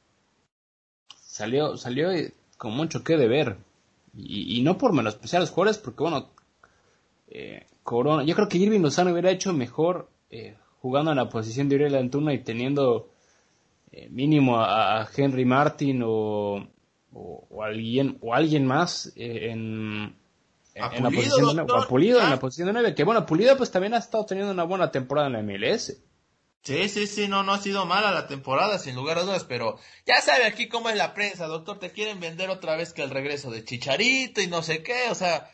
salió, 1.22 1.78
salió 1.78 2.08
con 2.58 2.74
mucho 2.74 3.02
que 3.02 3.16
deber. 3.16 3.56
Y, 4.14 4.58
y 4.58 4.62
no 4.62 4.76
por 4.76 4.92
menospreciar 4.92 5.40
a 5.40 5.44
los 5.44 5.50
jugadores, 5.50 5.78
porque 5.78 6.02
bueno, 6.02 6.28
eh, 7.28 7.64
Corona, 7.82 8.22
yo 8.24 8.34
creo 8.34 8.48
que 8.48 8.58
Irving 8.58 8.80
Lozano 8.80 9.12
hubiera 9.12 9.30
hecho 9.30 9.54
mejor 9.54 10.10
eh, 10.28 10.56
jugando 10.82 11.12
en 11.12 11.16
la 11.16 11.30
posición 11.30 11.70
de 11.70 11.76
Uriel 11.76 11.94
Antuna 11.94 12.34
y 12.34 12.42
teniendo 12.42 13.08
eh, 13.90 14.10
mínimo 14.10 14.60
a, 14.60 15.08
Henry 15.16 15.46
Martin 15.46 16.02
o, 16.04 16.66
o, 17.12 17.62
alguien 17.62 18.18
o 18.20 18.34
alguien 18.34 18.66
más 18.66 19.12
eh, 19.16 19.50
en, 19.50 20.16
en, 20.74 21.02
la 21.02 21.10
posición 21.10 21.56
de, 21.56 21.64
Pulido 21.88 22.20
en 22.20 22.30
la 22.30 22.38
posición 22.38 22.66
de 22.66 22.72
9 22.72 22.94
que 22.94 23.04
bueno 23.04 23.26
Pulido 23.26 23.56
pues 23.56 23.70
también 23.70 23.94
ha 23.94 23.98
estado 23.98 24.24
teniendo 24.26 24.52
una 24.52 24.64
buena 24.64 24.90
temporada 24.90 25.28
en 25.28 25.32
la 25.34 25.42
MLS 25.42 26.02
Sí, 26.64 26.88
sí, 26.88 27.08
sí, 27.08 27.26
no, 27.26 27.42
no 27.42 27.54
ha 27.54 27.60
sido 27.60 27.86
mala 27.86 28.12
la 28.12 28.28
temporada, 28.28 28.78
sin 28.78 28.94
lugar 28.94 29.18
a 29.18 29.22
dudas, 29.22 29.42
pero 29.42 29.80
ya 30.06 30.20
sabe 30.20 30.44
aquí 30.44 30.68
cómo 30.68 30.90
es 30.90 30.96
la 30.96 31.12
prensa, 31.12 31.48
doctor, 31.48 31.80
te 31.80 31.90
quieren 31.90 32.20
vender 32.20 32.50
otra 32.50 32.76
vez 32.76 32.92
que 32.92 33.02
el 33.02 33.10
regreso 33.10 33.50
de 33.50 33.64
Chicharito 33.64 34.40
y 34.40 34.46
no 34.46 34.62
sé 34.62 34.84
qué, 34.84 35.08
o 35.10 35.16
sea, 35.16 35.50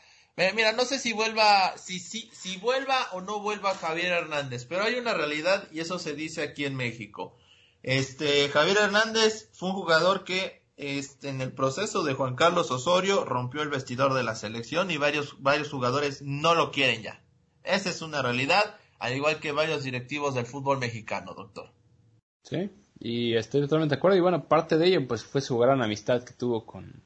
mira, 0.54 0.72
no 0.72 0.84
sé 0.84 0.98
si 0.98 1.14
vuelva, 1.14 1.78
si, 1.78 1.98
si, 1.98 2.30
si 2.34 2.58
vuelva 2.58 3.08
o 3.12 3.22
no 3.22 3.40
vuelva 3.40 3.74
Javier 3.74 4.12
Hernández, 4.12 4.66
pero 4.66 4.84
hay 4.84 4.96
una 4.96 5.14
realidad 5.14 5.66
y 5.72 5.80
eso 5.80 5.98
se 5.98 6.12
dice 6.14 6.42
aquí 6.42 6.66
en 6.66 6.76
México. 6.76 7.34
Este, 7.82 8.50
Javier 8.50 8.76
Hernández 8.76 9.48
fue 9.54 9.70
un 9.70 9.76
jugador 9.76 10.24
que 10.24 10.57
este, 10.78 11.28
en 11.28 11.40
el 11.40 11.52
proceso 11.52 12.04
de 12.04 12.14
Juan 12.14 12.36
Carlos 12.36 12.70
Osorio 12.70 13.24
rompió 13.24 13.62
el 13.62 13.68
vestidor 13.68 14.14
de 14.14 14.22
la 14.22 14.36
selección 14.36 14.92
y 14.92 14.96
varios, 14.96 15.42
varios 15.42 15.70
jugadores 15.70 16.22
no 16.22 16.54
lo 16.54 16.70
quieren 16.70 17.02
ya. 17.02 17.20
Esa 17.64 17.90
es 17.90 18.00
una 18.00 18.22
realidad, 18.22 18.76
al 19.00 19.14
igual 19.14 19.40
que 19.40 19.50
varios 19.50 19.82
directivos 19.82 20.36
del 20.36 20.46
fútbol 20.46 20.78
mexicano, 20.78 21.34
doctor. 21.34 21.72
Sí, 22.44 22.70
y 23.00 23.34
estoy 23.34 23.62
totalmente 23.62 23.96
de 23.96 23.98
acuerdo. 23.98 24.16
Y 24.16 24.20
bueno, 24.20 24.44
parte 24.44 24.78
de 24.78 24.86
ello 24.86 25.08
pues 25.08 25.24
fue 25.24 25.40
su 25.40 25.58
gran 25.58 25.82
amistad 25.82 26.22
que 26.22 26.32
tuvo 26.32 26.64
con, 26.64 27.02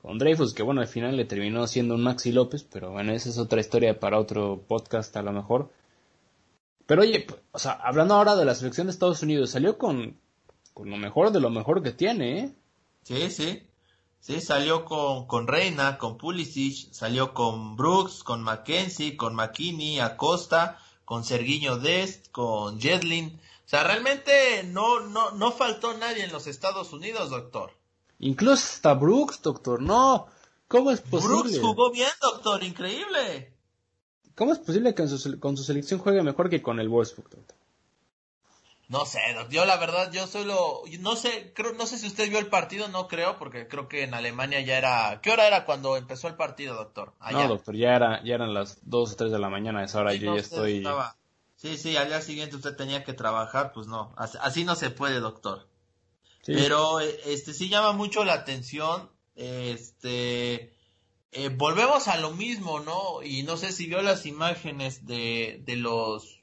con 0.00 0.16
Dreyfus, 0.18 0.54
que 0.54 0.62
bueno, 0.62 0.80
al 0.80 0.86
final 0.86 1.16
le 1.16 1.24
terminó 1.24 1.66
siendo 1.66 1.96
un 1.96 2.04
Maxi 2.04 2.30
López, 2.30 2.62
pero 2.62 2.92
bueno, 2.92 3.12
esa 3.12 3.30
es 3.30 3.38
otra 3.38 3.60
historia 3.60 3.98
para 3.98 4.20
otro 4.20 4.62
podcast 4.66 5.14
a 5.16 5.22
lo 5.22 5.32
mejor. 5.32 5.70
Pero 6.86 7.02
oye, 7.02 7.26
o 7.50 7.58
sea, 7.58 7.72
hablando 7.72 8.14
ahora 8.14 8.36
de 8.36 8.44
la 8.44 8.54
selección 8.54 8.86
de 8.86 8.92
Estados 8.92 9.24
Unidos, 9.24 9.50
salió 9.50 9.76
con, 9.76 10.16
con 10.72 10.88
lo 10.88 10.96
mejor 10.96 11.32
de 11.32 11.40
lo 11.40 11.50
mejor 11.50 11.82
que 11.82 11.90
tiene, 11.90 12.38
¿eh? 12.38 12.52
Sí, 13.06 13.30
sí. 13.30 13.62
Sí, 14.18 14.40
salió 14.40 14.84
con, 14.84 15.28
con 15.28 15.46
Reina, 15.46 15.96
con 15.96 16.18
Pulisic, 16.18 16.92
salió 16.92 17.34
con 17.34 17.76
Brooks, 17.76 18.24
con 18.24 18.42
Mackenzie, 18.42 19.16
con 19.16 19.36
McKinney, 19.36 20.00
Acosta, 20.00 20.80
con 21.04 21.22
Serguiño 21.22 21.78
Dest, 21.78 22.32
con 22.32 22.80
Jetlin. 22.80 23.40
O 23.64 23.68
sea, 23.68 23.84
realmente 23.84 24.64
no, 24.64 24.98
no, 24.98 25.30
no 25.30 25.52
faltó 25.52 25.96
nadie 25.96 26.24
en 26.24 26.32
los 26.32 26.48
Estados 26.48 26.92
Unidos, 26.92 27.30
doctor. 27.30 27.70
Incluso 28.18 28.64
hasta 28.64 28.94
Brooks, 28.94 29.40
doctor. 29.40 29.80
No, 29.80 30.26
¿cómo 30.66 30.90
es 30.90 31.00
posible? 31.00 31.42
Brooks 31.42 31.60
jugó 31.60 31.92
bien, 31.92 32.10
doctor, 32.20 32.64
increíble. 32.64 33.52
¿Cómo 34.34 34.52
es 34.52 34.58
posible 34.58 34.96
que 34.96 35.06
su, 35.06 35.38
con 35.38 35.56
su 35.56 35.62
selección 35.62 36.00
juegue 36.00 36.24
mejor 36.24 36.50
que 36.50 36.60
con 36.60 36.80
el 36.80 36.88
Wolfsburg, 36.88 37.30
doctor? 37.30 37.56
No 38.88 39.04
sé, 39.04 39.18
yo 39.50 39.64
la 39.64 39.78
verdad, 39.78 40.12
yo 40.12 40.28
solo, 40.28 40.82
no 41.00 41.16
sé, 41.16 41.52
creo, 41.54 41.72
no 41.72 41.86
sé 41.86 41.98
si 41.98 42.06
usted 42.06 42.28
vio 42.28 42.38
el 42.38 42.46
partido, 42.46 42.86
no 42.86 43.08
creo, 43.08 43.36
porque 43.36 43.66
creo 43.66 43.88
que 43.88 44.04
en 44.04 44.14
Alemania 44.14 44.60
ya 44.60 44.78
era, 44.78 45.20
¿qué 45.22 45.32
hora 45.32 45.48
era 45.48 45.64
cuando 45.64 45.96
empezó 45.96 46.28
el 46.28 46.36
partido, 46.36 46.76
doctor? 46.76 47.12
No, 47.32 47.48
doctor, 47.48 47.74
ya 47.74 47.96
era, 47.96 48.22
ya 48.22 48.36
eran 48.36 48.54
las 48.54 48.78
2 48.82 49.12
o 49.12 49.16
3 49.16 49.32
de 49.32 49.38
la 49.40 49.48
mañana, 49.48 49.80
a 49.80 49.84
esa 49.84 50.00
hora 50.00 50.14
yo 50.14 50.36
ya 50.36 50.40
estoy. 50.40 50.86
Sí, 51.56 51.78
sí, 51.78 51.96
al 51.96 52.08
día 52.08 52.20
siguiente 52.20 52.54
usted 52.54 52.76
tenía 52.76 53.02
que 53.02 53.12
trabajar, 53.12 53.72
pues 53.72 53.88
no, 53.88 54.14
así, 54.16 54.64
no 54.64 54.76
se 54.76 54.90
puede, 54.90 55.18
doctor. 55.18 55.66
Pero, 56.44 57.00
este, 57.00 57.54
sí 57.54 57.68
llama 57.68 57.90
mucho 57.90 58.24
la 58.24 58.34
atención, 58.34 59.10
este, 59.34 60.72
eh, 61.32 61.48
volvemos 61.48 62.06
a 62.06 62.18
lo 62.18 62.30
mismo, 62.30 62.78
¿no? 62.78 63.20
Y 63.24 63.42
no 63.42 63.56
sé 63.56 63.72
si 63.72 63.86
vio 63.86 64.00
las 64.00 64.26
imágenes 64.26 65.06
de, 65.06 65.60
de 65.64 65.74
los 65.74 66.40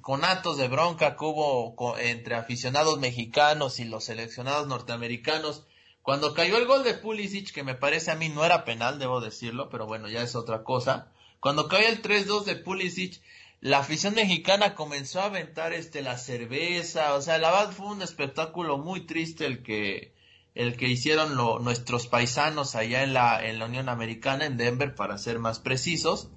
conatos 0.00 0.56
de 0.56 0.68
bronca 0.68 1.16
que 1.16 1.24
hubo 1.24 1.98
entre 1.98 2.34
aficionados 2.34 2.98
mexicanos 2.98 3.80
y 3.80 3.84
los 3.84 4.04
seleccionados 4.04 4.66
norteamericanos 4.66 5.66
Cuando 6.02 6.32
cayó 6.32 6.56
el 6.56 6.66
gol 6.66 6.84
de 6.84 6.94
Pulisic, 6.94 7.52
que 7.52 7.62
me 7.62 7.74
parece 7.74 8.10
a 8.10 8.14
mí 8.14 8.28
no 8.28 8.44
era 8.44 8.64
penal, 8.64 8.98
debo 8.98 9.20
decirlo, 9.20 9.68
pero 9.68 9.86
bueno, 9.86 10.08
ya 10.08 10.22
es 10.22 10.34
otra 10.34 10.64
cosa. 10.64 11.12
Cuando 11.40 11.68
cayó 11.68 11.86
el 11.88 12.00
3-2 12.00 12.44
de 12.44 12.56
Pulisic, 12.56 13.20
la 13.60 13.78
afición 13.78 14.14
mexicana 14.14 14.74
comenzó 14.74 15.20
a 15.20 15.26
aventar 15.26 15.72
este 15.72 16.00
la 16.00 16.16
cerveza, 16.16 17.14
o 17.14 17.20
sea, 17.20 17.38
la 17.38 17.50
verdad 17.50 17.72
fue 17.72 17.88
un 17.88 18.02
espectáculo 18.02 18.78
muy 18.78 19.04
triste 19.04 19.46
el 19.46 19.62
que 19.62 20.14
el 20.54 20.76
que 20.76 20.88
hicieron 20.88 21.34
nuestros 21.62 22.06
paisanos 22.06 22.74
allá 22.74 23.02
en 23.02 23.12
la 23.12 23.44
en 23.44 23.58
la 23.58 23.66
Unión 23.66 23.88
Americana 23.88 24.46
en 24.46 24.56
Denver 24.56 24.94
para 24.94 25.18
ser 25.18 25.38
más 25.38 25.58
precisos. 25.58 26.30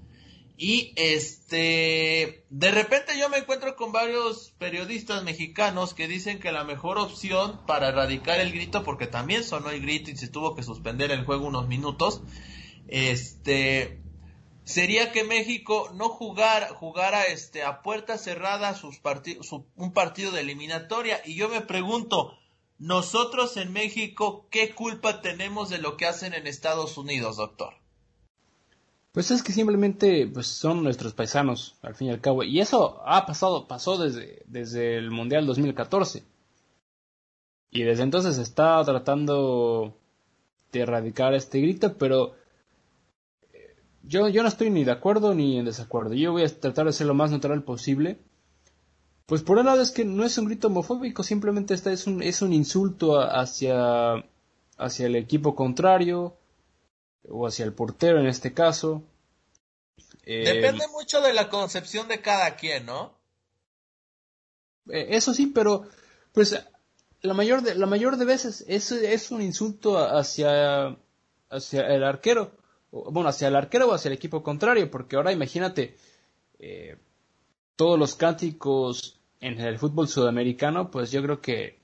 Y 0.63 0.93
este, 0.95 2.45
de 2.51 2.69
repente 2.69 3.17
yo 3.17 3.29
me 3.29 3.39
encuentro 3.39 3.75
con 3.75 3.91
varios 3.91 4.53
periodistas 4.59 5.23
mexicanos 5.23 5.95
que 5.95 6.07
dicen 6.07 6.37
que 6.37 6.51
la 6.51 6.63
mejor 6.63 6.99
opción 6.99 7.65
para 7.65 7.87
erradicar 7.87 8.39
el 8.39 8.51
grito, 8.51 8.83
porque 8.83 9.07
también 9.07 9.43
sonó 9.43 9.71
el 9.71 9.81
grito 9.81 10.11
y 10.11 10.17
se 10.17 10.27
tuvo 10.27 10.53
que 10.53 10.61
suspender 10.61 11.09
el 11.09 11.25
juego 11.25 11.47
unos 11.47 11.67
minutos, 11.67 12.21
este, 12.87 14.03
sería 14.63 15.11
que 15.11 15.23
México 15.23 15.89
no 15.95 16.09
jugara, 16.09 16.67
jugara 16.69 17.23
este, 17.23 17.63
a 17.63 17.81
puerta 17.81 18.19
cerrada 18.19 18.75
sus 18.75 19.01
un 19.75 19.93
partido 19.93 20.31
de 20.31 20.41
eliminatoria. 20.41 21.23
Y 21.25 21.33
yo 21.33 21.49
me 21.49 21.61
pregunto, 21.61 22.37
nosotros 22.77 23.57
en 23.57 23.73
México, 23.73 24.45
¿qué 24.51 24.75
culpa 24.75 25.23
tenemos 25.23 25.71
de 25.71 25.79
lo 25.79 25.97
que 25.97 26.05
hacen 26.05 26.35
en 26.35 26.45
Estados 26.45 26.99
Unidos, 26.99 27.37
doctor? 27.37 27.80
Pues 29.11 29.29
es 29.31 29.43
que 29.43 29.51
simplemente 29.51 30.25
pues 30.27 30.47
son 30.47 30.83
nuestros 30.83 31.13
paisanos, 31.13 31.75
al 31.81 31.95
fin 31.95 32.07
y 32.07 32.11
al 32.11 32.21
cabo. 32.21 32.43
Y 32.43 32.61
eso 32.61 33.01
ha 33.05 33.25
pasado, 33.25 33.67
pasó 33.67 33.97
desde, 33.97 34.43
desde 34.47 34.97
el 34.97 35.11
Mundial 35.11 35.45
2014. 35.45 36.23
Y 37.71 37.83
desde 37.83 38.03
entonces 38.03 38.37
está 38.37 38.83
tratando 38.85 39.97
de 40.71 40.79
erradicar 40.81 41.33
este 41.33 41.59
grito, 41.59 41.97
pero 41.97 42.35
eh, 43.53 43.75
yo, 44.03 44.29
yo 44.29 44.43
no 44.43 44.49
estoy 44.49 44.69
ni 44.69 44.85
de 44.85 44.91
acuerdo 44.91 45.33
ni 45.35 45.57
en 45.57 45.65
desacuerdo. 45.65 46.13
Yo 46.13 46.31
voy 46.31 46.43
a 46.43 46.59
tratar 46.59 46.85
de 46.85 46.93
ser 46.93 47.07
lo 47.07 47.13
más 47.13 47.31
natural 47.31 47.63
posible. 47.63 48.17
Pues 49.25 49.43
por 49.43 49.57
un 49.57 49.65
lado 49.65 49.81
es 49.81 49.91
que 49.91 50.05
no 50.05 50.25
es 50.25 50.37
un 50.37 50.45
grito 50.45 50.67
homofóbico, 50.67 51.23
simplemente 51.23 51.73
esta 51.73 51.91
es 51.91 52.07
un, 52.07 52.21
es 52.21 52.41
un 52.41 52.51
insulto 52.53 53.19
hacia, 53.19 54.25
hacia 54.77 55.05
el 55.05 55.15
equipo 55.15 55.55
contrario, 55.55 56.35
o 57.27 57.47
hacia 57.47 57.65
el 57.65 57.73
portero 57.73 58.19
en 58.19 58.27
este 58.27 58.53
caso. 58.53 59.03
Eh, 60.23 60.43
Depende 60.43 60.87
mucho 60.89 61.21
de 61.21 61.33
la 61.33 61.49
concepción 61.49 62.07
de 62.07 62.21
cada 62.21 62.55
quien, 62.55 62.85
¿no? 62.85 63.17
Eh, 64.89 65.07
eso 65.09 65.33
sí, 65.33 65.47
pero 65.47 65.87
pues 66.31 66.63
la 67.21 67.33
mayor 67.33 67.61
de, 67.61 67.75
la 67.75 67.85
mayor 67.85 68.17
de 68.17 68.25
veces 68.25 68.65
es, 68.67 68.91
es 68.91 69.31
un 69.31 69.41
insulto 69.41 69.97
hacia, 69.97 70.97
hacia 71.49 71.87
el 71.87 72.03
arquero, 72.03 72.51
bueno, 72.91 73.29
hacia 73.29 73.47
el 73.47 73.55
arquero 73.55 73.89
o 73.89 73.93
hacia 73.93 74.09
el 74.09 74.15
equipo 74.15 74.43
contrario, 74.43 74.89
porque 74.89 75.15
ahora 75.15 75.31
imagínate 75.31 75.97
eh, 76.59 76.97
todos 77.75 77.97
los 77.97 78.15
cánticos 78.15 79.19
en 79.39 79.59
el 79.59 79.79
fútbol 79.79 80.07
sudamericano, 80.07 80.91
pues 80.91 81.11
yo 81.11 81.21
creo 81.23 81.41
que 81.41 81.79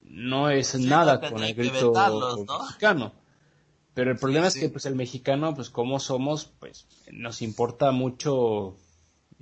no 0.00 0.50
es 0.50 0.74
nada 0.78 1.20
con 1.20 1.42
el 1.42 1.54
grito 1.54 1.92
mexicano. 1.92 3.21
Pero 3.94 4.10
el 4.10 4.18
problema 4.18 4.46
es 4.46 4.54
que 4.54 4.68
pues 4.68 4.86
el 4.86 4.94
mexicano, 4.94 5.54
pues 5.54 5.68
como 5.68 6.00
somos, 6.00 6.50
pues 6.58 6.86
nos 7.10 7.42
importa 7.42 7.90
mucho 7.90 8.76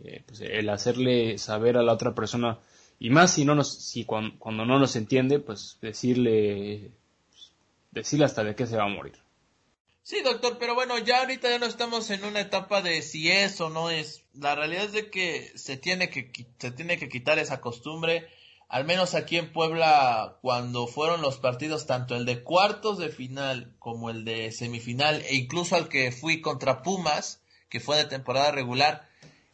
eh, 0.05 0.23
pues, 0.27 0.41
el 0.41 0.69
hacerle 0.69 1.39
saber 1.39 1.77
a 1.77 1.83
la 1.83 1.93
otra 1.93 2.15
persona 2.15 2.59
y 2.99 3.09
más 3.11 3.33
si 3.33 3.47
no 3.47 3.55
nos, 3.55 3.73
si 3.73 4.05
cuando, 4.05 4.37
no 4.53 4.79
nos 4.79 4.95
entiende, 4.95 5.39
pues 5.39 5.79
decirle, 5.81 6.91
decirle 7.91 8.27
hasta 8.27 8.45
de 8.45 8.55
qué 8.55 8.67
se 8.67 8.77
va 8.77 8.85
a 8.85 8.89
morir. 8.89 9.15
Sí, 10.03 10.21
doctor, 10.23 10.59
pero 10.59 10.75
bueno, 10.75 10.99
ya 10.99 11.21
ahorita 11.21 11.49
ya 11.49 11.59
no 11.59 11.67
estamos 11.67 12.11
en 12.11 12.25
una 12.25 12.41
etapa 12.41 12.83
de 12.83 13.01
si 13.01 13.31
es 13.31 13.61
o 13.61 13.71
no 13.71 13.91
es. 13.91 14.25
La 14.35 14.55
realidad 14.55 14.85
es 14.85 14.93
de 14.93 15.11
que 15.11 15.51
se 15.55 15.77
tiene 15.77 16.11
que 16.11 16.31
se 16.59 16.73
tiene 16.73 16.99
que 16.99 17.09
quitar 17.09 17.39
esa 17.39 17.61
costumbre 17.61 18.29
al 18.71 18.85
menos 18.85 19.17
aquí 19.17 19.37
en 19.37 19.53
Puebla, 19.53 20.39
cuando 20.43 20.87
fueron 20.87 21.23
los 21.23 21.39
partidos, 21.39 21.87
tanto 21.87 22.15
el 22.15 22.25
de 22.25 22.45
cuartos 22.45 22.99
de 22.99 23.09
final 23.09 23.75
como 23.81 24.11
el 24.11 24.25
de 24.25 24.53
semifinal, 24.53 25.23
e 25.23 25.35
incluso 25.35 25.75
al 25.75 25.89
que 25.89 26.13
fui 26.13 26.41
contra 26.41 26.83
Pumas, 26.83 27.43
que 27.69 27.81
fue 27.81 27.97
de 27.97 28.05
temporada 28.05 28.53
regular, 28.53 29.09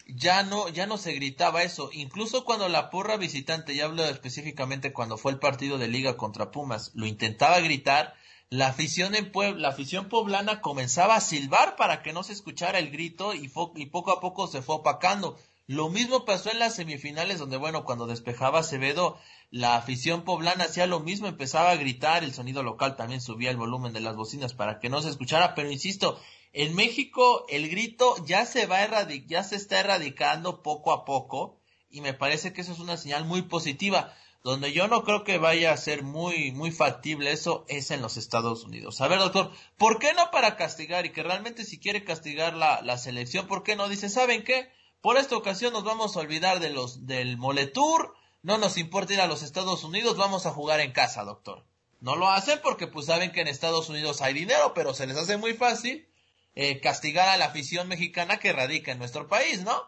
ya 0.07 0.43
no, 0.43 0.69
ya 0.69 0.87
no 0.87 0.99
se 0.99 1.15
gritaba 1.15 1.63
eso. 1.63 1.89
Incluso 1.95 2.45
cuando 2.45 2.69
la 2.69 2.91
porra 2.91 3.17
visitante, 3.17 3.75
ya 3.75 3.87
hablo 3.87 4.05
específicamente 4.05 4.93
cuando 4.93 5.17
fue 5.17 5.33
el 5.33 5.39
partido 5.39 5.79
de 5.79 5.89
liga 5.89 6.19
contra 6.19 6.51
Pumas, 6.51 6.91
lo 6.95 7.07
intentaba 7.07 7.59
gritar, 7.61 8.13
la 8.51 8.69
afición 8.69 9.15
en 9.15 9.33
Puebla, 9.33 9.63
la 9.63 9.69
afición 9.69 10.11
poblana 10.11 10.61
comenzaba 10.61 11.17
a 11.17 11.23
silbar 11.23 11.77
para 11.77 12.03
que 12.03 12.13
no 12.13 12.23
se 12.23 12.35
escuchara 12.35 12.79
el 12.79 12.91
grito 12.91 13.33
y, 13.33 13.51
y 13.77 13.87
poco 13.87 14.13
a 14.13 14.21
poco 14.21 14.47
se 14.47 14.61
fue 14.61 14.75
opacando. 14.75 15.39
Lo 15.69 15.89
mismo 15.89 16.25
pasó 16.25 16.51
en 16.53 16.61
las 16.61 16.77
semifinales 16.77 17.41
donde, 17.41 17.57
bueno, 17.57 17.85
cuando 17.85 18.07
despejaba 18.07 18.61
Acevedo, 18.61 19.19
la 19.51 19.77
afición 19.77 20.23
poblana 20.23 20.65
hacía 20.65 20.87
lo 20.87 21.01
mismo, 21.01 21.27
empezaba 21.27 21.71
a 21.71 21.77
gritar, 21.77 22.23
el 22.23 22.33
sonido 22.33 22.63
local 22.63 22.95
también 22.95 23.21
subía 23.21 23.51
el 23.51 23.57
volumen 23.57 23.93
de 23.93 24.01
las 24.01 24.15
bocinas 24.15 24.55
para 24.55 24.79
que 24.79 24.89
no 24.89 25.03
se 25.03 25.11
escuchara, 25.11 25.57
pero 25.57 25.71
insisto, 25.71 26.21
en 26.53 26.77
México 26.77 27.45
el 27.49 27.69
grito 27.69 28.15
ya 28.25 28.47
se 28.47 28.67
va 28.67 28.87
ya 29.27 29.43
se 29.43 29.57
está 29.57 29.81
erradicando 29.81 30.63
poco 30.63 30.93
a 30.93 31.05
poco 31.05 31.59
y 31.91 32.01
me 32.01 32.15
parece 32.15 32.53
que 32.53 32.61
eso 32.61 32.73
es 32.73 32.79
una 32.79 32.97
señal 32.97 33.25
muy 33.25 33.43
positiva. 33.43 34.15
Donde 34.45 34.73
yo 34.73 34.87
no 34.87 35.03
creo 35.03 35.25
que 35.25 35.39
vaya 35.39 35.73
a 35.73 35.77
ser 35.77 36.05
muy, 36.05 36.53
muy 36.53 36.71
factible 36.71 37.33
eso 37.33 37.65
es 37.67 37.91
en 37.91 38.01
los 38.01 38.17
Estados 38.17 38.63
Unidos. 38.63 39.01
A 39.01 39.09
ver, 39.09 39.19
doctor, 39.19 39.51
¿por 39.77 39.99
qué 39.99 40.15
no 40.15 40.31
para 40.31 40.55
castigar 40.55 41.05
y 41.05 41.11
que 41.11 41.25
realmente 41.25 41.65
si 41.65 41.81
quiere 41.81 42.05
castigar 42.05 42.55
la, 42.55 42.81
la 42.83 42.97
selección, 42.97 43.49
¿por 43.49 43.65
qué 43.65 43.75
no 43.75 43.89
dice, 43.89 44.09
¿saben 44.09 44.45
qué? 44.45 44.71
Por 45.07 45.19
esta 45.19 45.37
ocasión 45.37 45.73
nos 45.73 45.85
vamos 45.85 46.17
a 46.17 46.19
olvidar 46.19 46.59
de 46.59 46.69
los 46.69 47.07
del 47.07 47.37
Moletour, 47.37 48.13
no 48.43 48.59
nos 48.59 48.77
importa 48.77 49.15
ir 49.15 49.21
a 49.21 49.29
los 49.29 49.45
Estados 49.45 49.85
Unidos, 49.85 50.17
vamos 50.17 50.47
a 50.47 50.51
jugar 50.51 50.81
en 50.81 50.91
casa, 50.91 51.23
doctor. 51.23 51.63
No 52.01 52.17
lo 52.17 52.29
hacen 52.29 52.59
porque 52.61 52.89
pues 52.89 53.07
saben 53.07 53.31
que 53.31 53.41
en 53.41 53.47
Estados 53.47 53.89
Unidos 53.89 54.21
hay 54.21 54.35
dinero, 54.35 54.73
pero 54.75 54.95
se 54.95 55.07
les 55.07 55.17
hace 55.17 55.37
muy 55.37 55.53
fácil 55.53 56.09
eh, 56.57 56.81
castigar 56.81 57.29
a 57.29 57.37
la 57.37 57.45
afición 57.45 57.87
mexicana 57.87 58.39
que 58.39 58.53
radica 58.53 58.91
en 58.91 58.99
nuestro 58.99 59.29
país, 59.29 59.63
¿no? 59.63 59.81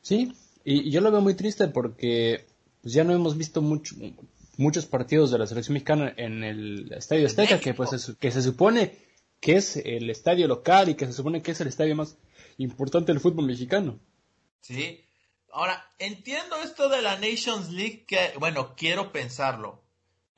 Sí, 0.00 0.32
y, 0.64 0.92
yo 0.92 1.00
lo 1.00 1.10
veo 1.10 1.22
muy 1.22 1.34
triste 1.34 1.66
porque 1.66 2.46
pues, 2.82 2.94
ya 2.94 3.02
no 3.02 3.12
hemos 3.12 3.36
visto 3.36 3.62
mucho, 3.62 3.96
muchos 4.58 4.86
partidos 4.86 5.32
de 5.32 5.38
la 5.38 5.48
selección 5.48 5.74
mexicana 5.74 6.14
en 6.16 6.44
el 6.44 6.92
Estadio 6.92 7.26
Azteca, 7.26 7.58
que 7.58 7.74
pues 7.74 8.14
que 8.20 8.30
se 8.30 8.42
supone 8.42 8.96
que 9.40 9.56
es 9.56 9.76
el 9.76 10.08
estadio 10.08 10.46
local 10.46 10.88
y 10.88 10.94
que 10.94 11.06
se 11.06 11.14
supone 11.14 11.42
que 11.42 11.50
es 11.50 11.60
el 11.60 11.66
estadio 11.66 11.96
más 11.96 12.16
importante 12.58 13.10
del 13.10 13.20
fútbol 13.20 13.46
mexicano. 13.46 13.98
Sí. 14.60 15.04
Ahora, 15.52 15.90
entiendo 15.98 16.56
esto 16.62 16.88
de 16.88 17.02
la 17.02 17.16
Nations 17.16 17.70
League 17.70 18.04
que, 18.06 18.34
bueno, 18.38 18.74
quiero 18.76 19.12
pensarlo. 19.12 19.82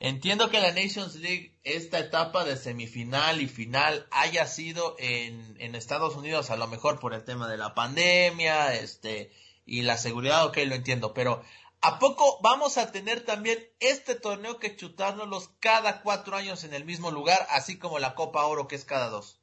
Entiendo 0.00 0.48
que 0.48 0.60
la 0.60 0.72
Nations 0.72 1.16
League, 1.16 1.58
esta 1.64 1.98
etapa 1.98 2.44
de 2.44 2.56
semifinal 2.56 3.42
y 3.42 3.48
final 3.48 4.06
haya 4.12 4.46
sido 4.46 4.94
en, 4.98 5.74
Estados 5.74 6.14
Unidos, 6.14 6.50
a 6.50 6.56
lo 6.56 6.68
mejor 6.68 7.00
por 7.00 7.14
el 7.14 7.24
tema 7.24 7.48
de 7.48 7.56
la 7.56 7.74
pandemia, 7.74 8.74
este, 8.74 9.32
y 9.66 9.82
la 9.82 9.96
seguridad, 9.96 10.46
ok, 10.46 10.58
lo 10.66 10.76
entiendo, 10.76 11.14
pero 11.14 11.42
¿a 11.80 11.98
poco 11.98 12.38
vamos 12.42 12.78
a 12.78 12.92
tener 12.92 13.24
también 13.24 13.58
este 13.80 14.14
torneo 14.14 14.58
que 14.58 14.76
chutárnoslos 14.76 15.50
cada 15.58 16.00
cuatro 16.02 16.36
años 16.36 16.62
en 16.62 16.74
el 16.74 16.84
mismo 16.84 17.10
lugar, 17.10 17.44
así 17.50 17.76
como 17.76 17.98
la 17.98 18.14
Copa 18.14 18.46
Oro 18.46 18.68
que 18.68 18.76
es 18.76 18.84
cada 18.84 19.08
dos? 19.08 19.40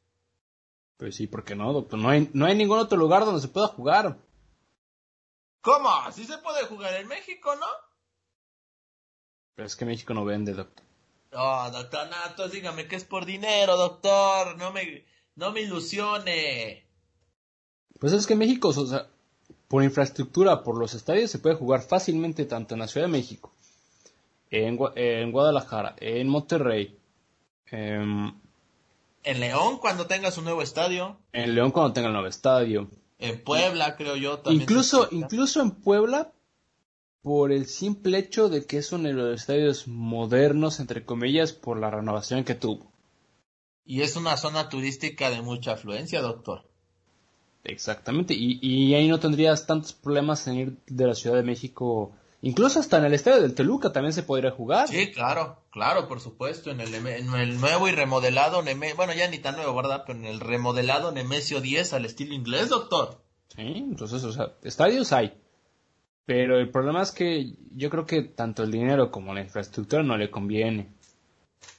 Pues 0.97 1.15
sí, 1.15 1.27
porque 1.27 1.55
no, 1.55 1.73
doctor, 1.73 1.99
no 1.99 2.07
hay, 2.07 2.29
no 2.33 2.45
hay 2.45 2.55
ningún 2.55 2.79
otro 2.79 2.97
lugar 2.97 3.25
donde 3.25 3.41
se 3.41 3.49
pueda 3.49 3.67
jugar. 3.67 4.17
¿Cómo? 5.65 5.89
Así 5.89 6.25
se 6.25 6.37
puede 6.37 6.63
jugar 6.67 6.93
en 6.93 7.07
México, 7.07 7.55
¿no? 7.55 7.65
Pero 9.55 9.65
es 9.65 9.75
que 9.75 9.85
México 9.85 10.13
no 10.13 10.23
vende, 10.23 10.53
doctor. 10.53 10.85
Oh, 11.33 11.67
doctor 11.71 12.07
Nato, 12.07 12.47
dígame 12.47 12.87
que 12.87 12.95
es 12.95 13.03
por 13.03 13.25
dinero, 13.25 13.75
doctor. 13.75 14.57
No 14.57 14.71
me, 14.71 15.03
no 15.33 15.51
me 15.51 15.61
ilusione. 15.61 16.85
Pues 17.99 18.13
es 18.13 18.27
que 18.27 18.35
México, 18.35 18.67
o 18.67 18.85
sea, 18.85 19.07
por 19.67 19.83
infraestructura, 19.83 20.61
por 20.61 20.77
los 20.77 20.93
estadios, 20.93 21.31
se 21.31 21.39
puede 21.39 21.55
jugar 21.55 21.81
fácilmente 21.81 22.45
tanto 22.45 22.75
en 22.75 22.81
la 22.81 22.87
Ciudad 22.87 23.07
de 23.07 23.13
México, 23.13 23.51
en, 24.51 24.77
en 24.95 25.31
Guadalajara, 25.31 25.95
en 25.97 26.27
Monterrey. 26.27 26.95
en 27.71 28.39
León 29.23 29.79
cuando 29.79 30.05
tenga 30.05 30.29
su 30.29 30.43
nuevo 30.43 30.61
estadio. 30.61 31.17
En 31.33 31.55
León 31.55 31.71
cuando 31.71 31.91
tenga 31.91 32.07
el 32.09 32.13
nuevo 32.13 32.27
estadio. 32.27 32.87
En 33.17 33.43
Puebla, 33.43 33.95
creo 33.95 34.15
yo 34.15 34.39
también. 34.39 34.63
Incluso, 34.63 35.07
incluso 35.11 35.61
en 35.61 35.71
Puebla, 35.71 36.33
por 37.21 37.51
el 37.51 37.65
simple 37.65 38.19
hecho 38.19 38.49
de 38.49 38.65
que 38.65 38.77
es 38.77 38.91
uno 38.91 39.07
de 39.07 39.13
los 39.13 39.39
estadios 39.39 39.87
modernos, 39.87 40.79
entre 40.79 41.05
comillas, 41.05 41.53
por 41.53 41.79
la 41.79 41.89
renovación 41.89 42.43
que 42.43 42.55
tuvo. 42.55 42.91
Y 43.85 44.01
es 44.01 44.15
una 44.15 44.35
zona 44.37 44.69
turística 44.69 45.29
de 45.29 45.41
mucha 45.41 45.73
afluencia, 45.73 46.21
doctor. 46.21 46.63
Exactamente, 47.63 48.35
y, 48.35 48.59
y 48.61 48.93
ahí 48.93 49.07
no 49.07 49.19
tendrías 49.19 49.65
tantos 49.65 49.93
problemas 49.93 50.47
en 50.47 50.55
ir 50.55 50.77
de 50.85 51.07
la 51.07 51.15
Ciudad 51.15 51.35
de 51.35 51.43
México, 51.43 52.11
Incluso 52.45 52.79
hasta 52.79 52.99
en 52.99 53.05
el 53.05 53.15
estadio 53.15 53.41
del 53.41 53.55
Toluca 53.55 53.91
también 53.91 54.13
se 54.13 54.21
podría 54.21 54.51
jugar. 54.51 54.87
Sí, 54.87 55.11
claro, 55.11 55.63
claro, 55.71 56.07
por 56.07 56.19
supuesto. 56.19 56.69
En 56.69 56.79
el, 56.79 56.93
en 56.93 57.33
el 57.33 57.59
nuevo 57.59 57.87
y 57.87 57.91
remodelado, 57.91 58.61
bueno, 58.95 59.13
ya 59.15 59.27
ni 59.27 59.39
tan 59.39 59.55
nuevo, 59.55 59.73
¿verdad? 59.73 60.03
Pero 60.05 60.19
en 60.19 60.25
el 60.25 60.39
remodelado 60.39 61.11
Nemesio 61.11 61.59
10 61.59 61.93
al 61.93 62.05
estilo 62.05 62.35
inglés, 62.35 62.69
doctor. 62.69 63.19
Sí, 63.55 63.63
entonces, 63.63 64.23
o 64.23 64.31
sea, 64.31 64.53
estadios 64.61 65.11
hay. 65.11 65.33
Pero 66.27 66.59
el 66.59 66.69
problema 66.69 67.01
es 67.01 67.11
que 67.11 67.55
yo 67.71 67.89
creo 67.89 68.05
que 68.05 68.21
tanto 68.21 68.61
el 68.61 68.69
dinero 68.69 69.09
como 69.09 69.33
la 69.33 69.41
infraestructura 69.41 70.03
no 70.03 70.15
le 70.15 70.29
conviene. 70.29 70.91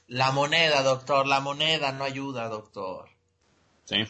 La 0.07 0.33
moneda, 0.33 0.83
doctor, 0.83 1.27
la 1.27 1.39
moneda 1.39 1.93
no 1.93 2.03
ayuda, 2.03 2.49
doctor. 2.49 3.07
Sí. 3.85 4.03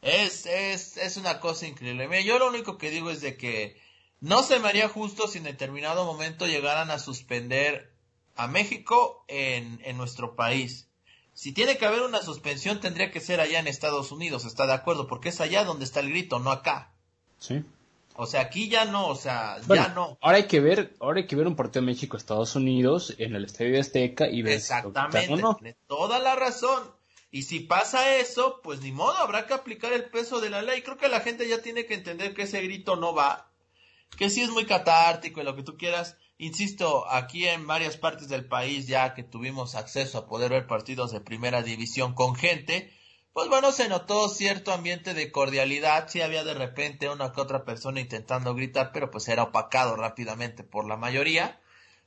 Es, 0.00 0.46
es, 0.46 0.96
es 0.96 1.16
una 1.16 1.40
cosa 1.40 1.66
increíble. 1.66 2.22
yo 2.22 2.38
lo 2.38 2.46
único 2.48 2.78
que 2.78 2.90
digo 2.90 3.10
es 3.10 3.20
de 3.20 3.36
que 3.36 3.82
no 4.22 4.42
se 4.42 4.58
me 4.60 4.68
haría 4.68 4.88
justo 4.88 5.26
si 5.26 5.38
en 5.38 5.44
determinado 5.44 6.04
momento 6.04 6.46
llegaran 6.46 6.90
a 6.90 6.98
suspender 6.98 7.92
a 8.36 8.46
México 8.46 9.24
en, 9.28 9.80
en 9.84 9.98
nuestro 9.98 10.36
país. 10.36 10.88
Si 11.34 11.52
tiene 11.52 11.76
que 11.76 11.86
haber 11.86 12.02
una 12.02 12.22
suspensión, 12.22 12.80
tendría 12.80 13.10
que 13.10 13.20
ser 13.20 13.40
allá 13.40 13.58
en 13.58 13.66
Estados 13.66 14.12
Unidos, 14.12 14.44
¿está 14.44 14.66
de 14.66 14.74
acuerdo? 14.74 15.08
Porque 15.08 15.30
es 15.30 15.40
allá 15.40 15.64
donde 15.64 15.84
está 15.84 16.00
el 16.00 16.10
grito, 16.10 16.38
no 16.38 16.52
acá. 16.52 16.92
Sí. 17.38 17.64
O 18.14 18.26
sea, 18.26 18.42
aquí 18.42 18.68
ya 18.68 18.84
no, 18.84 19.08
o 19.08 19.16
sea, 19.16 19.58
ya 19.68 19.88
no. 19.88 20.18
Ahora 20.20 20.36
hay 20.36 20.46
que 20.46 20.60
ver, 20.60 20.94
ahora 21.00 21.20
hay 21.20 21.26
que 21.26 21.34
ver 21.34 21.48
un 21.48 21.56
partido 21.56 21.82
México-Estados 21.82 22.54
Unidos 22.54 23.14
en 23.18 23.34
el 23.34 23.44
Estadio 23.44 23.72
de 23.72 23.80
Azteca 23.80 24.28
y 24.28 24.42
ver 24.42 24.54
Exactamente, 24.54 25.26
tiene 25.26 25.76
toda 25.88 26.20
la 26.20 26.36
razón. 26.36 26.82
Y 27.32 27.42
si 27.44 27.60
pasa 27.60 28.16
eso, 28.18 28.60
pues 28.62 28.82
ni 28.82 28.92
modo, 28.92 29.16
habrá 29.16 29.46
que 29.46 29.54
aplicar 29.54 29.94
el 29.94 30.04
peso 30.04 30.40
de 30.40 30.50
la 30.50 30.60
ley. 30.60 30.82
Creo 30.82 30.98
que 30.98 31.08
la 31.08 31.20
gente 31.20 31.48
ya 31.48 31.62
tiene 31.62 31.86
que 31.86 31.94
entender 31.94 32.34
que 32.34 32.42
ese 32.42 32.60
grito 32.60 32.94
no 32.96 33.14
va, 33.14 33.50
que 34.16 34.30
sí 34.30 34.42
es 34.42 34.50
muy 34.50 34.66
catártico 34.66 35.40
y 35.40 35.44
lo 35.44 35.56
que 35.56 35.62
tú 35.62 35.76
quieras. 35.76 36.16
Insisto, 36.38 37.08
aquí 37.10 37.46
en 37.46 37.66
varias 37.66 37.96
partes 37.96 38.28
del 38.28 38.46
país 38.46 38.86
ya 38.86 39.14
que 39.14 39.22
tuvimos 39.22 39.74
acceso 39.74 40.18
a 40.18 40.26
poder 40.26 40.50
ver 40.50 40.66
partidos 40.66 41.12
de 41.12 41.20
primera 41.20 41.62
división 41.62 42.14
con 42.14 42.34
gente, 42.34 42.92
pues 43.32 43.48
bueno, 43.48 43.72
se 43.72 43.88
notó 43.88 44.28
cierto 44.28 44.72
ambiente 44.72 45.14
de 45.14 45.32
cordialidad, 45.32 46.08
sí 46.08 46.20
había 46.20 46.44
de 46.44 46.52
repente 46.52 47.08
una 47.08 47.32
que 47.32 47.40
otra 47.40 47.64
persona 47.64 48.00
intentando 48.00 48.54
gritar, 48.54 48.90
pero 48.92 49.10
pues 49.10 49.26
era 49.28 49.44
opacado 49.44 49.96
rápidamente 49.96 50.64
por 50.64 50.86
la 50.86 50.96
mayoría. 50.96 51.58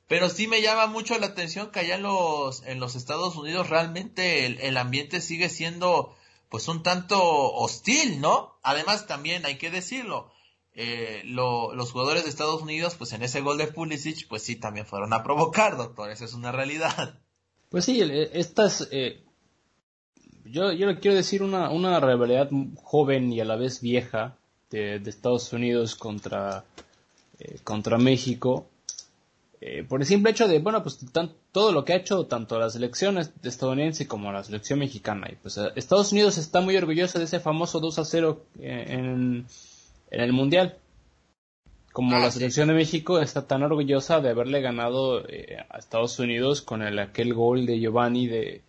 Pero 0.06 0.28
sí 0.28 0.46
me 0.46 0.62
llama 0.62 0.86
mucho 0.86 1.18
la 1.18 1.26
atención 1.26 1.72
que 1.72 1.80
allá 1.80 1.96
en 1.96 2.02
los, 2.02 2.62
en 2.62 2.78
los 2.78 2.94
Estados 2.94 3.34
Unidos 3.34 3.68
realmente 3.68 4.46
el, 4.46 4.76
ambiente 4.76 5.20
sigue 5.20 5.48
siendo 5.48 6.16
pues 6.48 6.68
un 6.68 6.84
tanto 6.84 7.20
hostil, 7.20 8.20
¿no? 8.20 8.56
Además 8.62 9.08
también 9.08 9.44
hay 9.46 9.58
que 9.58 9.70
decirlo, 9.70 10.30
eh, 10.76 11.22
los 11.24 11.90
jugadores 11.90 12.24
de 12.24 12.30
Estados 12.30 12.62
Unidos 12.62 12.94
pues 12.96 13.12
en 13.12 13.22
ese 13.22 13.40
gol 13.40 13.58
de 13.58 13.66
Pulisic 13.66 14.28
pues 14.28 14.42
sí 14.42 14.56
también 14.56 14.86
fueron 14.86 15.12
a 15.12 15.22
provocar, 15.24 15.76
doctor, 15.76 16.10
esa 16.10 16.24
es 16.24 16.34
una 16.34 16.52
realidad. 16.52 17.18
Pues 17.68 17.84
sí, 17.84 18.00
estas 18.32 18.88
eh, 18.92 19.24
yo, 20.44 20.72
yo 20.72 20.86
le 20.86 20.98
quiero 21.00 21.16
decir 21.16 21.42
una, 21.42 21.70
una 21.70 21.98
rivalidad 22.00 22.48
joven 22.82 23.32
y 23.32 23.40
a 23.40 23.44
la 23.44 23.56
vez 23.56 23.80
vieja 23.80 24.36
de, 24.70 24.96
Estados 25.04 25.52
Unidos 25.52 25.94
contra, 25.94 26.64
eh, 27.38 27.58
contra 27.64 27.98
México. 27.98 28.66
Eh, 29.60 29.84
por 29.84 30.00
el 30.00 30.06
simple 30.06 30.30
hecho 30.30 30.46
de, 30.46 30.58
bueno, 30.58 30.82
pues 30.82 30.98
todo 31.50 31.72
lo 31.72 31.84
que 31.84 31.94
ha 31.94 31.96
hecho 31.96 32.26
tanto 32.26 32.58
la 32.58 32.70
selección 32.70 33.18
estadounidense 33.18 34.06
como 34.06 34.30
la 34.30 34.44
selección 34.44 34.78
mexicana. 34.78 35.28
Y 35.32 35.36
pues 35.36 35.58
Estados 35.74 36.12
Unidos 36.12 36.38
está 36.38 36.60
muy 36.60 36.76
orgulloso 36.76 37.18
de 37.18 37.24
ese 37.24 37.40
famoso 37.40 37.80
2 37.80 37.98
a 37.98 38.04
0 38.04 38.44
eh, 38.60 38.84
en, 38.88 39.46
en 40.10 40.20
el 40.20 40.32
Mundial. 40.32 40.78
Como 41.92 42.16
ah, 42.16 42.20
la 42.20 42.30
selección 42.30 42.68
de 42.68 42.74
México 42.74 43.20
está 43.20 43.46
tan 43.46 43.62
orgullosa 43.62 44.20
de 44.20 44.30
haberle 44.30 44.60
ganado 44.60 45.24
a 45.70 45.78
Estados 45.78 46.18
Unidos 46.18 46.62
con 46.62 46.82
el, 46.82 46.98
aquel 46.98 47.32
gol 47.32 47.64
de 47.64 47.80
Giovanni 47.80 48.26
de, 48.26 48.62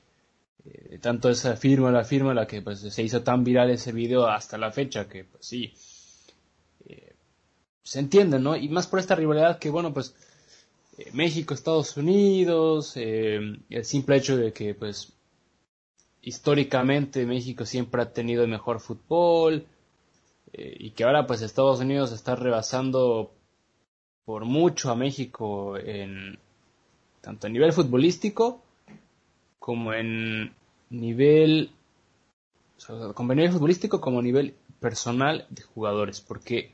eh, 0.70 1.00
tanto 1.00 1.30
esa 1.30 1.56
firma, 1.56 1.92
la 1.92 2.04
firma, 2.04 2.34
la 2.34 2.48
que 2.48 2.62
pues, 2.62 2.80
se 2.80 3.04
hizo 3.04 3.22
tan 3.24 3.44
viral 3.44 3.70
ese 3.70 3.92
video 3.92 4.28
hasta 4.28 4.58
la 4.58 4.72
fecha, 4.72 5.08
que 5.08 5.24
pues 5.24 5.46
sí, 5.46 5.74
eh, 6.88 7.14
se 7.84 8.00
entiende, 8.00 8.40
¿no? 8.40 8.56
Y 8.56 8.68
más 8.70 8.88
por 8.88 9.00
esta 9.00 9.16
rivalidad 9.16 9.60
que, 9.60 9.70
bueno, 9.70 9.94
pues 9.94 10.14
eh, 10.98 11.10
México, 11.14 11.54
Estados 11.54 11.96
Unidos, 11.96 12.98
el 12.98 13.64
simple 13.84 14.18
hecho 14.18 14.36
de 14.36 14.52
que, 14.52 14.74
pues, 14.74 15.14
históricamente 16.22 17.26
México 17.26 17.66
siempre 17.66 18.02
ha 18.02 18.12
tenido 18.12 18.44
el 18.44 18.50
mejor 18.50 18.82
fútbol 18.82 19.66
y 20.54 20.92
que 20.92 21.04
ahora, 21.04 21.28
pues, 21.28 21.42
Estados 21.42 21.80
Unidos 21.80 22.12
está 22.12 22.36
rebasando 22.36 23.34
por 24.26 24.46
mucho 24.46 24.92
a 24.92 24.96
México 24.96 25.78
en 25.78 26.38
tanto 27.22 27.48
a 27.48 27.50
nivel 27.50 27.72
futbolístico 27.74 28.62
como 29.58 29.94
en 29.94 30.54
nivel, 30.90 31.72
como 33.14 33.34
nivel 33.34 33.52
futbolístico 33.52 34.00
como 34.00 34.22
nivel 34.22 34.56
personal 34.80 35.46
de 35.50 35.62
jugadores, 35.64 36.22
porque 36.22 36.74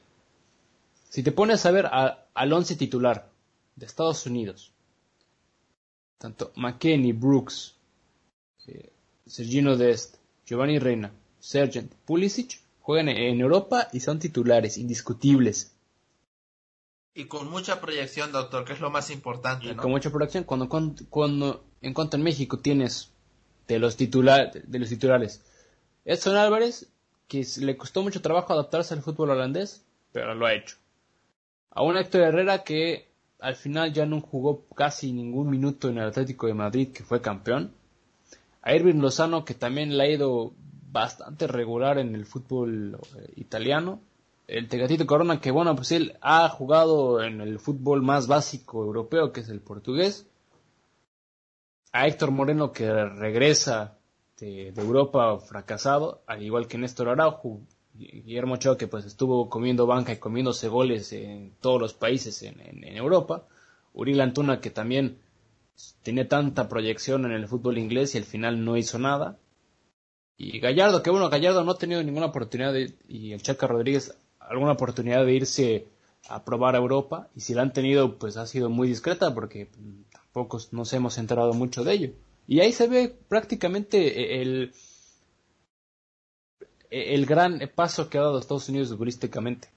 si 1.10 1.24
te 1.24 1.32
pones 1.32 1.66
a 1.66 1.72
ver 1.72 1.88
al 1.92 2.54
once 2.54 2.76
titular 2.76 3.30
de 3.76 3.86
Estados 3.86 4.26
Unidos, 4.26 4.72
tanto 6.18 6.52
McKenny, 6.56 7.14
Brooks, 7.14 7.76
eh, 8.68 8.92
Sergino 9.26 9.78
Dest, 9.78 10.18
Giovanni 10.46 10.80
Reina, 10.80 11.12
Sergent, 11.40 11.94
Pulisic, 12.06 12.63
juegan 12.84 13.08
en 13.10 13.40
Europa 13.40 13.88
y 13.94 14.02
son 14.02 14.20
titulares 14.20 14.78
indiscutibles. 14.78 15.74
Y 17.16 17.26
con 17.26 17.50
mucha 17.50 17.80
proyección, 17.80 18.32
doctor, 18.32 18.66
que 18.66 18.74
es 18.74 18.82
lo 18.82 18.90
más 18.92 19.10
importante, 19.10 19.76
Con 19.76 19.92
mucha 19.92 20.12
proyección. 20.12 20.44
Cuando, 20.44 20.68
cuando, 21.10 21.64
en 21.82 21.94
cuanto 21.94 22.18
en 22.18 22.24
México 22.24 22.60
tienes 22.60 23.12
de 23.68 23.80
los, 23.80 23.96
titular, 23.96 24.52
de 24.52 24.80
los 24.80 24.90
titulares 24.90 25.42
Edson 26.04 26.36
Álvarez, 26.36 26.90
que 27.30 27.46
le 27.60 27.78
costó 27.78 28.04
mucho 28.04 28.22
trabajo 28.22 28.52
adaptarse 28.52 28.94
al 28.94 29.02
fútbol 29.02 29.30
holandés, 29.30 29.86
pero 30.12 30.36
lo 30.36 30.46
ha 30.46 30.54
hecho. 30.54 30.76
A 31.72 31.84
un 31.84 31.98
Héctor 31.98 32.22
Herrera 32.22 32.64
que 32.64 33.08
al 33.40 33.56
final 33.56 33.94
ya 33.94 34.06
no 34.06 34.20
jugó 34.20 34.66
casi 34.76 35.14
ningún 35.14 35.50
minuto 35.50 35.88
en 35.90 36.00
el 36.00 36.08
Atlético 36.10 36.48
de 36.48 36.54
Madrid, 36.54 36.90
que 36.94 37.04
fue 37.04 37.22
campeón. 37.22 37.74
A 38.62 38.76
Irving 38.76 39.00
Lozano, 39.02 39.46
que 39.46 39.54
también 39.54 39.98
le 39.98 40.04
ha 40.04 40.10
ido 40.10 40.54
bastante 40.94 41.48
regular 41.48 41.98
en 41.98 42.16
el 42.16 42.26
fútbol 42.26 42.98
eh, 43.18 43.34
italiano 43.36 44.00
el 44.48 44.68
Tegatito 44.68 45.06
Corona, 45.06 45.40
que 45.40 45.52
bueno, 45.52 45.76
pues 45.76 45.92
él 45.92 46.18
ha 46.22 46.50
jugado 46.50 47.24
en 47.24 47.42
el 47.42 47.60
fútbol 47.60 48.02
más 48.02 48.28
básico 48.28 48.84
europeo, 48.84 49.32
que 49.32 49.40
es 49.42 49.50
el 49.50 49.62
portugués. 49.62 50.28
A 51.94 52.08
Héctor 52.08 52.32
Moreno, 52.32 52.72
que 52.72 52.92
regresa 52.92 53.98
de, 54.40 54.70
Europa 54.70 55.38
fracasado, 55.40 56.22
al 56.28 56.44
igual 56.44 56.68
que 56.68 56.78
Néstor 56.78 57.10
Araujo. 57.10 57.62
Guillermo 57.96 58.56
Ochoa, 58.56 58.76
que 58.78 58.88
pues 58.88 59.06
estuvo 59.06 59.50
comiendo 59.50 59.86
banca 59.86 60.12
y 60.14 60.18
comiéndose 60.18 60.68
goles 60.68 61.14
en 61.14 61.54
todos 61.62 61.80
los 61.80 61.94
países 61.94 62.42
en, 62.42 62.60
en 62.60 62.98
Europa. 62.98 63.46
Uriel 63.94 64.22
Antuna, 64.22 64.60
que 64.60 64.72
también 64.72 65.20
tenía 66.02 66.28
tanta 66.28 66.68
proyección 66.68 67.26
en 67.26 67.34
el 67.34 67.48
fútbol 67.48 67.78
inglés 67.78 68.16
y 68.16 68.18
al 68.18 68.24
final 68.24 68.66
no 68.66 68.78
hizo 68.78 68.98
nada. 68.98 69.38
Y 70.38 70.60
Gallardo, 70.60 71.04
que 71.04 71.10
bueno, 71.10 71.30
Gallardo 71.30 71.64
no 71.64 71.72
ha 71.72 71.78
tenido 71.78 72.04
ninguna 72.04 72.28
oportunidad 72.28 72.74
y 73.08 73.34
el 73.34 73.42
Chaca 73.42 73.68
Rodríguez 73.68 74.16
alguna 74.40 74.74
oportunidad 74.74 75.26
de 75.26 75.34
irse 75.34 75.88
a 76.30 76.44
probar 76.44 76.76
a 76.76 76.80
Europa 76.80 77.30
y 77.36 77.42
si 77.42 77.54
la 77.54 77.62
han 77.62 77.74
tenido 77.74 78.18
pues 78.18 78.38
ha 78.38 78.48
sido 78.48 78.70
muy 78.70 78.88
discreta 78.88 79.34
porque 79.34 79.70
tampoco 80.12 80.60
nos 80.72 80.92
hemos 80.94 81.18
enterado 81.18 81.54
mucho 81.54 81.84
de 81.84 81.94
ello. 81.94 82.14
Y 82.48 82.60
ahí 82.60 82.72
se 82.72 82.88
ve 82.88 83.16
prácticamente 83.28 84.42
el, 84.42 84.74
el 86.90 87.26
gran 87.26 87.60
paso 87.74 88.10
que 88.10 88.18
ha 88.18 88.22
dado 88.22 88.40
Estados 88.40 88.68
Unidos 88.70 88.90
futbolísticamente. 88.90 89.70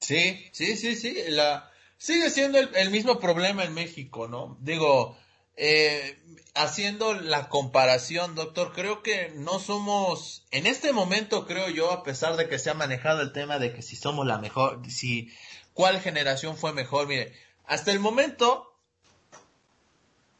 Sí, 0.00 0.48
sí, 0.52 0.76
sí, 0.76 0.94
sí. 0.94 1.16
La, 1.28 1.70
sigue 1.98 2.30
siendo 2.30 2.58
el 2.58 2.90
mismo 2.90 3.18
problema 3.18 3.64
en 3.64 3.74
México, 3.74 4.28
¿no? 4.28 4.56
Digo, 4.60 5.16
eh, 5.56 6.18
haciendo 6.54 7.14
la 7.14 7.48
comparación, 7.48 8.34
doctor, 8.34 8.72
creo 8.72 9.02
que 9.02 9.32
no 9.34 9.58
somos, 9.58 10.46
en 10.50 10.66
este 10.66 10.92
momento 10.92 11.46
creo 11.46 11.68
yo, 11.68 11.90
a 11.90 12.02
pesar 12.02 12.36
de 12.36 12.48
que 12.48 12.58
se 12.58 12.70
ha 12.70 12.74
manejado 12.74 13.22
el 13.22 13.32
tema 13.32 13.58
de 13.58 13.72
que 13.72 13.82
si 13.82 13.96
somos 13.96 14.26
la 14.26 14.38
mejor, 14.38 14.80
si 14.90 15.30
cuál 15.74 16.00
generación 16.00 16.56
fue 16.56 16.72
mejor, 16.72 17.06
mire, 17.06 17.34
hasta 17.64 17.90
el 17.92 18.00
momento, 18.00 18.78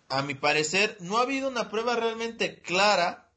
a 0.09 0.23
mi 0.23 0.35
parecer, 0.35 0.97
no 1.01 1.19
ha 1.19 1.23
habido 1.23 1.49
una 1.49 1.71
prueba 1.71 1.97
realmente 1.97 2.61
clara 2.61 3.31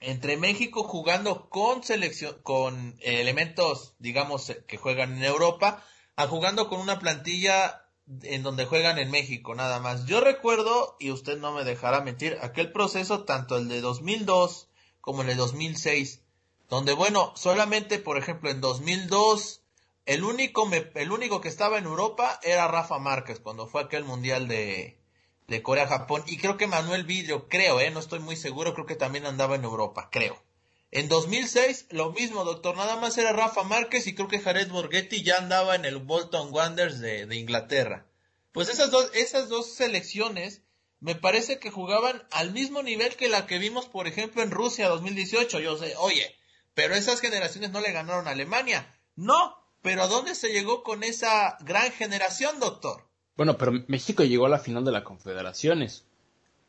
entre 0.00 0.36
México 0.36 0.84
jugando 0.84 1.48
con 1.48 1.82
selección, 1.82 2.38
con 2.42 2.96
elementos, 3.00 3.94
digamos, 3.98 4.54
que 4.66 4.76
juegan 4.76 5.16
en 5.16 5.24
Europa, 5.24 5.84
a 6.14 6.26
jugando 6.26 6.68
con 6.68 6.80
una 6.80 6.98
plantilla 6.98 7.87
en 8.22 8.42
donde 8.42 8.66
juegan 8.66 8.98
en 8.98 9.10
México, 9.10 9.54
nada 9.54 9.80
más. 9.80 10.06
Yo 10.06 10.20
recuerdo, 10.20 10.96
y 10.98 11.10
usted 11.10 11.38
no 11.38 11.52
me 11.52 11.64
dejará 11.64 12.00
mentir, 12.00 12.38
aquel 12.40 12.72
proceso, 12.72 13.24
tanto 13.24 13.56
el 13.56 13.68
de 13.68 13.80
2002 13.80 14.68
como 15.00 15.22
el 15.22 15.28
de 15.28 15.34
2006, 15.34 16.22
donde, 16.68 16.92
bueno, 16.92 17.32
solamente, 17.36 17.98
por 17.98 18.18
ejemplo, 18.18 18.50
en 18.50 18.60
2002, 18.60 19.62
el 20.06 20.24
único, 20.24 20.68
el 20.94 21.12
único 21.12 21.40
que 21.40 21.48
estaba 21.48 21.78
en 21.78 21.84
Europa 21.84 22.40
era 22.42 22.68
Rafa 22.68 22.98
Márquez 22.98 23.40
cuando 23.40 23.66
fue 23.66 23.82
aquel 23.82 24.04
mundial 24.04 24.48
de, 24.48 24.98
de 25.46 25.62
Corea-Japón. 25.62 26.22
Y 26.26 26.38
creo 26.38 26.56
que 26.56 26.66
Manuel 26.66 27.04
Vidrio, 27.04 27.48
creo, 27.48 27.80
eh, 27.80 27.90
no 27.90 28.00
estoy 28.00 28.20
muy 28.20 28.36
seguro, 28.36 28.74
creo 28.74 28.86
que 28.86 28.96
también 28.96 29.26
andaba 29.26 29.56
en 29.56 29.64
Europa, 29.64 30.08
creo. 30.10 30.42
En 30.90 31.08
2006, 31.08 31.86
lo 31.90 32.12
mismo, 32.12 32.44
doctor, 32.44 32.76
nada 32.76 32.96
más 32.96 33.18
era 33.18 33.32
Rafa 33.32 33.62
Márquez 33.62 34.06
y 34.06 34.14
creo 34.14 34.28
que 34.28 34.40
Jared 34.40 34.70
Borghetti 34.70 35.22
ya 35.22 35.36
andaba 35.36 35.74
en 35.74 35.84
el 35.84 35.98
Bolton 35.98 36.52
Wanderers 36.52 37.00
de, 37.00 37.26
de 37.26 37.36
Inglaterra. 37.36 38.06
Pues 38.52 38.70
esas 38.70 38.90
dos, 38.90 39.10
esas 39.14 39.48
dos 39.48 39.74
selecciones 39.74 40.62
me 41.00 41.14
parece 41.14 41.58
que 41.58 41.70
jugaban 41.70 42.26
al 42.30 42.52
mismo 42.52 42.82
nivel 42.82 43.14
que 43.16 43.28
la 43.28 43.46
que 43.46 43.58
vimos, 43.58 43.86
por 43.86 44.06
ejemplo, 44.06 44.42
en 44.42 44.50
Rusia 44.50 44.88
2018. 44.88 45.60
Yo 45.60 45.76
sé, 45.76 45.94
oye, 45.98 46.34
pero 46.74 46.94
esas 46.94 47.20
generaciones 47.20 47.70
no 47.70 47.80
le 47.80 47.92
ganaron 47.92 48.26
a 48.26 48.30
Alemania. 48.30 48.94
No, 49.14 49.56
pero 49.82 50.02
¿a 50.02 50.08
dónde 50.08 50.34
se 50.34 50.48
llegó 50.48 50.82
con 50.82 51.04
esa 51.04 51.58
gran 51.60 51.92
generación, 51.92 52.58
doctor? 52.60 53.06
Bueno, 53.36 53.58
pero 53.58 53.72
México 53.86 54.24
llegó 54.24 54.46
a 54.46 54.50
la 54.50 54.58
final 54.58 54.84
de 54.84 54.92
las 54.92 55.04
Confederaciones. 55.04 56.04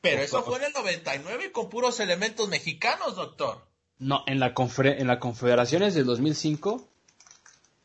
Pero 0.01 0.22
eso 0.22 0.43
fue 0.43 0.57
en 0.57 0.65
el 0.65 0.74
99 0.74 1.51
con 1.51 1.70
puros 1.70 1.99
elementos 1.99 2.47
mexicanos, 2.47 3.15
doctor. 3.15 3.68
No, 4.00 4.24
en 4.28 4.39
la, 4.39 4.54
en 4.56 5.08
la 5.08 5.20
Confederaciones 5.20 5.93
del 5.93 6.06
2005. 6.06 6.88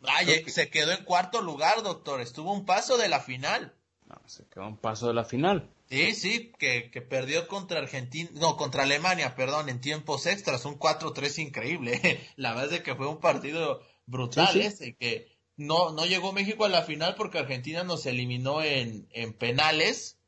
Ay, 0.06 0.44
se 0.48 0.70
quedó 0.70 0.92
en 0.92 1.04
cuarto 1.04 1.42
lugar, 1.42 1.82
doctor. 1.82 2.20
Estuvo 2.20 2.52
un 2.52 2.64
paso 2.64 2.96
de 2.96 3.08
la 3.08 3.20
final. 3.20 3.74
No, 4.06 4.16
se 4.26 4.44
quedó 4.46 4.68
un 4.68 4.76
paso 4.76 5.08
de 5.08 5.14
la 5.14 5.24
final. 5.24 5.68
Sí, 5.90 6.14
sí, 6.14 6.52
que, 6.58 6.90
que 6.90 7.02
perdió 7.02 7.48
contra 7.48 7.80
Argentina, 7.80 8.30
no, 8.34 8.56
contra 8.56 8.84
Alemania, 8.84 9.34
perdón, 9.34 9.68
en 9.68 9.80
tiempos 9.80 10.26
extras, 10.26 10.64
un 10.64 10.78
4-3 10.78 11.42
increíble. 11.42 12.20
la 12.36 12.54
verdad 12.54 12.74
es 12.74 12.82
que 12.82 12.94
fue 12.94 13.08
un 13.08 13.18
partido 13.18 13.82
brutal 14.06 14.60
ese, 14.60 14.94
que 14.94 15.28
no, 15.56 15.92
no 15.92 16.06
llegó 16.06 16.32
México 16.32 16.64
a 16.64 16.68
la 16.68 16.82
final 16.82 17.14
porque 17.16 17.38
Argentina 17.38 17.82
nos 17.82 18.06
eliminó 18.06 18.62
en, 18.62 19.08
en 19.12 19.32
penales. 19.32 20.18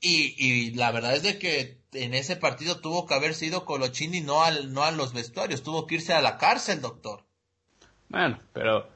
Y, 0.00 0.34
y 0.38 0.70
la 0.72 0.92
verdad 0.92 1.14
es 1.14 1.22
de 1.22 1.38
que 1.38 1.78
en 1.96 2.14
ese 2.14 2.36
partido 2.36 2.80
tuvo 2.80 3.06
que 3.06 3.14
haber 3.14 3.34
sido 3.34 3.64
Colochini 3.64 4.20
no 4.20 4.42
al, 4.42 4.72
no 4.72 4.84
a 4.84 4.90
los 4.90 5.12
vestuarios, 5.12 5.62
tuvo 5.62 5.86
que 5.86 5.96
irse 5.96 6.12
a 6.12 6.22
la 6.22 6.38
cárcel, 6.38 6.80
doctor. 6.80 7.24
Bueno, 8.08 8.38
pero 8.52 8.88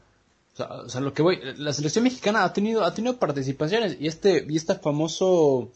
o 0.59 0.88
sea, 0.88 1.01
lo 1.01 1.12
que 1.14 1.22
voy, 1.22 1.40
la 1.57 1.72
selección 1.72 2.05
mexicana 2.05 2.44
ha 2.44 2.53
tenido, 2.53 2.84
ha 2.84 2.94
tenido 2.94 3.18
participaciones 3.18 3.96
y 4.01 4.07
este, 4.07 4.44
y 4.48 4.57
este 4.57 4.74
famoso 4.74 5.70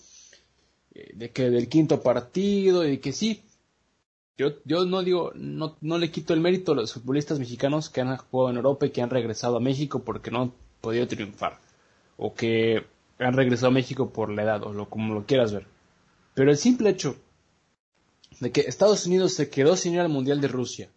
eh, 0.95 1.13
de 1.15 1.31
que 1.31 1.51
del 1.51 1.69
quinto 1.69 2.03
partido 2.03 2.87
y 2.87 2.99
que 2.99 3.13
sí, 3.13 3.43
yo, 4.37 4.55
yo 4.65 4.85
no 4.85 5.03
digo, 5.03 5.33
no, 5.35 5.77
no 5.81 5.99
le 5.99 6.11
quito 6.11 6.35
el 6.35 6.41
mérito 6.41 6.73
a 6.73 6.77
los 6.77 6.93
futbolistas 6.93 7.39
mexicanos 7.39 7.89
que 7.89 8.01
han 8.01 8.17
jugado 8.17 8.51
en 8.51 8.57
Europa 8.57 8.87
y 8.87 8.91
que 8.91 9.01
han 9.01 9.11
regresado 9.11 9.57
a 9.57 9.61
México 9.61 10.03
porque 10.05 10.31
no 10.31 10.43
han 10.43 10.53
podido 10.81 11.07
triunfar. 11.07 11.59
O 12.17 12.35
que 12.35 12.85
han 13.19 13.35
regresado 13.35 13.69
a 13.69 13.75
México 13.75 14.11
por 14.11 14.31
la 14.31 14.43
edad, 14.43 14.65
o 14.65 14.73
lo, 14.73 14.89
como 14.89 15.15
lo 15.15 15.25
quieras 15.25 15.53
ver. 15.53 15.67
Pero 16.35 16.51
el 16.51 16.57
simple 16.57 16.91
hecho 16.91 17.17
de 18.41 18.51
que 18.51 18.63
Estados 18.63 19.07
Unidos 19.07 19.35
se 19.35 19.49
quedó 19.49 19.77
sin 19.77 19.95
ir 19.95 20.01
al 20.01 20.09
Mundial 20.09 20.41
de 20.41 20.49
Rusia, 20.49 20.91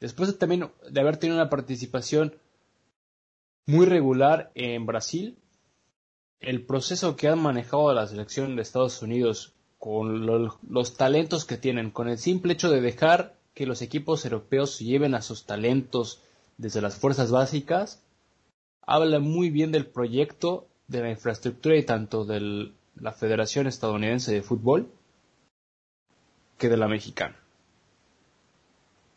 después 0.00 0.30
de 0.30 0.38
también 0.38 0.70
de 0.90 1.00
haber 1.00 1.18
tenido 1.18 1.36
una 1.36 1.50
participación 1.50 2.34
muy 3.66 3.84
regular 3.84 4.50
en 4.54 4.86
Brasil, 4.86 5.36
el 6.40 6.64
proceso 6.64 7.16
que 7.16 7.28
han 7.28 7.40
manejado 7.40 7.92
la 7.92 8.06
selección 8.06 8.56
de 8.56 8.62
Estados 8.62 9.02
Unidos 9.02 9.52
con 9.78 10.26
los 10.26 10.96
talentos 10.96 11.44
que 11.44 11.56
tienen, 11.56 11.90
con 11.90 12.08
el 12.08 12.18
simple 12.18 12.54
hecho 12.54 12.70
de 12.70 12.80
dejar 12.80 13.36
que 13.54 13.66
los 13.66 13.82
equipos 13.82 14.24
europeos 14.24 14.78
lleven 14.78 15.14
a 15.14 15.22
sus 15.22 15.44
talentos 15.44 16.20
desde 16.56 16.80
las 16.80 16.96
fuerzas 16.96 17.30
básicas, 17.30 18.02
habla 18.80 19.18
muy 19.18 19.50
bien 19.50 19.70
del 19.70 19.86
proyecto, 19.86 20.66
de 20.86 21.02
la 21.02 21.10
infraestructura 21.10 21.76
y 21.76 21.84
tanto 21.84 22.24
de 22.24 22.72
la 23.00 23.12
Federación 23.12 23.66
Estadounidense 23.66 24.32
de 24.32 24.42
Fútbol 24.42 24.92
que 26.58 26.68
de 26.68 26.76
la 26.76 26.88
mexicana. 26.88 27.36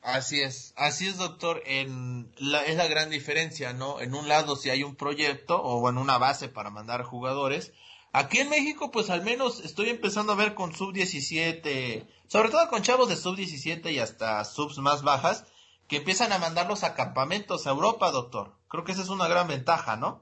Así 0.01 0.41
es, 0.41 0.73
así 0.77 1.07
es, 1.07 1.17
doctor. 1.17 1.61
En 1.65 2.31
la, 2.37 2.63
es 2.65 2.75
la 2.75 2.87
gran 2.87 3.09
diferencia, 3.09 3.73
¿no? 3.73 3.99
En 3.99 4.15
un 4.15 4.27
lado, 4.27 4.55
si 4.55 4.69
hay 4.69 4.83
un 4.83 4.95
proyecto 4.95 5.61
o 5.63 5.79
bueno, 5.79 6.01
una 6.01 6.17
base 6.17 6.49
para 6.49 6.69
mandar 6.69 7.03
jugadores, 7.03 7.71
Aquí 8.13 8.39
en 8.39 8.49
México, 8.49 8.91
pues 8.91 9.09
al 9.09 9.23
menos 9.23 9.61
estoy 9.61 9.89
empezando 9.89 10.33
a 10.33 10.35
ver 10.35 10.53
con 10.53 10.75
sub 10.75 10.91
17, 10.91 12.05
sobre 12.27 12.49
todo 12.49 12.67
con 12.67 12.81
chavos 12.81 13.07
de 13.07 13.15
sub 13.15 13.37
17 13.37 13.89
y 13.91 13.99
hasta 13.99 14.43
subs 14.43 14.79
más 14.79 15.01
bajas, 15.01 15.45
que 15.87 15.97
empiezan 15.97 16.33
a 16.33 16.37
mandarlos 16.37 16.83
a 16.83 16.93
campamentos 16.93 17.67
a 17.67 17.69
Europa, 17.69 18.11
doctor. 18.11 18.53
Creo 18.67 18.83
que 18.83 18.91
esa 18.91 19.01
es 19.01 19.09
una 19.09 19.29
gran 19.29 19.47
ventaja, 19.47 19.95
¿no? 19.95 20.21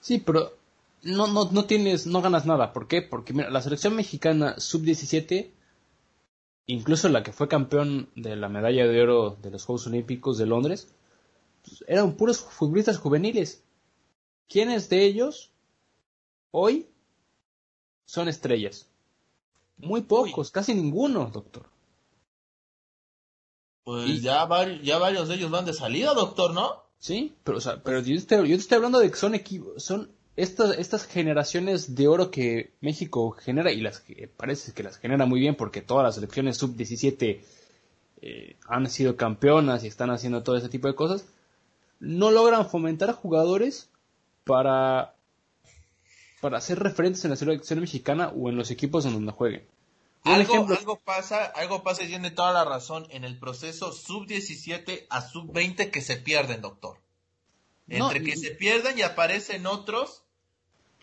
Sí, 0.00 0.18
pero 0.18 0.52
no, 1.04 1.26
no, 1.26 1.50
no 1.50 1.64
tienes, 1.64 2.06
no 2.06 2.22
ganas 2.22 2.46
nada. 2.46 2.72
¿Por 2.72 2.88
qué? 2.88 3.02
Porque 3.02 3.32
mira, 3.32 3.50
la 3.50 3.62
selección 3.62 3.94
mexicana 3.94 4.58
sub 4.58 4.82
17, 4.82 5.52
incluso 6.66 7.08
la 7.08 7.22
que 7.22 7.32
fue 7.32 7.48
campeón 7.48 8.10
de 8.16 8.36
la 8.36 8.48
medalla 8.48 8.86
de 8.86 9.02
oro 9.02 9.36
de 9.42 9.50
los 9.50 9.64
Juegos 9.64 9.86
Olímpicos 9.86 10.38
de 10.38 10.46
Londres, 10.46 10.88
pues, 11.64 11.84
eran 11.88 12.12
puros 12.14 12.40
futbolistas 12.40 12.98
juveniles. 12.98 13.62
¿Quiénes 14.48 14.88
de 14.88 15.04
ellos 15.04 15.50
hoy 16.50 16.86
son 18.04 18.28
estrellas. 18.28 18.86
Muy 19.76 20.02
pocos, 20.02 20.50
casi 20.50 20.74
ninguno, 20.74 21.30
doctor. 21.32 21.66
Pues 23.82 24.22
ya, 24.22 24.48
ya 24.82 24.98
varios 24.98 25.28
de 25.28 25.34
ellos 25.34 25.50
van 25.50 25.64
de 25.64 25.72
salida, 25.72 26.14
doctor, 26.14 26.54
¿no? 26.54 26.84
Sí, 26.98 27.34
pero, 27.44 27.58
o 27.58 27.60
sea, 27.60 27.82
pero 27.82 28.00
yo, 28.00 28.24
te, 28.24 28.36
yo 28.36 28.44
te 28.44 28.54
estoy 28.54 28.76
hablando 28.76 29.00
de 29.00 29.10
que 29.10 29.16
son 29.16 29.34
equipos, 29.34 29.82
son 29.82 30.10
estas, 30.36 30.78
estas 30.78 31.06
generaciones 31.06 31.94
de 31.94 32.08
oro 32.08 32.30
que 32.30 32.72
México 32.80 33.30
genera 33.30 33.70
y 33.70 33.80
las 33.80 34.00
que 34.00 34.28
parece 34.28 34.72
que 34.72 34.82
las 34.82 34.98
genera 34.98 35.26
muy 35.26 35.40
bien 35.40 35.54
porque 35.54 35.82
todas 35.82 36.04
las 36.04 36.16
selecciones 36.16 36.56
sub-17 36.56 37.40
eh, 38.22 38.56
han 38.66 38.90
sido 38.90 39.16
campeonas 39.16 39.84
y 39.84 39.86
están 39.86 40.10
haciendo 40.10 40.42
todo 40.42 40.56
ese 40.56 40.68
tipo 40.68 40.88
de 40.88 40.94
cosas, 40.94 41.24
no 42.00 42.30
logran 42.30 42.68
fomentar 42.68 43.12
jugadores 43.12 43.90
para 44.44 45.14
para 46.40 46.60
ser 46.60 46.78
referentes 46.78 47.24
en 47.24 47.30
la 47.30 47.36
selección 47.36 47.80
mexicana 47.80 48.28
o 48.28 48.50
en 48.50 48.56
los 48.56 48.70
equipos 48.70 49.06
en 49.06 49.14
donde 49.14 49.32
jueguen. 49.32 49.66
algo, 50.24 50.66
algo 50.68 51.00
pasa, 51.00 51.44
algo 51.44 51.82
pasa 51.82 52.02
y 52.02 52.08
tiene 52.08 52.30
toda 52.30 52.52
la 52.52 52.66
razón 52.66 53.06
en 53.08 53.24
el 53.24 53.38
proceso 53.38 53.92
sub-17 53.92 55.06
a 55.08 55.22
sub-20 55.22 55.90
que 55.90 56.02
se 56.02 56.16
pierden, 56.16 56.60
doctor. 56.60 56.98
Entre 57.88 58.22
que 58.22 58.36
se 58.36 58.50
pierden 58.50 58.98
y 58.98 59.02
aparecen 59.02 59.66
otros, 59.66 60.23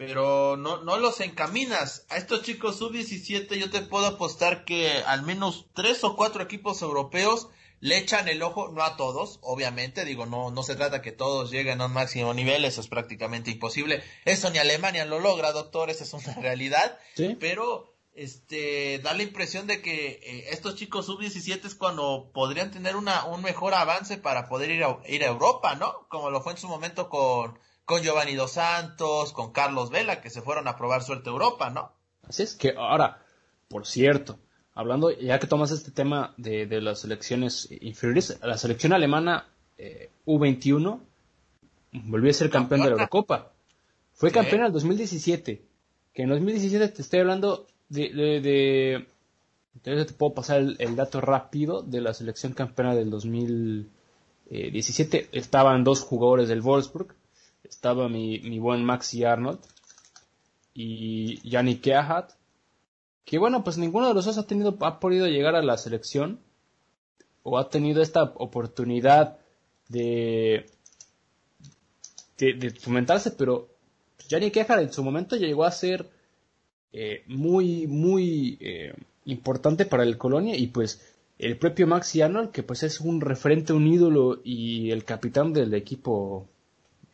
pero 0.01 0.57
no, 0.57 0.81
no 0.81 0.97
los 0.97 1.19
encaminas. 1.19 2.07
A 2.09 2.17
estos 2.17 2.41
chicos 2.41 2.77
sub-17 2.77 3.55
yo 3.55 3.69
te 3.69 3.83
puedo 3.83 4.07
apostar 4.07 4.65
que 4.65 4.91
al 5.05 5.21
menos 5.21 5.67
tres 5.75 6.03
o 6.03 6.15
cuatro 6.15 6.41
equipos 6.41 6.81
europeos 6.81 7.49
le 7.81 7.99
echan 7.99 8.27
el 8.27 8.41
ojo, 8.41 8.69
no 8.69 8.81
a 8.81 8.97
todos, 8.97 9.37
obviamente, 9.43 10.03
digo, 10.03 10.25
no, 10.25 10.49
no 10.49 10.63
se 10.63 10.75
trata 10.75 11.03
que 11.03 11.11
todos 11.11 11.51
lleguen 11.51 11.81
a 11.81 11.85
un 11.85 11.93
máximo 11.93 12.33
nivel, 12.33 12.65
eso 12.65 12.81
es 12.81 12.87
prácticamente 12.87 13.51
imposible. 13.51 14.01
Eso 14.25 14.49
ni 14.49 14.57
Alemania 14.57 15.05
lo 15.05 15.19
logra, 15.19 15.51
doctor, 15.51 15.91
esa 15.91 16.03
es 16.03 16.13
una 16.13 16.33
realidad. 16.33 16.97
Pero, 17.39 17.93
este, 18.15 18.97
da 19.03 19.13
la 19.13 19.21
impresión 19.21 19.67
de 19.67 19.83
que 19.83 20.19
eh, 20.23 20.45
estos 20.49 20.77
chicos 20.77 21.05
sub-17 21.05 21.65
es 21.65 21.75
cuando 21.75 22.31
podrían 22.33 22.71
tener 22.71 22.95
una, 22.95 23.25
un 23.25 23.43
mejor 23.43 23.75
avance 23.75 24.17
para 24.17 24.49
poder 24.49 24.71
ir 24.71 24.83
a, 24.83 24.97
ir 25.07 25.23
a 25.23 25.27
Europa, 25.27 25.75
¿no? 25.75 26.07
Como 26.09 26.31
lo 26.31 26.41
fue 26.41 26.53
en 26.53 26.57
su 26.57 26.67
momento 26.67 27.07
con, 27.07 27.59
con 27.85 28.01
Giovanni 28.01 28.35
Dos 28.35 28.53
Santos, 28.53 29.33
con 29.33 29.51
Carlos 29.51 29.89
Vela, 29.89 30.21
que 30.21 30.29
se 30.29 30.41
fueron 30.41 30.67
a 30.67 30.77
probar 30.77 31.03
suerte 31.03 31.29
a 31.29 31.33
Europa, 31.33 31.69
¿no? 31.69 31.91
Así 32.27 32.43
es 32.43 32.55
que 32.55 32.75
ahora, 32.77 33.21
por 33.67 33.85
cierto, 33.85 34.39
hablando, 34.73 35.11
ya 35.11 35.39
que 35.39 35.47
tomas 35.47 35.71
este 35.71 35.91
tema 35.91 36.33
de, 36.37 36.65
de 36.65 36.81
las 36.81 36.99
selecciones 36.99 37.67
inferiores, 37.81 38.39
la 38.41 38.57
selección 38.57 38.93
alemana 38.93 39.47
eh, 39.77 40.11
U21 40.27 41.01
volvió 41.91 42.29
a 42.29 42.33
ser 42.33 42.49
campeón 42.49 42.81
de 42.81 42.87
la 42.87 42.93
Eurocopa. 42.93 43.51
Fue 44.13 44.31
campeón 44.31 44.61
en 44.61 44.67
el 44.67 44.73
2017. 44.73 45.61
Que 46.13 46.23
en 46.23 46.29
2017 46.29 46.87
te 46.89 47.01
estoy 47.01 47.21
hablando 47.21 47.67
de... 47.89 48.09
de, 48.41 49.07
entonces 49.73 50.07
te 50.07 50.13
puedo 50.13 50.33
pasar 50.33 50.61
el, 50.77 50.95
dato 50.95 51.21
rápido 51.21 51.81
de 51.81 52.01
la 52.01 52.13
selección 52.13 52.53
campeona 52.53 52.93
del 52.93 53.09
2017. 53.09 55.29
Estaban 55.31 55.83
dos 55.83 56.01
jugadores 56.01 56.47
del 56.49 56.61
Wolfsburg. 56.61 57.15
Estaba 57.63 58.09
mi, 58.09 58.39
mi 58.39 58.59
buen 58.59 58.83
Maxi 58.83 59.23
Arnold 59.23 59.59
y 60.73 61.47
Yannick 61.49 61.81
Keahat 61.81 62.31
que 63.25 63.37
bueno, 63.37 63.63
pues 63.63 63.77
ninguno 63.77 64.07
de 64.07 64.13
los 64.13 64.25
dos 64.25 64.37
ha 64.37 64.45
tenido, 64.45 64.77
ha 64.81 64.99
podido 64.99 65.27
llegar 65.27 65.55
a 65.55 65.61
la 65.61 65.77
selección 65.77 66.39
o 67.43 67.57
ha 67.57 67.69
tenido 67.69 68.01
esta 68.01 68.23
oportunidad 68.23 69.37
de, 69.87 70.65
de, 72.37 72.71
fomentarse, 72.71 73.31
pero 73.31 73.69
Gianni 74.27 74.51
Kejar 74.51 74.79
en 74.79 74.91
su 74.91 75.03
momento 75.03 75.35
llegó 75.35 75.63
a 75.63 75.71
ser 75.71 76.09
eh, 76.93 77.23
muy, 77.27 77.87
muy 77.87 78.57
eh, 78.59 78.93
importante 79.25 79.85
para 79.85 80.03
el 80.03 80.17
Colonia 80.17 80.57
y 80.57 80.67
pues 80.67 81.01
el 81.39 81.57
propio 81.57 81.87
Maxi 81.87 82.21
Arnold, 82.21 82.51
que 82.51 82.63
pues 82.63 82.83
es 82.83 82.99
un 82.99 83.21
referente, 83.21 83.73
un 83.73 83.87
ídolo 83.87 84.41
y 84.43 84.91
el 84.91 85.03
capitán 85.03 85.53
del 85.53 85.73
equipo 85.73 86.47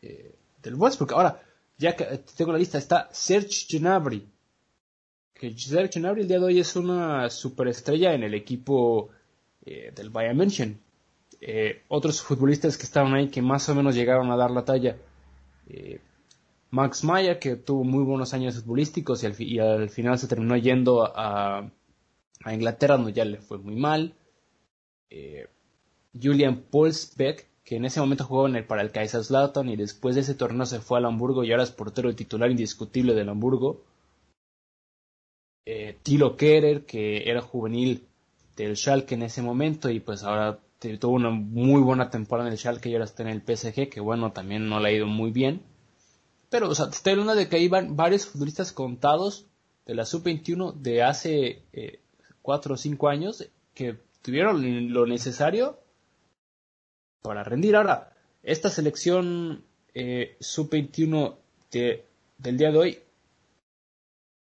eh, 0.02 0.34
del 0.68 0.76
Westbrook. 0.76 1.12
Ahora, 1.12 1.42
ya 1.78 1.96
que 1.96 2.04
tengo 2.36 2.52
la 2.52 2.58
lista, 2.58 2.78
está 2.78 3.08
Serge 3.12 3.78
Gnabry. 3.78 4.28
Que 5.34 5.56
Serge 5.56 6.00
Gnabry 6.00 6.22
el 6.22 6.28
día 6.28 6.38
de 6.38 6.44
hoy 6.44 6.60
es 6.60 6.76
una 6.76 7.30
superestrella 7.30 8.12
en 8.14 8.22
el 8.22 8.34
equipo 8.34 9.08
eh, 9.64 9.92
del 9.94 10.10
Bayern 10.10 10.36
München. 10.36 10.80
Eh, 11.40 11.82
otros 11.88 12.20
futbolistas 12.20 12.76
que 12.76 12.84
estaban 12.84 13.14
ahí 13.14 13.28
que 13.28 13.40
más 13.40 13.68
o 13.68 13.74
menos 13.74 13.94
llegaron 13.94 14.30
a 14.30 14.36
dar 14.36 14.50
la 14.50 14.64
talla. 14.64 14.96
Max 16.70 17.04
Maya, 17.04 17.38
que 17.38 17.56
tuvo 17.56 17.84
muy 17.84 18.04
buenos 18.04 18.32
años 18.34 18.56
futbolísticos 18.56 19.22
y 19.22 19.58
al, 19.58 19.88
final 19.90 20.18
se 20.18 20.28
terminó 20.28 20.56
yendo 20.56 21.04
a, 21.04 21.70
a, 22.44 22.54
Inglaterra, 22.54 22.96
donde 22.96 23.12
ya 23.12 23.24
le 23.24 23.38
fue 23.38 23.58
muy 23.58 23.76
mal. 23.76 24.14
Julian 26.20 26.62
Polsbeck, 26.70 27.46
que 27.68 27.76
en 27.76 27.84
ese 27.84 28.00
momento 28.00 28.24
jugaba 28.24 28.48
en 28.48 28.56
el, 28.56 28.64
para 28.64 28.80
el 28.80 28.90
Kaiserslautern 28.90 29.68
y 29.68 29.76
después 29.76 30.14
de 30.14 30.22
ese 30.22 30.34
torneo 30.34 30.64
se 30.64 30.80
fue 30.80 30.96
al 30.96 31.04
Hamburgo 31.04 31.44
y 31.44 31.50
ahora 31.50 31.64
es 31.64 31.70
portero 31.70 32.14
titular 32.14 32.50
indiscutible 32.50 33.12
del 33.12 33.28
Hamburgo. 33.28 33.84
Eh, 35.66 35.98
Tilo 36.02 36.34
Kerer, 36.34 36.86
que 36.86 37.28
era 37.28 37.42
juvenil 37.42 38.06
del 38.56 38.74
Schalke 38.74 39.16
en 39.16 39.22
ese 39.22 39.42
momento 39.42 39.90
y 39.90 40.00
pues 40.00 40.22
ahora 40.22 40.58
tuvo 40.98 41.12
una 41.12 41.28
muy 41.28 41.82
buena 41.82 42.08
temporada 42.08 42.48
en 42.48 42.52
el 42.52 42.58
Schalke 42.58 42.88
y 42.88 42.94
ahora 42.94 43.04
está 43.04 43.22
en 43.22 43.28
el 43.28 43.42
PSG, 43.42 43.90
que 43.90 44.00
bueno, 44.00 44.32
también 44.32 44.66
no 44.66 44.80
le 44.80 44.88
ha 44.88 44.92
ido 44.92 45.06
muy 45.06 45.30
bien. 45.30 45.60
Pero, 46.48 46.70
o 46.70 46.74
sea, 46.74 46.86
estoy 46.86 47.12
hablando 47.12 47.34
de 47.34 47.50
que 47.50 47.56
hay 47.56 47.68
varios 47.68 48.24
futbolistas 48.24 48.72
contados 48.72 49.44
de 49.84 49.94
la 49.94 50.06
sub-21 50.06 50.72
de 50.72 51.02
hace 51.02 51.64
4 52.40 52.72
eh, 52.72 52.74
o 52.74 52.78
5 52.78 53.08
años 53.08 53.46
que 53.74 53.98
tuvieron 54.22 54.90
lo 54.90 55.06
necesario 55.06 55.80
para 57.22 57.44
rendir. 57.44 57.76
Ahora, 57.76 58.12
esta 58.42 58.70
selección 58.70 59.64
eh, 59.94 60.36
sub-21 60.40 61.36
del 61.70 62.56
día 62.56 62.70
de 62.70 62.78
hoy, 62.78 62.98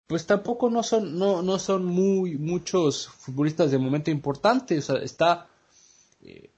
pues 0.07 0.27
tampoco 0.27 0.71
no 0.71 0.83
son, 0.83 1.19
no, 1.19 1.43
no 1.43 1.59
son 1.59 1.85
muy 1.85 2.37
muchos 2.37 3.09
futbolistas 3.09 3.71
de 3.71 3.79
momento 3.79 4.11
importantes. 4.11 4.89
O 4.91 4.95
sea, 4.95 5.03
está, 5.03 5.49
eh, 6.23 6.51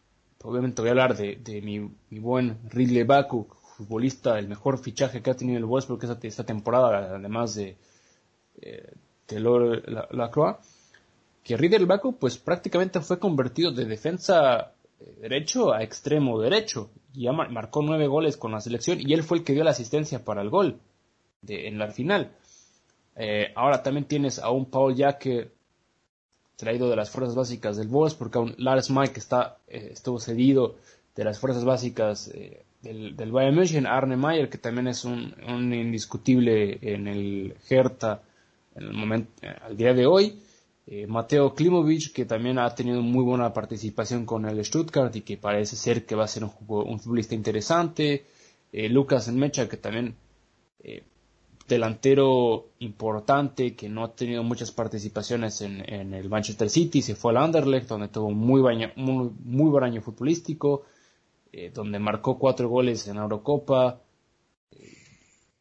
obviamente 0.42 0.82
voy 0.82 0.88
a 0.88 0.92
hablar 0.92 1.16
de, 1.16 1.62
mi, 1.62 1.90
buen 2.20 2.58
Ridley 2.70 3.04
Baku, 3.04 3.48
futbolista, 3.76 4.38
el 4.38 4.48
mejor 4.48 4.78
fichaje 4.78 5.22
que 5.22 5.30
ha 5.30 5.36
tenido 5.36 5.58
el 5.58 5.64
Westbrook 5.64 6.04
esta, 6.04 6.18
esta 6.26 6.44
temporada, 6.44 7.14
además 7.14 7.54
de, 7.54 7.76
eh, 8.60 8.92
de 9.28 9.40
la, 9.40 10.30
que 11.42 11.56
Ridley 11.56 11.86
Baku 11.86 12.16
pues 12.16 12.36
prácticamente 12.36 13.00
fue 13.00 13.18
convertido 13.18 13.70
de 13.70 13.86
defensa 13.86 14.74
derecho 15.20 15.72
a 15.72 15.82
extremo 15.82 16.40
derecho. 16.40 16.90
Ya 17.12 17.32
marcó 17.32 17.82
nueve 17.82 18.06
goles 18.06 18.36
con 18.36 18.52
la 18.52 18.60
selección 18.60 19.00
y 19.00 19.12
él 19.12 19.22
fue 19.22 19.38
el 19.38 19.44
que 19.44 19.52
dio 19.52 19.64
la 19.64 19.70
asistencia 19.70 20.24
para 20.24 20.42
el 20.42 20.50
gol 20.50 20.80
de, 21.42 21.68
en 21.68 21.78
la 21.78 21.88
final. 21.88 22.32
Eh, 23.16 23.52
ahora 23.56 23.82
también 23.82 24.06
tienes 24.06 24.38
a 24.38 24.50
un 24.50 24.66
Paul 24.66 24.96
Jaque 24.96 25.50
traído 26.56 26.88
de 26.90 26.96
las 26.96 27.10
fuerzas 27.10 27.34
básicas 27.34 27.76
del 27.76 27.88
Wolves, 27.88 28.14
porque 28.14 28.38
un 28.38 28.54
Lars 28.58 28.90
Mike 28.90 29.18
está, 29.18 29.58
eh, 29.68 29.90
estuvo 29.92 30.18
cedido 30.20 30.76
de 31.14 31.24
las 31.24 31.38
fuerzas 31.38 31.64
básicas 31.64 32.28
eh, 32.34 32.64
del, 32.82 33.16
del, 33.16 33.32
Bayern 33.32 33.56
München, 33.56 33.86
Arne 33.86 34.16
Mayer, 34.16 34.48
que 34.48 34.58
también 34.58 34.88
es 34.88 35.04
un, 35.04 35.34
indiscutible 35.72 36.78
en 36.80 37.08
el 37.08 37.54
Hertha 37.68 38.22
en 38.76 38.84
el 38.84 38.92
momento, 38.92 39.30
al 39.62 39.76
día 39.76 39.94
de 39.94 40.06
hoy. 40.06 40.40
Eh, 40.90 41.06
Mateo 41.06 41.54
Klimovic, 41.54 42.14
que 42.14 42.24
también 42.24 42.58
ha 42.58 42.74
tenido 42.74 43.02
muy 43.02 43.22
buena 43.22 43.52
participación 43.52 44.24
con 44.24 44.46
el 44.46 44.64
Stuttgart 44.64 45.14
y 45.16 45.20
que 45.20 45.36
parece 45.36 45.76
ser 45.76 46.06
que 46.06 46.14
va 46.14 46.24
a 46.24 46.28
ser 46.28 46.44
un, 46.44 46.98
futbolista 46.98 47.34
interesante. 47.34 48.24
Eh, 48.72 48.88
Lucas 48.88 49.28
Mecha, 49.28 49.68
que 49.68 49.76
también 49.76 50.16
eh, 50.82 51.02
delantero 51.68 52.68
importante, 52.78 53.76
que 53.76 53.90
no 53.90 54.02
ha 54.02 54.14
tenido 54.14 54.42
muchas 54.42 54.70
participaciones 54.70 55.60
en, 55.60 55.82
el 56.14 56.30
Manchester 56.30 56.70
City, 56.70 57.02
se 57.02 57.14
fue 57.14 57.32
al 57.32 57.36
Anderlecht, 57.36 57.86
donde 57.86 58.08
tuvo 58.08 58.30
muy, 58.30 58.62
muy, 58.96 59.30
muy 59.44 59.70
buen 59.70 59.84
año 59.84 60.00
futbolístico, 60.00 60.84
donde 61.74 61.98
marcó 61.98 62.38
cuatro 62.38 62.66
goles 62.70 63.06
en 63.08 63.16
la 63.16 63.24
Eurocopa. 63.24 64.00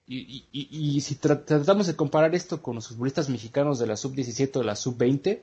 Y, 0.10 1.02
si 1.02 1.16
tratamos 1.16 1.86
de 1.86 1.96
comparar 1.98 2.34
esto 2.34 2.62
con 2.62 2.76
los 2.76 2.88
futbolistas 2.88 3.28
mexicanos 3.28 3.78
de 3.78 3.88
la 3.88 3.98
sub-17 3.98 4.56
o 4.56 4.60
de 4.60 4.66
la 4.66 4.76
sub-20, 4.78 5.42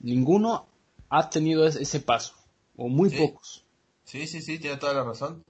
ninguno 0.00 0.66
ha 1.08 1.30
tenido 1.30 1.64
ese 1.66 2.00
paso, 2.00 2.34
o 2.76 2.88
muy 2.88 3.10
pocos. 3.10 3.64
Sí, 4.02 4.26
sí, 4.26 4.42
sí, 4.42 4.58
tiene 4.58 4.76
toda 4.76 4.94
la 4.94 5.04
razón. 5.04 5.44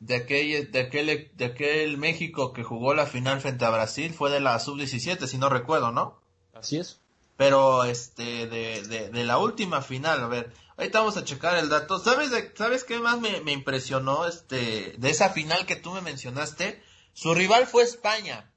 De 0.00 0.16
aquel, 0.16 0.70
de, 0.70 0.80
aquel, 0.80 1.30
de 1.34 1.44
aquel 1.46 1.96
México 1.96 2.52
que 2.52 2.62
jugó 2.62 2.92
la 2.92 3.06
final 3.06 3.40
frente 3.40 3.64
a 3.64 3.70
Brasil 3.70 4.12
fue 4.12 4.30
de 4.30 4.40
la 4.40 4.58
sub-17, 4.58 5.26
si 5.26 5.38
no 5.38 5.48
recuerdo, 5.48 5.92
¿no? 5.92 6.20
Así 6.52 6.76
es. 6.76 7.00
Pero 7.38 7.84
este, 7.84 8.46
de, 8.46 9.10
de, 9.10 9.24
la 9.24 9.38
última 9.38 9.80
final, 9.80 10.22
a 10.22 10.26
ver, 10.26 10.52
ahorita 10.76 11.00
vamos 11.00 11.16
a 11.16 11.24
checar 11.24 11.56
el 11.56 11.70
dato. 11.70 11.98
¿Sabes, 11.98 12.30
de, 12.30 12.52
¿sabes 12.54 12.84
qué 12.84 12.98
más 12.98 13.18
me, 13.18 13.40
me 13.40 13.52
impresionó 13.52 14.26
este, 14.26 14.94
de 14.98 15.10
esa 15.10 15.30
final 15.30 15.64
que 15.64 15.76
tú 15.76 15.92
me 15.92 16.02
mencionaste? 16.02 16.82
Su 17.16 17.34
rival 17.34 17.66
fue 17.66 17.82
España. 17.82 18.52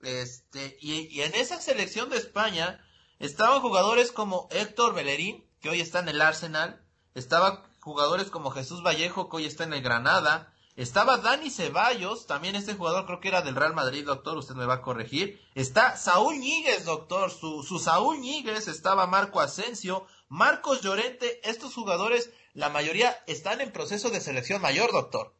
Este, 0.00 0.76
y, 0.80 1.20
en 1.20 1.36
esa 1.36 1.60
selección 1.60 2.10
de 2.10 2.16
España 2.16 2.84
estaban 3.20 3.60
jugadores 3.60 4.10
como 4.10 4.48
Héctor 4.50 4.92
Bellerín, 4.92 5.48
que 5.60 5.68
hoy 5.68 5.80
está 5.80 6.00
en 6.00 6.08
el 6.08 6.20
Arsenal, 6.20 6.84
estaba 7.14 7.70
jugadores 7.78 8.28
como 8.28 8.50
Jesús 8.50 8.82
Vallejo, 8.82 9.28
que 9.28 9.36
hoy 9.36 9.44
está 9.44 9.62
en 9.62 9.72
el 9.72 9.82
Granada, 9.82 10.52
estaba 10.74 11.18
Dani 11.18 11.48
Ceballos, 11.48 12.26
también 12.26 12.56
este 12.56 12.74
jugador 12.74 13.06
creo 13.06 13.20
que 13.20 13.28
era 13.28 13.42
del 13.42 13.54
Real 13.54 13.74
Madrid, 13.74 14.04
doctor, 14.04 14.36
usted 14.36 14.56
me 14.56 14.66
va 14.66 14.74
a 14.74 14.82
corregir. 14.82 15.40
Está 15.54 15.96
Saúl 15.96 16.40
Ñíguez, 16.40 16.86
doctor, 16.86 17.30
su, 17.30 17.62
su 17.62 17.78
Saúl 17.78 18.18
Ñíguez, 18.18 18.66
estaba 18.66 19.06
Marco 19.06 19.40
Asensio, 19.40 20.08
Marcos 20.26 20.80
Llorente, 20.80 21.40
estos 21.48 21.72
jugadores, 21.72 22.30
la 22.52 22.68
mayoría 22.68 23.16
están 23.28 23.60
en 23.60 23.70
proceso 23.70 24.10
de 24.10 24.20
selección 24.20 24.60
mayor, 24.60 24.90
doctor. 24.90 25.35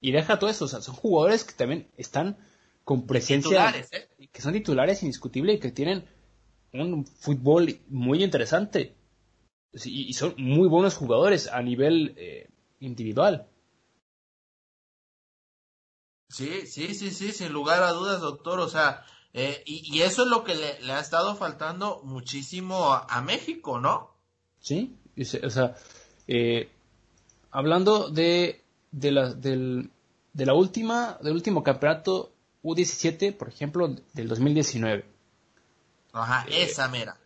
Y 0.00 0.12
deja 0.12 0.38
todo 0.38 0.50
eso, 0.50 0.66
o 0.66 0.68
sea, 0.68 0.80
son 0.82 0.94
jugadores 0.94 1.44
que 1.44 1.54
también 1.54 1.90
están 1.96 2.36
con 2.84 3.06
presencia, 3.06 3.70
¿eh? 3.70 4.28
que 4.30 4.42
son 4.42 4.52
titulares 4.52 5.02
indiscutibles 5.02 5.56
y 5.56 5.60
que 5.60 5.72
tienen 5.72 6.06
un 6.72 7.06
fútbol 7.06 7.80
muy 7.88 8.22
interesante. 8.22 8.96
Y, 9.84 10.12
son 10.12 10.34
muy 10.38 10.68
buenos 10.68 10.94
jugadores 10.94 11.48
a 11.48 11.60
nivel 11.62 12.14
eh, 12.16 12.48
individual. 12.80 13.48
Sí, 16.28 16.66
sí, 16.66 16.94
sí, 16.94 17.10
sí, 17.10 17.32
sin 17.32 17.52
lugar 17.52 17.82
a 17.82 17.90
dudas, 17.90 18.20
doctor. 18.20 18.60
O 18.60 18.68
sea, 18.68 19.04
eh, 19.32 19.62
y, 19.66 20.02
eso 20.02 20.24
es 20.24 20.28
lo 20.28 20.44
que 20.44 20.54
le, 20.54 20.92
ha 20.92 21.00
estado 21.00 21.34
faltando 21.34 22.02
muchísimo 22.04 22.92
a, 22.92 23.20
México, 23.22 23.80
¿no? 23.80 24.14
Sí, 24.60 24.96
o 25.42 25.50
sea, 25.50 25.74
hablando 27.50 28.10
de, 28.10 28.63
de 28.94 29.10
la, 29.10 29.34
del, 29.34 29.90
de 30.32 30.46
la 30.46 30.54
última, 30.54 31.18
del 31.20 31.32
último 31.32 31.62
campeonato 31.62 32.32
U17, 32.62 33.36
por 33.36 33.48
ejemplo, 33.48 33.88
del 34.12 34.28
2019. 34.28 35.04
Ajá, 36.12 36.46
eh, 36.48 36.62
esa 36.62 36.88
mera. 36.88 37.18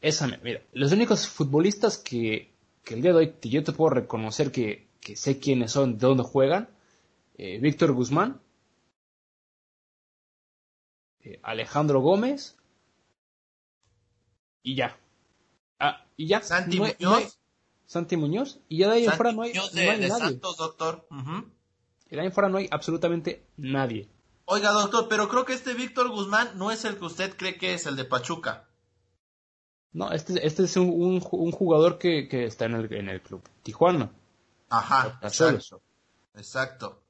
Esa 0.00 0.28
mera. 0.28 0.40
Mira, 0.44 0.62
los 0.72 0.92
únicos 0.92 1.26
futbolistas 1.26 1.98
que, 1.98 2.52
que 2.84 2.94
el 2.94 3.02
día 3.02 3.12
de 3.12 3.18
hoy 3.18 3.34
yo 3.42 3.64
te 3.64 3.72
puedo 3.72 3.90
reconocer 3.90 4.52
que, 4.52 4.88
que 5.00 5.16
sé 5.16 5.40
quiénes 5.40 5.72
son, 5.72 5.98
de 5.98 6.06
dónde 6.06 6.22
juegan, 6.22 6.68
eh, 7.36 7.58
Víctor 7.58 7.92
Guzmán, 7.92 8.40
eh, 11.24 11.40
Alejandro 11.42 12.00
Gómez, 12.00 12.56
y 14.62 14.76
ya. 14.76 14.96
Ah, 15.80 16.04
y 16.16 16.28
ya. 16.28 16.40
Santi 16.40 16.78
Muñoz. 16.78 17.35
Santi 17.86 18.16
Muñoz, 18.16 18.58
y 18.68 18.78
ya 18.78 18.88
de 18.88 18.96
ahí 18.96 19.06
afuera 19.06 19.32
no 19.32 19.42
hay, 19.42 19.50
Muñoz 19.50 19.72
de, 19.72 19.96
de 19.98 20.08
Santos, 20.08 20.56
doctor. 20.56 21.06
El 22.08 22.20
año 22.20 22.30
fuera 22.30 22.48
no 22.48 22.58
hay 22.58 22.68
absolutamente 22.70 23.46
nadie. 23.56 24.08
Oiga, 24.44 24.70
doctor, 24.70 25.08
pero 25.08 25.28
creo 25.28 25.44
que 25.44 25.54
este 25.54 25.74
Víctor 25.74 26.08
Guzmán 26.08 26.56
no 26.56 26.70
es 26.70 26.84
el 26.84 26.98
que 26.98 27.04
usted 27.04 27.36
cree 27.36 27.58
que 27.58 27.74
es 27.74 27.86
el 27.86 27.96
de 27.96 28.04
Pachuca. 28.04 28.68
No, 29.92 30.12
este, 30.12 30.46
este 30.46 30.64
es 30.64 30.76
un, 30.76 31.20
jugador 31.20 31.98
que, 31.98 32.28
está 32.44 32.66
en 32.66 32.74
el, 32.74 32.92
en 32.92 33.08
el 33.08 33.22
club 33.22 33.42
Tijuana. 33.62 34.12
Ajá, 34.68 35.18
exacto. 35.22 35.80
Exacto. 36.36 37.02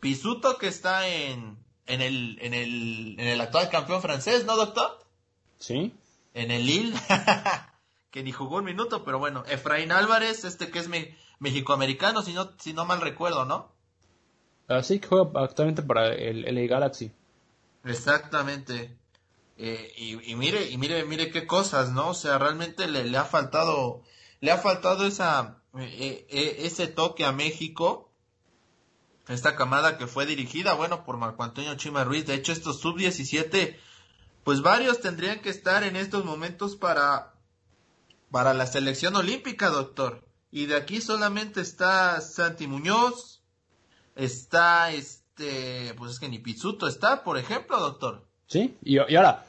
Pisuto 0.00 0.58
que 0.58 0.66
está 0.66 1.08
en, 1.08 1.56
en, 1.86 2.00
el, 2.02 2.38
en, 2.42 2.52
el, 2.52 3.16
en 3.18 3.26
el 3.26 3.40
actual 3.40 3.70
campeón 3.70 4.02
francés, 4.02 4.44
¿no, 4.44 4.56
doctor? 4.56 4.98
Sí. 5.58 5.94
En 6.34 6.50
el 6.50 6.66
Lille, 6.66 6.98
que 8.14 8.22
ni 8.22 8.30
jugó 8.30 8.58
un 8.58 8.64
minuto, 8.64 9.02
pero 9.02 9.18
bueno. 9.18 9.42
Efraín 9.48 9.90
Álvarez, 9.90 10.44
este 10.44 10.70
que 10.70 10.78
es 10.78 10.88
mexicoamericano, 11.40 12.22
si 12.22 12.32
no, 12.32 12.52
si 12.60 12.72
no 12.72 12.84
mal 12.84 13.00
recuerdo, 13.00 13.44
¿no? 13.44 13.72
Así 14.68 15.00
que 15.00 15.08
juega 15.08 15.42
actualmente 15.42 15.82
para 15.82 16.14
el 16.14 16.42
LA 16.42 16.68
Galaxy. 16.68 17.10
Exactamente. 17.82 18.96
Eh, 19.56 19.92
y, 19.96 20.36
mire, 20.36 20.70
y 20.70 20.78
mire, 20.78 21.04
mire 21.04 21.32
qué 21.32 21.44
cosas, 21.44 21.90
¿no? 21.90 22.10
O 22.10 22.14
sea, 22.14 22.38
realmente 22.38 22.86
le, 22.86 23.02
le 23.02 23.18
ha 23.18 23.24
faltado, 23.24 24.02
le 24.38 24.52
ha 24.52 24.58
faltado 24.58 25.08
esa, 25.08 25.60
eh, 25.76 26.24
eh, 26.30 26.56
ese 26.60 26.86
toque 26.86 27.24
a 27.24 27.32
México. 27.32 28.12
esta 29.26 29.56
camada 29.56 29.98
que 29.98 30.06
fue 30.06 30.24
dirigida, 30.24 30.74
bueno, 30.74 31.04
por 31.04 31.16
Marco 31.16 31.42
Antonio 31.42 31.74
Chima 31.74 32.04
Ruiz. 32.04 32.26
De 32.26 32.34
hecho, 32.34 32.52
estos 32.52 32.78
sub-17, 32.78 33.76
pues 34.44 34.62
varios 34.62 35.00
tendrían 35.00 35.40
que 35.40 35.50
estar 35.50 35.82
en 35.82 35.96
estos 35.96 36.24
momentos 36.24 36.76
para, 36.76 37.33
para 38.34 38.52
la 38.52 38.66
selección 38.66 39.14
olímpica, 39.14 39.68
doctor. 39.68 40.24
Y 40.50 40.66
de 40.66 40.74
aquí 40.74 41.00
solamente 41.00 41.60
está 41.60 42.20
Santi 42.20 42.66
Muñoz, 42.66 43.44
está 44.16 44.90
este, 44.90 45.94
pues 45.96 46.10
es 46.10 46.18
que 46.18 46.28
ni 46.28 46.40
Pizzuto 46.40 46.88
está, 46.88 47.22
por 47.22 47.38
ejemplo, 47.38 47.78
doctor. 47.78 48.26
Sí, 48.48 48.76
y, 48.82 48.96
y 48.96 49.14
ahora, 49.14 49.44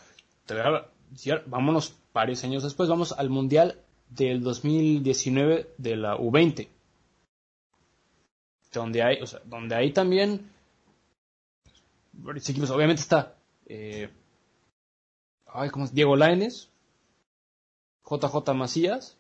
vámonos 1.48 1.96
varios 2.14 2.44
años 2.44 2.62
después, 2.62 2.88
vamos 2.88 3.12
al 3.14 3.32
Mundial 3.32 3.82
del 4.08 4.44
2019 4.44 5.74
de 5.80 5.96
la 5.96 6.16
U20 6.18 6.68
donde 8.72 9.02
hay, 9.02 9.20
o 9.20 9.26
sea, 9.26 9.42
donde 9.46 9.74
hay 9.74 9.94
también, 9.94 10.52
obviamente 12.24 13.02
está, 13.02 13.36
eh, 13.66 14.12
ay, 15.48 15.70
¿cómo 15.72 15.86
es? 15.86 15.94
Diego 15.94 16.16
Laines, 16.16 16.70
JJ 18.10 18.54
Macías, 18.54 19.18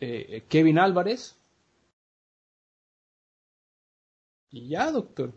eh, 0.00 0.44
Kevin 0.48 0.78
Álvarez, 0.78 1.36
y 4.50 4.68
ya, 4.68 4.90
doctor. 4.90 5.32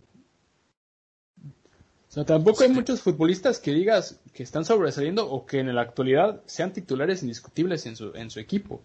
O 1.41 2.13
sea, 2.13 2.25
tampoco 2.25 2.63
hay 2.63 2.69
muchos 2.69 3.01
futbolistas 3.01 3.59
que 3.59 3.71
digas 3.71 4.19
que 4.33 4.43
están 4.43 4.65
sobresaliendo 4.65 5.29
o 5.29 5.45
que 5.45 5.59
en 5.59 5.73
la 5.73 5.81
actualidad 5.81 6.43
sean 6.45 6.71
titulares 6.71 7.23
indiscutibles 7.23 7.85
en 7.87 7.95
su, 7.95 8.13
en 8.15 8.29
su 8.29 8.39
equipo. 8.39 8.81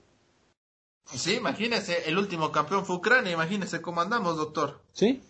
Sí, 1.04 1.34
imagínese, 1.34 2.08
el 2.08 2.18
último 2.18 2.52
campeón 2.52 2.84
fue 2.84 2.96
Ucrania, 2.96 3.32
imagínese 3.32 3.80
cómo 3.80 4.00
andamos, 4.00 4.36
doctor. 4.36 4.80
Sí. 4.92 5.22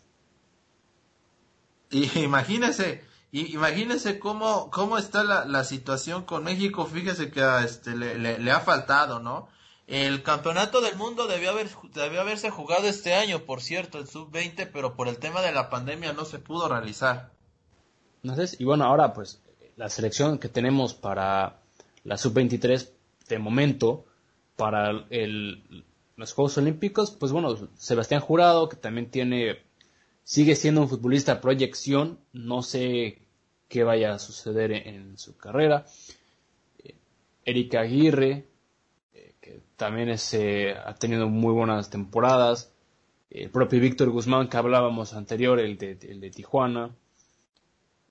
Y 1.90 2.18
imagínese, 2.20 3.02
y 3.30 3.52
imagínese 3.54 4.18
cómo, 4.18 4.70
cómo 4.70 4.98
está 4.98 5.22
la, 5.22 5.44
la 5.44 5.64
situación 5.64 6.24
con 6.24 6.44
México, 6.44 6.86
fíjese 6.86 7.30
que 7.30 7.42
este, 7.64 7.94
le, 7.94 8.38
le, 8.38 8.50
ha 8.50 8.60
faltado, 8.60 9.20
¿no? 9.20 9.48
El 9.86 10.22
campeonato 10.22 10.80
del 10.80 10.96
mundo 10.96 11.26
debió, 11.26 11.50
haber, 11.50 11.68
debió 11.94 12.20
haberse 12.20 12.50
jugado 12.50 12.86
este 12.86 13.14
año, 13.14 13.40
por 13.40 13.60
cierto, 13.60 13.98
el 13.98 14.06
sub-20, 14.06 14.70
pero 14.72 14.96
por 14.96 15.08
el 15.08 15.18
tema 15.18 15.40
de 15.42 15.52
la 15.52 15.70
pandemia 15.70 16.12
no 16.12 16.24
se 16.24 16.38
pudo 16.38 16.68
realizar. 16.68 17.32
Entonces, 18.22 18.60
y 18.60 18.64
bueno, 18.64 18.84
ahora 18.84 19.12
pues 19.12 19.40
la 19.76 19.88
selección 19.88 20.38
que 20.38 20.48
tenemos 20.48 20.94
para 20.94 21.60
la 22.04 22.18
sub-23 22.18 22.90
de 23.28 23.38
momento 23.38 24.04
para 24.56 25.06
el, 25.10 25.84
los 26.16 26.32
Juegos 26.32 26.58
Olímpicos, 26.58 27.12
pues 27.12 27.30
bueno, 27.30 27.56
Sebastián 27.76 28.20
Jurado, 28.20 28.68
que 28.68 28.76
también 28.76 29.10
tiene, 29.10 29.62
sigue 30.28 30.56
siendo 30.56 30.82
un 30.82 30.90
futbolista 30.90 31.40
proyección, 31.40 32.18
no 32.34 32.60
sé 32.60 33.22
qué 33.66 33.82
vaya 33.82 34.12
a 34.12 34.18
suceder 34.18 34.72
en, 34.72 35.16
su 35.16 35.38
carrera. 35.38 35.86
Eh, 36.84 36.94
Erika 37.46 37.80
Aguirre, 37.80 38.44
eh, 39.14 39.34
que 39.40 39.62
también 39.76 40.14
eh, 40.32 40.74
ha 40.84 40.94
tenido 40.96 41.30
muy 41.30 41.54
buenas 41.54 41.88
temporadas. 41.88 42.70
El 43.30 43.48
propio 43.48 43.80
Víctor 43.80 44.10
Guzmán, 44.10 44.50
que 44.50 44.58
hablábamos 44.58 45.14
anterior, 45.14 45.58
el 45.60 45.78
de, 45.78 45.98
el 46.02 46.20
de 46.20 46.30
Tijuana. 46.30 46.94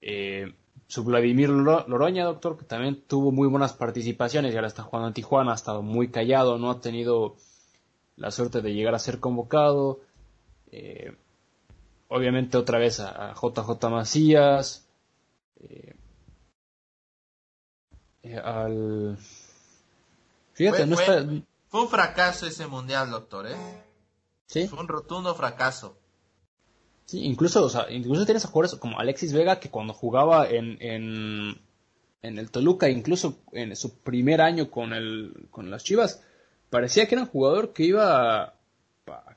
Eh, 0.01 0.51
su 0.87 1.03
Vladimir 1.03 1.49
Loroña, 1.49 2.25
doctor, 2.25 2.57
que 2.57 2.65
también 2.65 3.03
tuvo 3.05 3.31
muy 3.31 3.47
buenas 3.47 3.73
participaciones 3.73 4.53
y 4.53 4.55
ahora 4.55 4.69
está 4.69 4.81
jugando 4.81 5.09
en 5.09 5.13
Tijuana, 5.13 5.51
ha 5.51 5.55
estado 5.55 5.83
muy 5.83 6.07
callado, 6.07 6.57
no 6.57 6.71
ha 6.71 6.81
tenido 6.81 7.35
la 8.15 8.31
suerte 8.31 8.63
de 8.63 8.73
llegar 8.73 8.95
a 8.95 8.99
ser 8.99 9.19
convocado. 9.19 9.99
Eh, 10.71 11.13
obviamente 12.07 12.57
otra 12.57 12.79
vez 12.79 12.99
a, 12.99 13.33
JJ 13.33 13.89
Macías. 13.89 14.87
Eh, 15.59 15.95
eh, 18.23 18.37
al... 18.37 19.17
Fíjate, 20.53 20.85
no 20.85 20.99
está... 20.99 21.25
fue 21.67 21.81
un 21.81 21.89
fracaso 21.89 22.47
ese 22.47 22.67
mundial, 22.67 23.11
doctor, 23.11 23.47
¿eh? 23.47 23.55
Sí. 24.47 24.67
Fue 24.67 24.79
un 24.79 24.87
rotundo 24.87 25.35
fracaso. 25.35 25.97
Sí, 27.05 27.23
incluso, 27.23 27.63
o 27.63 27.69
sea, 27.69 27.89
incluso 27.89 28.25
tienes 28.25 28.43
a 28.43 28.49
jugadores 28.49 28.79
como 28.79 28.99
Alexis 28.99 29.31
Vega 29.31 29.59
que 29.59 29.69
cuando 29.69 29.93
jugaba 29.93 30.49
en, 30.49 30.77
en, 30.81 31.61
en, 32.21 32.37
el 32.37 32.51
Toluca, 32.51 32.89
incluso 32.89 33.37
en 33.53 33.75
su 33.75 33.99
primer 33.99 34.41
año 34.41 34.69
con, 34.69 34.93
el, 34.93 35.47
con 35.49 35.69
las 35.69 35.85
Chivas, 35.85 36.21
parecía 36.69 37.07
que 37.07 37.15
era 37.15 37.21
un 37.21 37.29
jugador 37.29 37.71
que 37.71 37.83
iba 37.83 38.43
a, 38.43 38.56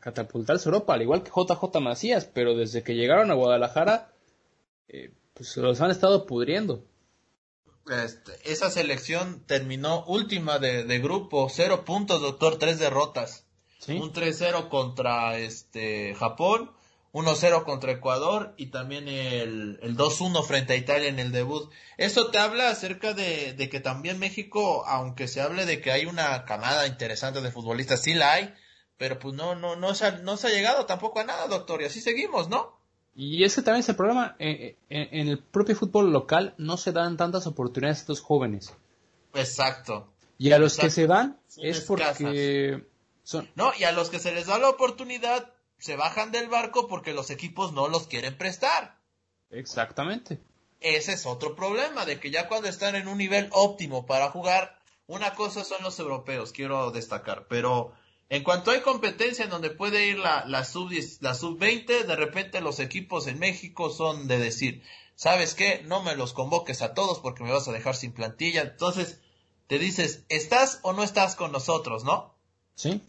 catapultarse 0.00 0.68
a 0.68 0.72
Europa, 0.72 0.94
al 0.94 1.02
igual 1.02 1.22
que 1.22 1.30
JJ 1.30 1.80
Macías, 1.80 2.24
pero 2.24 2.56
desde 2.56 2.82
que 2.82 2.94
llegaron 2.94 3.30
a 3.30 3.34
Guadalajara, 3.34 4.12
eh, 4.88 5.12
pues 5.34 5.56
los 5.56 5.80
han 5.80 5.90
estado 5.90 6.26
pudriendo. 6.26 6.84
Este, 7.88 8.32
esa 8.44 8.70
selección 8.70 9.44
terminó 9.46 10.04
última 10.06 10.58
de, 10.58 10.84
de, 10.84 10.98
grupo, 10.98 11.48
cero 11.50 11.84
puntos, 11.84 12.20
doctor, 12.20 12.58
tres 12.58 12.78
derrotas. 12.78 13.46
Un 13.88 14.12
3-0 14.12 14.68
contra 14.68 15.38
este 15.38 16.14
Japón 16.14 16.70
1-0 17.12 17.64
contra 17.64 17.92
Ecuador 17.92 18.54
y 18.56 18.66
también 18.66 19.08
el, 19.08 19.80
el 19.82 19.96
2-1 19.96 20.44
frente 20.44 20.74
a 20.74 20.76
Italia 20.76 21.08
en 21.08 21.18
el 21.18 21.32
debut. 21.32 21.70
Eso 21.96 22.30
te 22.30 22.38
habla 22.38 22.70
acerca 22.70 23.14
de, 23.14 23.52
de, 23.52 23.68
que 23.68 23.80
también 23.80 24.18
México, 24.18 24.84
aunque 24.86 25.26
se 25.26 25.40
hable 25.40 25.66
de 25.66 25.80
que 25.80 25.90
hay 25.90 26.06
una 26.06 26.44
camada 26.44 26.86
interesante 26.86 27.40
de 27.40 27.50
futbolistas, 27.50 28.02
sí 28.02 28.14
la 28.14 28.34
hay, 28.34 28.54
pero 29.00 29.18
pues 29.18 29.34
no, 29.34 29.54
no, 29.54 29.76
no, 29.76 29.94
se 29.94 30.04
ha, 30.04 30.10
no 30.18 30.36
se 30.36 30.48
ha 30.48 30.50
llegado 30.50 30.84
tampoco 30.84 31.20
a 31.20 31.24
nada, 31.24 31.46
doctor, 31.46 31.80
y 31.80 31.86
así 31.86 32.02
seguimos, 32.02 32.50
¿no? 32.50 32.78
Y 33.14 33.44
ese 33.44 33.62
también 33.62 33.80
es 33.80 33.88
el 33.88 33.96
problema, 33.96 34.36
eh, 34.38 34.76
eh, 34.90 35.08
en, 35.12 35.28
el 35.28 35.38
propio 35.38 35.74
fútbol 35.74 36.12
local 36.12 36.54
no 36.58 36.76
se 36.76 36.92
dan 36.92 37.16
tantas 37.16 37.46
oportunidades 37.46 37.96
a 37.96 38.00
estos 38.02 38.20
jóvenes. 38.20 38.74
Exacto. 39.32 40.12
Y 40.36 40.52
a 40.52 40.58
los 40.58 40.76
que 40.76 40.90
se 40.90 41.06
dan 41.06 41.40
es 41.56 41.80
porque 41.80 42.84
son... 43.22 43.50
No, 43.54 43.72
y 43.78 43.84
a 43.84 43.92
los 43.92 44.10
que 44.10 44.18
se 44.18 44.32
les 44.32 44.48
da 44.48 44.58
la 44.58 44.68
oportunidad 44.68 45.50
se 45.78 45.96
bajan 45.96 46.30
del 46.30 46.50
barco 46.50 46.86
porque 46.86 47.14
los 47.14 47.30
equipos 47.30 47.72
no 47.72 47.88
los 47.88 48.06
quieren 48.06 48.36
prestar. 48.36 48.98
Exactamente. 49.48 50.42
Ese 50.80 51.14
es 51.14 51.24
otro 51.24 51.56
problema, 51.56 52.04
de 52.04 52.20
que 52.20 52.30
ya 52.30 52.48
cuando 52.48 52.68
están 52.68 52.96
en 52.96 53.08
un 53.08 53.16
nivel 53.16 53.48
óptimo 53.52 54.04
para 54.04 54.28
jugar, 54.28 54.78
una 55.06 55.34
cosa 55.34 55.64
son 55.64 55.82
los 55.82 55.98
europeos, 55.98 56.52
quiero 56.52 56.90
destacar, 56.90 57.46
pero 57.48 57.94
en 58.30 58.44
cuanto 58.44 58.70
hay 58.70 58.80
competencia 58.80 59.44
en 59.44 59.50
donde 59.50 59.70
puede 59.70 60.06
ir 60.06 60.18
la, 60.18 60.44
la 60.46 60.64
sub 60.64 60.90
la 61.20 61.34
sub 61.34 61.58
20, 61.58 62.04
de 62.04 62.16
repente 62.16 62.60
los 62.60 62.78
equipos 62.78 63.26
en 63.26 63.40
México 63.40 63.90
son 63.90 64.28
de 64.28 64.38
decir, 64.38 64.84
¿sabes 65.16 65.54
qué? 65.54 65.82
No 65.84 66.02
me 66.02 66.14
los 66.14 66.32
convoques 66.32 66.80
a 66.80 66.94
todos 66.94 67.18
porque 67.18 67.42
me 67.42 67.50
vas 67.50 67.66
a 67.66 67.72
dejar 67.72 67.96
sin 67.96 68.12
plantilla. 68.12 68.62
Entonces, 68.62 69.20
te 69.66 69.80
dices, 69.80 70.24
¿estás 70.28 70.78
o 70.82 70.92
no 70.92 71.02
estás 71.02 71.34
con 71.34 71.50
nosotros, 71.50 72.04
no? 72.04 72.32
Sí. 72.76 73.02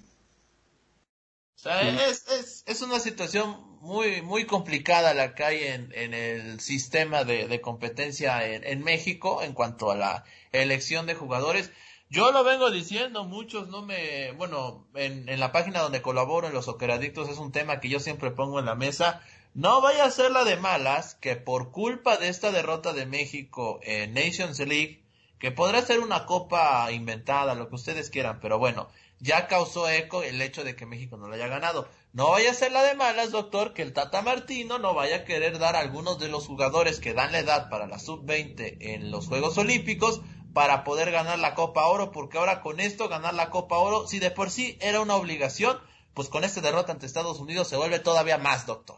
O 1.55 1.59
sea, 1.59 2.07
es, 2.07 2.27
es, 2.27 2.63
es, 2.65 2.81
una 2.81 2.99
situación 2.99 3.79
muy, 3.79 4.23
muy 4.23 4.47
complicada 4.47 5.13
la 5.13 5.35
que 5.35 5.43
hay 5.43 5.63
en, 5.65 5.91
en 5.93 6.15
el 6.15 6.59
sistema 6.59 7.23
de, 7.23 7.47
de 7.47 7.61
competencia 7.61 8.47
en, 8.47 8.63
en, 8.63 8.83
México 8.83 9.43
en 9.43 9.53
cuanto 9.53 9.91
a 9.91 9.95
la 9.95 10.25
elección 10.51 11.05
de 11.05 11.13
jugadores. 11.13 11.69
Yo 12.11 12.33
lo 12.33 12.43
vengo 12.43 12.69
diciendo, 12.71 13.23
muchos 13.23 13.69
no 13.69 13.83
me, 13.83 14.33
bueno, 14.33 14.85
en, 14.95 15.29
en 15.29 15.39
la 15.39 15.53
página 15.53 15.79
donde 15.79 16.01
colaboro 16.01 16.45
en 16.45 16.53
los 16.53 16.67
Oqueradictos 16.67 17.29
es 17.29 17.37
un 17.37 17.53
tema 17.53 17.79
que 17.79 17.87
yo 17.87 18.01
siempre 18.01 18.31
pongo 18.31 18.59
en 18.59 18.65
la 18.65 18.75
mesa. 18.75 19.21
No 19.53 19.79
vaya 19.79 20.03
a 20.03 20.11
ser 20.11 20.29
la 20.29 20.43
de 20.43 20.57
malas 20.57 21.15
que 21.15 21.37
por 21.37 21.71
culpa 21.71 22.17
de 22.17 22.27
esta 22.27 22.51
derrota 22.51 22.91
de 22.91 23.05
México 23.05 23.79
en 23.83 24.13
Nations 24.13 24.59
League, 24.59 25.05
que 25.39 25.51
podrá 25.51 25.81
ser 25.83 26.01
una 26.01 26.25
copa 26.25 26.91
inventada, 26.91 27.55
lo 27.55 27.69
que 27.69 27.75
ustedes 27.75 28.09
quieran, 28.09 28.41
pero 28.41 28.59
bueno, 28.59 28.89
ya 29.21 29.47
causó 29.47 29.89
eco 29.89 30.21
el 30.21 30.41
hecho 30.41 30.65
de 30.65 30.75
que 30.75 30.85
México 30.85 31.15
no 31.15 31.29
lo 31.29 31.35
haya 31.35 31.47
ganado. 31.47 31.87
No 32.11 32.31
vaya 32.31 32.51
a 32.51 32.55
ser 32.55 32.73
la 32.73 32.83
de 32.83 32.93
malas, 32.93 33.31
doctor, 33.31 33.73
que 33.73 33.83
el 33.83 33.93
Tata 33.93 34.21
Martino 34.21 34.79
no 34.79 34.93
vaya 34.93 35.15
a 35.15 35.23
querer 35.23 35.59
dar 35.59 35.77
a 35.77 35.79
algunos 35.79 36.19
de 36.19 36.27
los 36.27 36.45
jugadores 36.45 36.99
que 36.99 37.13
dan 37.13 37.31
la 37.31 37.39
edad 37.39 37.69
para 37.69 37.87
la 37.87 37.99
sub-20 37.99 38.79
en 38.81 39.11
los 39.11 39.27
Juegos 39.27 39.57
Olímpicos 39.57 40.19
para 40.53 40.83
poder 40.83 41.11
ganar 41.11 41.39
la 41.39 41.55
Copa 41.55 41.87
Oro, 41.87 42.11
porque 42.11 42.37
ahora 42.37 42.61
con 42.61 42.79
esto 42.79 43.09
ganar 43.09 43.33
la 43.33 43.49
Copa 43.49 43.77
Oro, 43.77 44.07
si 44.07 44.19
de 44.19 44.31
por 44.31 44.49
sí 44.49 44.77
era 44.81 45.01
una 45.01 45.15
obligación, 45.15 45.77
pues 46.13 46.27
con 46.27 46.43
esta 46.43 46.61
derrota 46.61 46.91
ante 46.91 47.05
Estados 47.05 47.39
Unidos 47.39 47.67
se 47.67 47.77
vuelve 47.77 47.99
todavía 47.99 48.37
más, 48.37 48.65
doctor. 48.65 48.97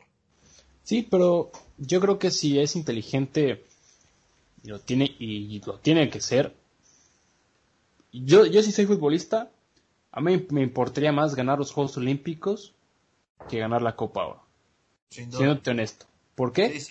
Sí, 0.84 1.08
pero 1.10 1.51
yo 1.78 2.01
creo 2.01 2.20
que 2.20 2.32
si 2.32 2.60
es 2.60 2.76
inteligente 2.76 3.64
lo 4.64 4.80
tiene 4.80 5.16
y 5.20 5.60
lo 5.66 5.78
tiene 5.80 6.10
que 6.10 6.22
ser. 6.22 6.56
Yo, 8.12 8.45
yo 8.45 8.62
si 8.62 8.72
soy 8.72 8.86
futbolista, 8.86 9.49
a 10.12 10.22
mí 10.22 10.45
me 10.49 10.62
importaría 10.62 11.12
más 11.12 11.36
ganar 11.36 11.58
los 11.58 11.72
Juegos 11.72 11.97
Olímpicos 11.97 12.74
que 13.49 13.60
ganar 13.60 13.82
la 13.82 13.95
Copa 13.95 14.26
Oro. 14.26 14.43
Siéndote 15.10 15.72
honesto. 15.72 16.06
¿Por 16.36 16.54
qué? 16.54 16.82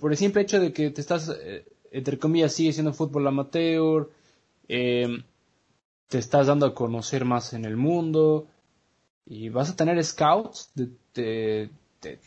Por 0.00 0.12
el 0.12 0.18
simple 0.18 0.42
hecho 0.42 0.58
de 0.58 0.72
que 0.72 0.90
te 0.90 1.00
estás, 1.00 1.28
eh, 1.28 1.66
entre 1.92 2.18
comillas, 2.18 2.52
sigue 2.52 2.72
siendo 2.72 2.92
fútbol 2.92 3.26
amateur, 3.26 4.10
eh, 4.68 5.22
te 6.08 6.18
estás 6.18 6.46
dando 6.46 6.66
a 6.66 6.74
conocer 6.74 7.24
más 7.24 7.52
en 7.52 7.64
el 7.64 7.76
mundo, 7.76 8.46
y 9.26 9.50
vas 9.50 9.70
a 9.70 9.76
tener 9.76 10.02
scouts 10.04 10.72
de, 10.74 10.90
de, 11.14 11.70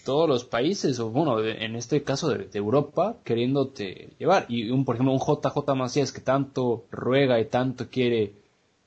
todos 0.06 0.30
los 0.30 0.46
países, 0.46 1.00
o 1.00 1.10
bueno, 1.10 1.44
en 1.44 1.76
este 1.76 2.04
caso 2.04 2.30
de, 2.30 2.50
Europa, 2.54 3.18
queriéndote 3.24 4.14
llevar. 4.18 4.46
Y 4.48 4.70
un, 4.70 4.86
por 4.86 4.96
ejemplo, 4.96 5.14
un 5.14 5.20
JJ 5.20 5.76
Macías 5.76 6.12
que 6.12 6.22
tanto 6.22 6.86
ruega 6.92 7.40
y 7.40 7.46
tanto 7.46 7.90
quiere 7.90 8.34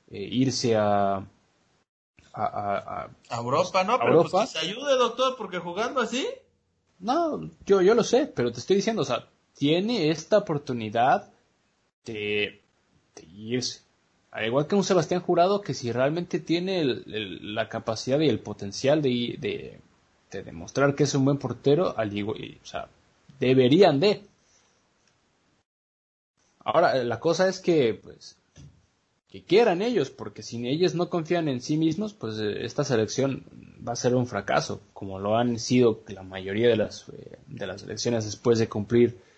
eh, 0.09 0.27
irse 0.31 0.75
a, 0.75 1.23
a, 2.33 3.09
Europa, 3.29 3.83
¿no? 3.83 3.99
Pero 3.99 4.23
pues 4.23 4.33
Europa. 4.33 4.37
Pues 4.39 4.53
que 4.53 4.59
se 4.59 4.65
ayude, 4.65 4.97
doctor, 4.97 5.35
porque 5.37 5.59
jugando 5.59 6.01
así. 6.01 6.27
No, 6.99 7.49
yo, 7.65 7.81
yo 7.81 7.93
lo 7.93 8.03
sé, 8.03 8.25
pero 8.25 8.51
te 8.51 8.59
estoy 8.59 8.77
diciendo, 8.77 9.03
o 9.03 9.05
sea, 9.05 9.27
tiene 9.59 10.09
esta 10.09 10.37
oportunidad 10.37 11.29
de, 12.05 12.61
irse. 13.35 13.81
Al 14.31 14.45
igual 14.45 14.67
que 14.67 14.75
un 14.75 14.85
Sebastián 14.85 15.19
Jurado 15.19 15.59
que 15.59 15.73
si 15.73 15.91
realmente 15.91 16.39
tiene 16.39 16.85
la 16.85 17.67
capacidad 17.67 18.21
y 18.21 18.29
el 18.29 18.39
potencial 18.39 19.01
de, 19.01 19.35
de, 19.37 19.79
de, 20.31 20.43
demostrar 20.43 20.95
que 20.95 21.03
es 21.03 21.13
un 21.13 21.25
buen 21.25 21.37
portero, 21.37 21.93
al 21.97 22.09
o 22.23 22.65
sea, 22.65 22.87
deberían 23.39 23.99
de. 23.99 24.21
Ahora, 26.59 27.03
la 27.03 27.19
cosa 27.19 27.49
es 27.49 27.59
que, 27.59 27.99
pues, 28.01 28.37
que 29.29 29.43
quieran 29.43 29.81
ellos, 29.81 30.09
porque 30.09 30.41
si 30.41 30.65
ellos 30.69 30.95
no 30.95 31.09
confían 31.09 31.49
en 31.49 31.59
sí 31.59 31.75
mismos, 31.75 32.13
pues 32.13 32.39
eh, 32.39 32.63
esta 32.63 32.85
selección 32.85 33.43
va 33.85 33.91
a 33.93 33.97
ser 33.97 34.15
un 34.15 34.25
fracaso, 34.25 34.81
como 34.93 35.19
lo 35.19 35.35
han 35.35 35.59
sido 35.59 36.01
la 36.07 36.23
mayoría 36.23 36.69
de 36.69 36.77
las, 36.77 37.09
eh, 37.09 37.39
de 37.47 37.67
las 37.67 37.81
selecciones 37.81 38.23
después 38.23 38.57
de 38.57 38.69
cumplir 38.69 39.28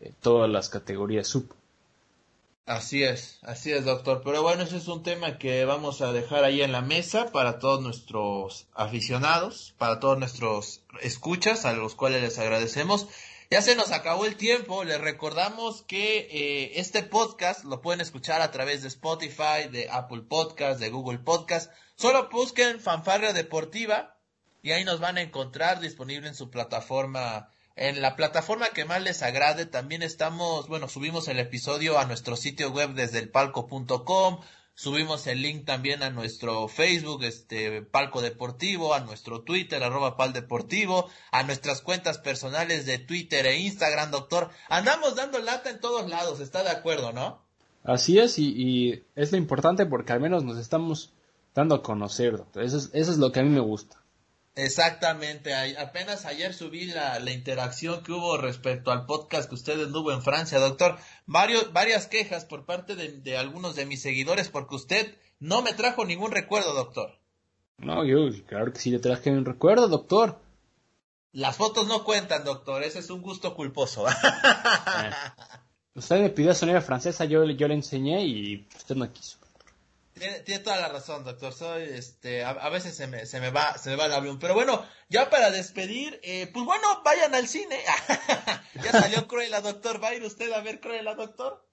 eh, 0.00 0.12
todas 0.20 0.50
las 0.50 0.68
categorías 0.68 1.26
sub. 1.28 1.54
Así 2.68 3.02
es, 3.02 3.38
así 3.42 3.72
es, 3.72 3.86
doctor. 3.86 4.20
Pero 4.22 4.42
bueno, 4.42 4.62
ese 4.62 4.76
es 4.76 4.88
un 4.88 5.02
tema 5.02 5.38
que 5.38 5.64
vamos 5.64 6.02
a 6.02 6.12
dejar 6.12 6.44
ahí 6.44 6.60
en 6.60 6.72
la 6.72 6.82
mesa 6.82 7.32
para 7.32 7.58
todos 7.58 7.80
nuestros 7.80 8.66
aficionados, 8.74 9.74
para 9.78 10.00
todos 10.00 10.18
nuestros 10.18 10.82
escuchas, 11.00 11.64
a 11.64 11.72
los 11.72 11.94
cuales 11.94 12.20
les 12.20 12.38
agradecemos. 12.38 13.08
Ya 13.50 13.62
se 13.62 13.74
nos 13.74 13.90
acabó 13.90 14.26
el 14.26 14.36
tiempo. 14.36 14.84
Les 14.84 15.00
recordamos 15.00 15.80
que 15.80 16.28
eh, 16.30 16.72
este 16.78 17.02
podcast 17.02 17.64
lo 17.64 17.80
pueden 17.80 18.02
escuchar 18.02 18.42
a 18.42 18.50
través 18.50 18.82
de 18.82 18.88
Spotify, 18.88 19.70
de 19.72 19.88
Apple 19.90 20.20
Podcast, 20.28 20.78
de 20.78 20.90
Google 20.90 21.20
Podcast. 21.20 21.72
Solo 21.96 22.28
busquen 22.28 22.80
Fanfarria 22.80 23.32
Deportiva 23.32 24.18
y 24.62 24.72
ahí 24.72 24.84
nos 24.84 25.00
van 25.00 25.16
a 25.16 25.22
encontrar 25.22 25.80
disponible 25.80 26.28
en 26.28 26.34
su 26.34 26.50
plataforma. 26.50 27.50
En 27.78 28.02
la 28.02 28.16
plataforma 28.16 28.70
que 28.70 28.84
más 28.84 29.00
les 29.02 29.22
agrade, 29.22 29.64
también 29.64 30.02
estamos, 30.02 30.66
bueno, 30.68 30.88
subimos 30.88 31.28
el 31.28 31.38
episodio 31.38 31.98
a 31.98 32.06
nuestro 32.06 32.36
sitio 32.36 32.70
web 32.70 32.94
desde 32.94 33.20
el 33.20 33.30
palco.com, 33.30 34.40
Subimos 34.78 35.26
el 35.26 35.42
link 35.42 35.64
también 35.64 36.04
a 36.04 36.10
nuestro 36.10 36.68
Facebook, 36.68 37.24
este 37.24 37.82
Palco 37.82 38.22
Deportivo, 38.22 38.94
a 38.94 39.00
nuestro 39.00 39.42
Twitter, 39.42 39.82
arroba 39.82 40.16
Pal 40.16 40.32
Deportivo, 40.32 41.08
a 41.32 41.42
nuestras 41.42 41.80
cuentas 41.80 42.18
personales 42.18 42.86
de 42.86 43.00
Twitter 43.00 43.44
e 43.46 43.58
Instagram, 43.58 44.12
doctor. 44.12 44.50
Andamos 44.68 45.16
dando 45.16 45.40
lata 45.40 45.70
en 45.70 45.80
todos 45.80 46.08
lados, 46.08 46.38
¿está 46.38 46.62
de 46.62 46.70
acuerdo, 46.70 47.12
no? 47.12 47.42
Así 47.82 48.20
es, 48.20 48.38
y, 48.38 49.02
es 49.16 49.32
lo 49.32 49.38
importante 49.38 49.84
porque 49.84 50.12
al 50.12 50.20
menos 50.20 50.44
nos 50.44 50.58
estamos 50.58 51.12
dando 51.56 51.74
a 51.74 51.82
conocer, 51.82 52.36
doctor. 52.36 52.62
Eso 52.62 52.78
es, 52.78 52.90
eso 52.92 53.10
es 53.10 53.18
lo 53.18 53.32
que 53.32 53.40
a 53.40 53.42
mí 53.42 53.50
me 53.50 53.58
gusta. 53.58 54.00
Exactamente, 54.58 55.54
apenas 55.76 56.26
ayer 56.26 56.52
subí 56.52 56.86
la, 56.86 57.30
interacción 57.30 58.02
que 58.02 58.10
hubo 58.10 58.36
respecto 58.38 58.90
al 58.90 59.06
podcast 59.06 59.48
que 59.48 59.54
usted 59.54 59.80
anduvo 59.80 60.10
en 60.10 60.20
Francia, 60.20 60.58
doctor. 60.58 60.98
Varios, 61.26 61.72
varias 61.72 62.08
quejas 62.08 62.44
por 62.44 62.66
parte 62.66 62.96
de, 62.96 63.38
algunos 63.38 63.76
de 63.76 63.86
mis 63.86 64.02
seguidores 64.02 64.48
porque 64.48 64.74
usted 64.74 65.14
no 65.38 65.62
me 65.62 65.74
trajo 65.74 66.04
ningún 66.04 66.32
recuerdo, 66.32 66.74
doctor. 66.74 67.20
No, 67.76 68.04
yo 68.04 68.30
claro 68.48 68.72
que 68.72 68.80
sí 68.80 68.90
le 68.90 68.98
traje 68.98 69.30
un 69.30 69.44
recuerdo, 69.44 69.86
doctor. 69.86 70.40
Las 71.30 71.56
fotos 71.56 71.86
no 71.86 72.02
cuentan, 72.02 72.42
doctor, 72.42 72.82
ese 72.82 72.98
es 72.98 73.10
un 73.10 73.22
gusto 73.22 73.54
culposo. 73.54 74.06
Eh, 75.00 75.10
usted 75.94 76.20
me 76.20 76.30
pidió 76.30 76.52
sonera 76.54 76.80
francesa, 76.80 77.24
yo, 77.26 77.44
yo 77.44 77.68
le 77.68 77.74
enseñé 77.74 78.24
y 78.24 78.66
usted 78.76 78.96
no 78.96 79.12
quiso. 79.12 79.38
Tiene, 80.18 80.58
toda 80.58 80.76
la 80.76 80.88
razón, 80.88 81.24
doctor. 81.24 81.52
Soy, 81.52 81.82
este, 81.82 82.44
a, 82.44 82.68
veces 82.68 82.96
se 82.96 83.06
me, 83.06 83.26
se 83.26 83.40
me 83.40 83.50
va, 83.50 83.76
se 83.78 83.90
me 83.90 83.96
va 83.96 84.06
el 84.06 84.12
avión. 84.12 84.38
Pero 84.38 84.54
bueno, 84.54 84.84
ya 85.08 85.30
para 85.30 85.50
despedir, 85.50 86.20
eh, 86.22 86.50
pues 86.52 86.64
bueno, 86.64 87.02
vayan 87.04 87.34
al 87.34 87.48
cine. 87.48 87.78
ya 88.82 88.92
salió 88.92 89.26
Cruella, 89.26 89.60
doctor. 89.60 90.02
¿Va 90.02 90.08
a 90.08 90.14
ir 90.14 90.24
usted 90.24 90.52
a 90.52 90.60
ver 90.60 90.80
Cruella, 90.80 91.14
doctor? 91.14 91.68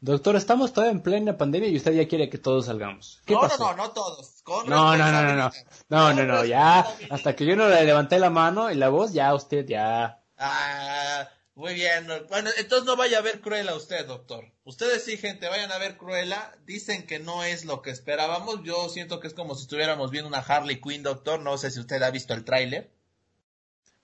Doctor, 0.00 0.36
estamos 0.36 0.72
todavía 0.72 0.92
en 0.92 1.02
plena 1.02 1.36
pandemia 1.36 1.68
y 1.68 1.76
usted 1.76 1.92
ya 1.92 2.06
quiere 2.06 2.30
que 2.30 2.38
todos 2.38 2.66
salgamos. 2.66 3.20
¿Qué 3.26 3.34
no, 3.34 3.48
no, 3.48 3.58
no, 3.58 3.74
no 3.74 3.90
todos. 3.90 4.44
no, 4.46 4.64
no, 4.64 4.96
no, 4.96 5.10
no, 5.10 5.34
no, 5.34 5.50
no, 5.88 6.12
no, 6.12 6.24
no, 6.24 6.44
ya, 6.44 6.86
hasta 7.10 7.34
que 7.34 7.44
yo 7.44 7.56
no 7.56 7.68
le 7.68 7.84
levanté 7.84 8.20
la 8.20 8.30
mano 8.30 8.70
y 8.70 8.76
la 8.76 8.90
voz, 8.90 9.12
ya 9.12 9.34
usted 9.34 9.66
ya. 9.66 10.22
Ah, 10.36 11.28
muy 11.58 11.74
bien. 11.74 12.06
Bueno, 12.28 12.50
entonces 12.56 12.86
no 12.86 12.94
vaya 12.94 13.18
a 13.18 13.20
ver 13.20 13.40
Cruella 13.40 13.74
usted, 13.74 14.06
doctor. 14.06 14.44
Ustedes 14.62 15.04
sí, 15.04 15.16
gente, 15.16 15.48
vayan 15.48 15.72
a 15.72 15.78
ver 15.78 15.96
Cruella. 15.96 16.56
Dicen 16.64 17.04
que 17.04 17.18
no 17.18 17.42
es 17.42 17.64
lo 17.64 17.82
que 17.82 17.90
esperábamos. 17.90 18.62
Yo 18.62 18.88
siento 18.88 19.18
que 19.18 19.26
es 19.26 19.34
como 19.34 19.56
si 19.56 19.62
estuviéramos 19.62 20.12
viendo 20.12 20.28
una 20.28 20.38
Harley 20.38 20.80
Quinn, 20.80 21.02
doctor. 21.02 21.40
No 21.40 21.58
sé 21.58 21.72
si 21.72 21.80
usted 21.80 22.00
ha 22.00 22.12
visto 22.12 22.32
el 22.32 22.44
tráiler. 22.44 22.92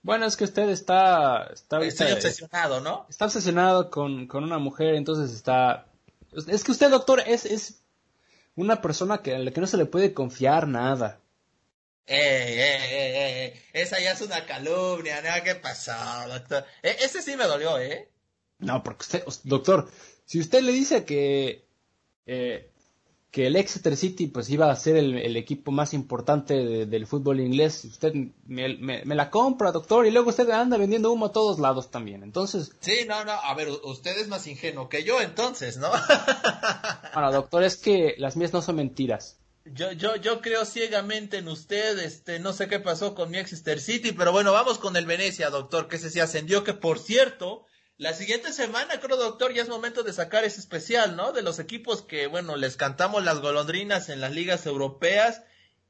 Bueno, 0.01 0.25
es 0.25 0.35
que 0.35 0.43
usted 0.43 0.67
está... 0.67 1.49
está 1.53 1.79
Estoy 1.79 2.11
obsesionado, 2.11 2.81
¿no? 2.81 3.05
Está 3.09 3.23
obsesionado 3.23 3.89
con, 3.89 4.27
con, 4.27 4.43
una 4.43 4.57
mujer, 4.57 4.95
entonces 4.95 5.33
está... 5.33 5.87
Es 6.47 6.61
que 6.65 6.71
usted, 6.73 6.89
doctor, 6.89 7.23
es, 7.25 7.45
es 7.45 7.79
una 8.55 8.81
persona 8.81 9.19
que, 9.19 9.33
a 9.33 9.39
la 9.39 9.51
que 9.51 9.61
no 9.61 9.67
se 9.67 9.77
le 9.77 9.85
puede 9.85 10.13
confiar 10.13 10.67
nada. 10.67 11.21
Eh, 12.07 12.17
eh, 12.17 12.77
eh, 12.91 13.45
eh, 13.45 13.61
esa 13.73 13.99
ya 13.99 14.11
es 14.11 14.21
una 14.21 14.45
calumnia, 14.45 15.21
¿no? 15.21 15.43
¿Qué 15.43 15.55
pasó, 15.55 15.93
doctor? 16.27 16.65
Eh, 16.83 16.97
ese 17.01 17.21
sí 17.21 17.35
me 17.35 17.45
dolió, 17.45 17.79
¿eh? 17.79 18.09
No, 18.59 18.83
porque 18.83 19.03
usted, 19.03 19.23
doctor, 19.43 19.89
si 20.25 20.39
usted 20.39 20.61
le 20.61 20.71
dice 20.71 21.03
que, 21.03 21.65
eh, 22.27 22.71
que 23.31 23.47
el 23.47 23.55
Exeter 23.55 23.97
City 23.97 24.27
pues 24.27 24.49
iba 24.51 24.71
a 24.71 24.75
ser 24.75 24.97
el, 24.97 25.35
equipo 25.35 25.71
más 25.71 25.95
importante 25.95 26.85
del 26.85 27.07
fútbol 27.07 27.39
inglés, 27.39 27.83
usted 27.85 28.13
me, 28.45 28.77
me, 28.77 29.15
la 29.15 29.31
compra, 29.31 29.71
doctor, 29.71 30.05
y 30.05 30.11
luego 30.11 30.29
usted 30.29 30.49
anda 30.51 30.77
vendiendo 30.77 31.11
humo 31.11 31.25
a 31.25 31.31
todos 31.31 31.59
lados 31.59 31.89
también, 31.89 32.23
entonces... 32.23 32.71
Sí, 32.81 32.99
no, 33.07 33.25
no, 33.25 33.33
a 33.33 33.53
ver, 33.55 33.69
usted 33.83 34.17
es 34.19 34.27
más 34.27 34.45
ingenuo 34.45 34.89
que 34.89 35.03
yo 35.03 35.21
entonces, 35.21 35.77
¿no? 35.77 35.89
bueno, 37.13 37.31
doctor, 37.31 37.63
es 37.63 37.77
que 37.77 38.13
las 38.19 38.37
mías 38.37 38.53
no 38.53 38.61
son 38.61 38.75
mentiras. 38.77 39.37
Yo, 39.65 39.91
yo, 39.93 40.15
yo 40.15 40.41
creo 40.41 40.63
ciegamente 40.63 41.37
en 41.37 41.47
usted, 41.47 41.97
este, 41.97 42.39
no 42.39 42.53
sé 42.53 42.67
qué 42.67 42.79
pasó 42.79 43.15
con 43.15 43.31
mi 43.31 43.39
Exeter 43.39 43.79
City, 43.79 44.11
pero 44.11 44.31
bueno, 44.31 44.51
vamos 44.53 44.77
con 44.77 44.95
el 44.95 45.07
Venecia, 45.07 45.49
doctor, 45.49 45.87
que 45.87 45.95
ese 45.95 46.11
sí 46.11 46.19
ascendió, 46.19 46.63
que 46.63 46.73
por 46.73 46.99
cierto, 46.99 47.65
la 47.97 48.13
siguiente 48.13 48.53
semana, 48.53 48.99
creo, 48.99 49.17
doctor, 49.17 49.53
ya 49.53 49.63
es 49.63 49.69
momento 49.69 50.03
de 50.03 50.13
sacar 50.13 50.43
ese 50.43 50.59
especial, 50.59 51.15
¿no? 51.15 51.31
De 51.31 51.41
los 51.41 51.57
equipos 51.57 52.03
que, 52.03 52.27
bueno, 52.27 52.57
les 52.57 52.77
cantamos 52.77 53.23
las 53.23 53.39
golondrinas 53.39 54.09
en 54.09 54.21
las 54.21 54.33
ligas 54.33 54.67
europeas 54.67 55.41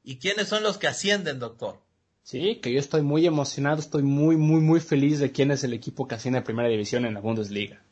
y 0.02 0.18
quiénes 0.18 0.48
son 0.48 0.62
los 0.62 0.78
que 0.78 0.86
ascienden, 0.86 1.38
doctor. 1.38 1.82
Sí, 2.22 2.56
que 2.62 2.72
yo 2.72 2.80
estoy 2.80 3.02
muy 3.02 3.26
emocionado, 3.26 3.78
estoy 3.78 4.02
muy, 4.02 4.36
muy, 4.36 4.60
muy 4.60 4.80
feliz 4.80 5.18
de 5.18 5.32
quién 5.32 5.50
es 5.50 5.64
el 5.64 5.74
equipo 5.74 6.08
que 6.08 6.14
asciende 6.14 6.38
a 6.38 6.44
primera 6.44 6.68
división 6.68 7.04
en 7.04 7.14
la 7.14 7.20
Bundesliga. 7.20 7.82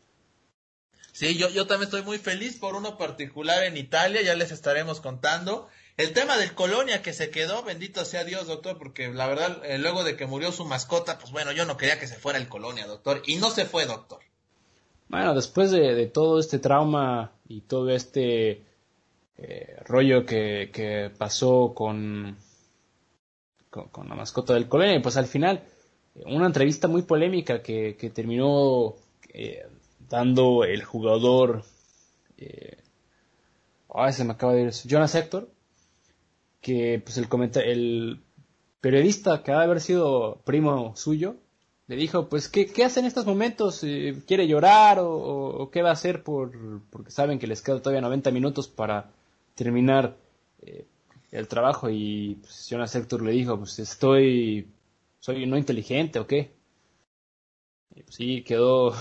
Sí, 1.14 1.36
yo, 1.36 1.48
yo 1.48 1.68
también 1.68 1.84
estoy 1.84 2.02
muy 2.02 2.18
feliz 2.18 2.56
por 2.56 2.74
uno 2.74 2.98
particular 2.98 3.62
en 3.62 3.76
Italia, 3.76 4.20
ya 4.22 4.34
les 4.34 4.50
estaremos 4.50 5.00
contando. 5.00 5.68
El 5.96 6.12
tema 6.12 6.36
del 6.36 6.54
Colonia 6.54 7.02
que 7.02 7.12
se 7.12 7.30
quedó, 7.30 7.62
bendito 7.62 8.04
sea 8.04 8.24
Dios, 8.24 8.48
doctor, 8.48 8.78
porque 8.78 9.12
la 9.12 9.28
verdad, 9.28 9.64
eh, 9.64 9.78
luego 9.78 10.02
de 10.02 10.16
que 10.16 10.26
murió 10.26 10.50
su 10.50 10.64
mascota, 10.64 11.20
pues 11.20 11.30
bueno, 11.30 11.52
yo 11.52 11.66
no 11.66 11.76
quería 11.76 12.00
que 12.00 12.08
se 12.08 12.16
fuera 12.16 12.40
el 12.40 12.48
Colonia, 12.48 12.88
doctor, 12.88 13.22
y 13.26 13.36
no 13.36 13.50
se 13.50 13.64
fue, 13.64 13.86
doctor. 13.86 14.18
Bueno, 15.08 15.36
después 15.36 15.70
de, 15.70 16.04
todo 16.06 16.40
este 16.40 16.58
trauma 16.58 17.30
y 17.46 17.60
todo 17.60 17.90
este 17.90 18.64
eh, 19.38 19.76
rollo 19.84 20.26
que, 20.26 20.70
que 20.72 21.12
pasó 21.16 21.74
con, 21.76 22.36
con, 23.70 24.08
la 24.08 24.16
mascota 24.16 24.54
del 24.54 24.68
Colonia, 24.68 25.00
pues 25.00 25.16
al 25.16 25.26
final, 25.26 25.62
una 26.26 26.46
entrevista 26.46 26.88
muy 26.88 27.02
polémica 27.02 27.62
que, 27.62 27.96
que 27.96 28.10
terminó 28.10 28.96
eh, 29.28 29.64
dando 30.08 30.64
el 30.64 30.84
jugador, 30.84 31.64
eh, 32.36 32.78
se 34.12 34.24
me 34.24 34.32
acaba 34.32 34.54
de 34.54 34.62
ir, 34.62 34.72
Jonas 34.72 35.14
Hector, 35.14 35.50
que 36.60 37.00
pues 37.04 37.18
el, 37.18 37.28
el 37.64 38.20
periodista 38.80 39.42
que 39.42 39.52
ha 39.52 39.58
de 39.58 39.64
haber 39.64 39.80
sido 39.80 40.40
primo 40.44 40.96
suyo, 40.96 41.36
le 41.86 41.96
dijo, 41.96 42.28
pues, 42.28 42.48
¿qué, 42.48 42.66
qué 42.66 42.84
hace 42.84 43.00
en 43.00 43.06
estos 43.06 43.26
momentos? 43.26 43.84
Eh, 43.84 44.22
¿Quiere 44.26 44.48
llorar 44.48 44.98
o, 45.00 45.68
qué 45.70 45.82
va 45.82 45.90
a 45.90 45.92
hacer? 45.92 46.22
Por, 46.22 46.80
porque 46.90 47.10
saben 47.10 47.38
que 47.38 47.46
les 47.46 47.60
queda 47.60 47.80
todavía 47.80 48.00
90 48.00 48.30
minutos 48.30 48.68
para 48.68 49.10
terminar 49.54 50.16
eh, 50.62 50.86
el 51.30 51.46
trabajo 51.48 51.90
y 51.90 52.38
pues, 52.40 52.68
Jonas 52.70 52.94
Hector 52.94 53.22
le 53.22 53.32
dijo, 53.32 53.58
pues 53.58 53.78
estoy, 53.78 54.68
soy 55.20 55.46
no 55.46 55.58
inteligente 55.58 56.18
o 56.18 56.26
qué. 56.26 56.52
Y, 57.94 58.02
pues, 58.02 58.16
sí, 58.16 58.42
quedó, 58.42 58.94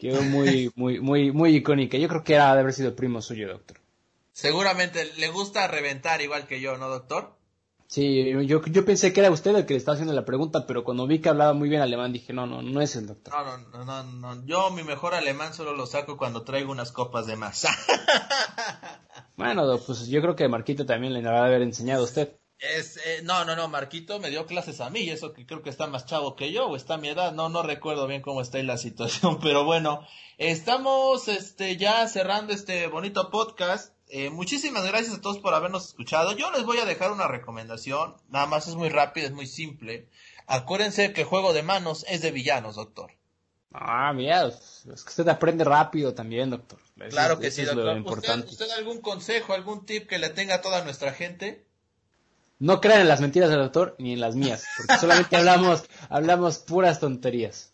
quedó 0.00 0.22
muy, 0.22 0.72
muy, 0.74 0.98
muy, 0.98 1.30
muy 1.30 1.54
icónica. 1.54 1.98
Yo 1.98 2.08
creo 2.08 2.24
que 2.24 2.34
era 2.34 2.54
de 2.54 2.60
haber 2.60 2.72
sido 2.72 2.96
primo 2.96 3.20
suyo, 3.20 3.48
doctor. 3.48 3.78
Seguramente 4.32 5.04
le 5.18 5.28
gusta 5.28 5.68
reventar 5.68 6.22
igual 6.22 6.46
que 6.46 6.60
yo, 6.60 6.78
¿no, 6.78 6.88
doctor? 6.88 7.36
Sí, 7.86 8.30
yo, 8.46 8.62
yo 8.64 8.84
pensé 8.84 9.12
que 9.12 9.18
era 9.18 9.32
usted 9.32 9.54
el 9.54 9.66
que 9.66 9.74
le 9.74 9.78
estaba 9.78 9.94
haciendo 9.94 10.14
la 10.14 10.24
pregunta, 10.24 10.64
pero 10.64 10.84
cuando 10.84 11.08
vi 11.08 11.18
que 11.18 11.28
hablaba 11.28 11.52
muy 11.54 11.68
bien 11.68 11.82
alemán 11.82 12.12
dije, 12.12 12.32
no, 12.32 12.46
no, 12.46 12.62
no 12.62 12.80
es 12.80 12.94
el 12.94 13.08
doctor. 13.08 13.34
No, 13.34 13.84
no, 13.84 13.84
no, 13.84 14.04
no, 14.04 14.46
yo 14.46 14.70
mi 14.70 14.84
mejor 14.84 15.12
alemán 15.14 15.52
solo 15.52 15.74
lo 15.74 15.86
saco 15.86 16.16
cuando 16.16 16.44
traigo 16.44 16.70
unas 16.70 16.92
copas 16.92 17.26
de 17.26 17.34
más. 17.34 17.66
bueno, 19.36 19.78
pues 19.84 20.06
yo 20.06 20.22
creo 20.22 20.36
que 20.36 20.48
Marquito 20.48 20.86
también 20.86 21.12
le 21.12 21.22
va 21.22 21.40
a 21.40 21.46
haber 21.46 21.62
enseñado 21.62 22.02
a 22.02 22.04
usted. 22.04 22.39
Es, 22.60 22.98
eh, 22.98 23.20
no, 23.22 23.44
no, 23.44 23.56
no, 23.56 23.68
Marquito 23.68 24.18
me 24.18 24.28
dio 24.28 24.46
clases 24.46 24.80
a 24.80 24.90
mí, 24.90 25.08
eso 25.08 25.32
que 25.32 25.46
creo 25.46 25.62
que 25.62 25.70
está 25.70 25.86
más 25.86 26.04
chavo 26.04 26.36
que 26.36 26.52
yo, 26.52 26.66
o 26.66 26.76
está 26.76 26.94
a 26.94 26.98
mi 26.98 27.08
edad, 27.08 27.32
no, 27.32 27.48
no 27.48 27.62
recuerdo 27.62 28.06
bien 28.06 28.20
cómo 28.20 28.42
está 28.42 28.58
ahí 28.58 28.64
la 28.64 28.76
situación, 28.78 29.40
pero 29.40 29.64
bueno, 29.64 30.06
estamos, 30.36 31.28
este, 31.28 31.76
ya 31.76 32.06
cerrando 32.06 32.52
este 32.52 32.86
bonito 32.86 33.30
podcast, 33.30 33.94
eh, 34.12 34.28
muchísimas 34.28 34.84
gracias 34.84 35.16
a 35.16 35.20
todos 35.20 35.38
por 35.38 35.54
habernos 35.54 35.86
escuchado. 35.86 36.32
Yo 36.36 36.50
les 36.50 36.64
voy 36.64 36.78
a 36.78 36.84
dejar 36.84 37.12
una 37.12 37.28
recomendación. 37.28 38.16
Nada 38.28 38.46
más 38.46 38.66
es 38.66 38.74
muy 38.74 38.88
rápido, 38.88 39.28
es 39.28 39.32
muy 39.32 39.46
simple. 39.46 40.08
Acuérdense 40.48 41.12
que 41.12 41.22
juego 41.22 41.52
de 41.52 41.62
manos 41.62 42.04
es 42.08 42.20
de 42.20 42.32
villanos, 42.32 42.74
doctor. 42.74 43.12
Ah, 43.72 44.12
mira, 44.12 44.48
es 44.48 44.82
que 44.84 45.10
usted 45.10 45.28
aprende 45.28 45.62
rápido 45.62 46.12
también, 46.12 46.50
doctor. 46.50 46.80
claro 47.08 47.38
que 47.38 47.52
sí, 47.52 47.62
doctor. 47.62 47.96
importante. 47.96 48.48
¿Usted, 48.48 48.68
algún 48.70 49.00
consejo, 49.00 49.54
algún 49.54 49.86
tip 49.86 50.08
que 50.08 50.18
le 50.18 50.30
tenga 50.30 50.56
a 50.56 50.60
toda 50.60 50.82
nuestra 50.82 51.12
gente? 51.12 51.64
No 52.60 52.80
crean 52.82 53.00
en 53.00 53.08
las 53.08 53.22
mentiras 53.22 53.48
del 53.48 53.58
doctor 53.58 53.96
ni 53.98 54.12
en 54.12 54.20
las 54.20 54.36
mías, 54.36 54.64
porque 54.76 55.00
solamente 55.00 55.34
hablamos, 55.34 55.84
hablamos 56.10 56.58
puras 56.58 57.00
tonterías. 57.00 57.72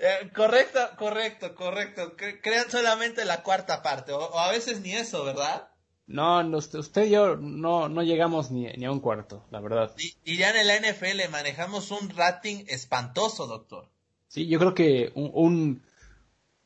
Eh, 0.00 0.30
correcto, 0.34 0.80
correcto, 0.96 1.54
correcto. 1.54 2.14
crean 2.42 2.68
solamente 2.68 3.24
la 3.24 3.44
cuarta 3.44 3.80
parte, 3.80 4.12
o, 4.12 4.38
a 4.38 4.50
veces 4.50 4.80
ni 4.80 4.92
eso, 4.92 5.24
¿verdad? 5.24 5.68
No, 6.08 6.40
usted, 6.56 7.04
y 7.04 7.10
yo 7.10 7.36
no, 7.36 7.88
no 7.88 8.02
llegamos 8.02 8.50
ni, 8.50 8.84
a 8.84 8.90
un 8.90 9.00
cuarto, 9.00 9.44
la 9.50 9.60
verdad. 9.60 9.94
Y, 10.24 10.36
ya 10.36 10.50
en 10.50 10.68
el 10.68 10.82
NFL 10.82 11.30
manejamos 11.30 11.92
un 11.92 12.10
rating 12.10 12.64
espantoso, 12.66 13.46
doctor. 13.46 13.88
Sí, 14.26 14.48
yo 14.48 14.58
creo 14.58 14.74
que 14.74 15.12
un, 15.14 15.82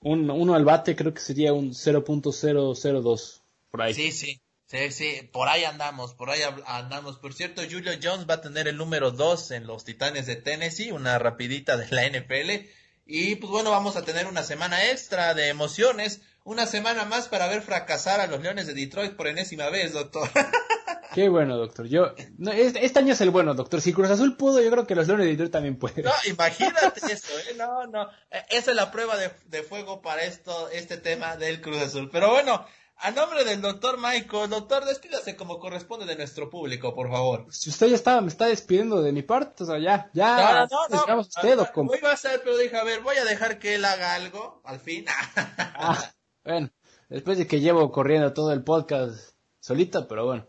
un, 0.00 0.30
uno 0.30 0.54
al 0.54 0.64
bate 0.64 0.96
creo 0.96 1.12
que 1.12 1.20
sería 1.20 1.52
un 1.52 1.72
0.002, 1.72 3.42
por 3.70 3.82
ahí. 3.82 3.92
Sí, 3.92 4.12
sí. 4.12 4.40
Sí, 4.72 4.90
sí, 4.90 5.28
por 5.30 5.50
ahí 5.50 5.64
andamos, 5.64 6.14
por 6.14 6.30
ahí 6.30 6.40
andamos. 6.64 7.18
Por 7.18 7.34
cierto, 7.34 7.60
Julio 7.70 7.92
Jones 8.02 8.26
va 8.26 8.36
a 8.36 8.40
tener 8.40 8.68
el 8.68 8.78
número 8.78 9.10
2 9.10 9.50
en 9.50 9.66
los 9.66 9.84
Titanes 9.84 10.24
de 10.24 10.36
Tennessee, 10.36 10.92
una 10.92 11.18
rapidita 11.18 11.76
de 11.76 11.88
la 11.90 12.08
NFL. 12.08 12.70
Y 13.04 13.36
pues 13.36 13.50
bueno, 13.50 13.70
vamos 13.70 13.96
a 13.96 14.04
tener 14.06 14.26
una 14.26 14.42
semana 14.42 14.88
extra 14.88 15.34
de 15.34 15.48
emociones, 15.48 16.22
una 16.42 16.64
semana 16.64 17.04
más 17.04 17.28
para 17.28 17.48
ver 17.48 17.60
fracasar 17.60 18.20
a 18.20 18.28
los 18.28 18.40
Leones 18.40 18.66
de 18.66 18.72
Detroit 18.72 19.12
por 19.12 19.26
enésima 19.26 19.68
vez, 19.68 19.92
doctor. 19.92 20.30
Qué 21.14 21.28
bueno, 21.28 21.58
doctor. 21.58 21.86
Yo, 21.86 22.14
no, 22.38 22.50
este, 22.50 22.98
año 22.98 23.12
es 23.12 23.20
el 23.20 23.28
bueno, 23.28 23.52
doctor. 23.52 23.82
Si 23.82 23.92
Cruz 23.92 24.08
Azul 24.08 24.38
pudo, 24.38 24.62
yo 24.62 24.70
creo 24.70 24.86
que 24.86 24.94
los 24.94 25.06
Leones 25.06 25.26
de 25.26 25.32
Detroit 25.32 25.52
también 25.52 25.76
pueden. 25.78 26.06
No, 26.06 26.12
imagínate 26.24 27.00
eso, 27.12 27.38
¿eh? 27.40 27.56
No, 27.58 27.86
no. 27.88 28.08
E, 28.30 28.42
esa 28.48 28.70
es 28.70 28.76
la 28.78 28.90
prueba 28.90 29.18
de, 29.18 29.32
de 29.48 29.62
fuego 29.64 30.00
para 30.00 30.22
esto, 30.22 30.70
este 30.70 30.96
tema 30.96 31.36
del 31.36 31.60
Cruz 31.60 31.76
Azul. 31.76 32.08
Pero 32.10 32.30
bueno, 32.30 32.64
a 33.02 33.10
nombre 33.10 33.44
del 33.44 33.60
doctor 33.60 33.98
Michael, 33.98 34.48
doctor, 34.48 34.84
despídase 34.84 35.34
como 35.34 35.58
corresponde 35.58 36.06
de 36.06 36.14
nuestro 36.14 36.48
público, 36.48 36.94
por 36.94 37.10
favor. 37.10 37.46
Si 37.50 37.68
usted 37.68 37.88
ya 37.88 37.96
estaba, 37.96 38.20
me 38.20 38.28
está 38.28 38.46
despidiendo 38.46 39.02
de 39.02 39.10
mi 39.10 39.22
parte, 39.22 39.64
o 39.64 39.66
sea, 39.66 39.78
ya, 39.80 40.08
ya. 40.14 40.66
No, 40.70 40.86
no, 40.88 41.06
no. 41.06 41.20
usted, 41.20 41.58
Muy 41.74 41.98
va 41.98 42.12
a 42.12 42.16
ser, 42.16 42.40
pero 42.44 42.56
dije, 42.56 42.76
a 42.76 42.84
ver, 42.84 43.00
voy 43.00 43.16
a 43.16 43.24
dejar 43.24 43.58
que 43.58 43.74
él 43.74 43.84
haga 43.84 44.14
algo, 44.14 44.62
al 44.64 44.78
fin. 44.78 45.04
ah, 45.36 46.12
bueno, 46.44 46.70
después 47.08 47.38
de 47.38 47.48
que 47.48 47.60
llevo 47.60 47.90
corriendo 47.90 48.32
todo 48.32 48.52
el 48.52 48.62
podcast 48.62 49.34
solita, 49.58 50.06
pero 50.06 50.26
bueno. 50.26 50.46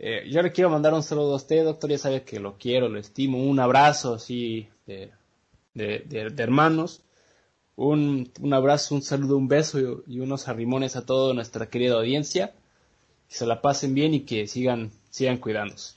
Eh, 0.00 0.30
yo 0.30 0.40
le 0.42 0.52
quiero 0.52 0.70
mandar 0.70 0.94
un 0.94 1.02
saludo 1.02 1.32
a 1.32 1.36
usted, 1.36 1.64
doctor, 1.64 1.90
ya 1.90 1.98
sabe 1.98 2.22
que 2.22 2.38
lo 2.38 2.56
quiero, 2.56 2.88
lo 2.88 3.00
estimo, 3.00 3.42
un 3.42 3.58
abrazo 3.58 4.14
así 4.14 4.68
de, 4.86 5.10
de, 5.74 6.04
de 6.06 6.42
hermanos 6.44 7.02
un, 7.78 8.32
un 8.40 8.54
abrazo, 8.54 8.96
un 8.96 9.02
saludo, 9.02 9.36
un 9.36 9.46
beso 9.46 9.78
y, 10.06 10.18
unos 10.18 10.48
arrimones 10.48 10.96
a 10.96 11.06
toda 11.06 11.32
nuestra 11.32 11.70
querida 11.70 11.94
audiencia. 11.94 12.52
Que 13.28 13.36
se 13.36 13.46
la 13.46 13.60
pasen 13.62 13.94
bien 13.94 14.14
y 14.14 14.24
que 14.24 14.48
sigan, 14.48 14.90
sigan 15.10 15.38
cuidándose. 15.38 15.94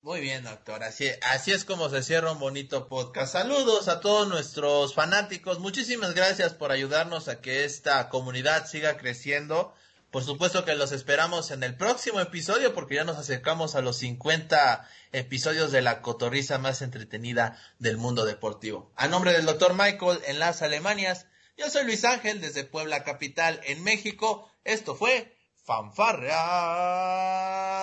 Muy 0.00 0.20
bien, 0.20 0.44
doctor. 0.44 0.84
Así, 0.84 1.08
así 1.22 1.50
es 1.50 1.64
como 1.64 1.88
se 1.88 2.04
cierra 2.04 2.30
un 2.30 2.38
bonito 2.38 2.86
podcast. 2.86 3.32
Saludos 3.32 3.88
a 3.88 4.00
todos 4.00 4.28
nuestros 4.28 4.94
fanáticos. 4.94 5.58
Muchísimas 5.58 6.14
gracias 6.14 6.54
por 6.54 6.70
ayudarnos 6.70 7.26
a 7.26 7.40
que 7.40 7.64
esta 7.64 8.08
comunidad 8.10 8.66
siga 8.66 8.96
creciendo. 8.96 9.74
Por 10.10 10.24
supuesto 10.24 10.64
que 10.64 10.74
los 10.74 10.92
esperamos 10.92 11.50
en 11.50 11.62
el 11.62 11.76
próximo 11.76 12.18
episodio 12.18 12.72
porque 12.72 12.94
ya 12.94 13.04
nos 13.04 13.18
acercamos 13.18 13.74
a 13.74 13.82
los 13.82 13.98
50 13.98 14.88
episodios 15.12 15.70
de 15.70 15.82
la 15.82 16.00
cotorriza 16.00 16.56
más 16.56 16.80
entretenida 16.80 17.60
del 17.78 17.98
mundo 17.98 18.24
deportivo. 18.24 18.90
A 18.96 19.06
nombre 19.08 19.34
del 19.34 19.44
doctor 19.44 19.74
Michael 19.74 20.20
en 20.26 20.38
las 20.38 20.62
Alemanias, 20.62 21.26
yo 21.58 21.68
soy 21.68 21.84
Luis 21.84 22.06
Ángel 22.06 22.40
desde 22.40 22.64
Puebla 22.64 23.04
Capital 23.04 23.60
en 23.64 23.84
México. 23.84 24.50
Esto 24.64 24.94
fue 24.94 25.36
Fanfarrea 25.62 26.30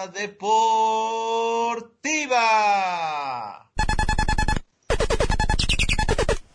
Deportiva. 0.07 0.41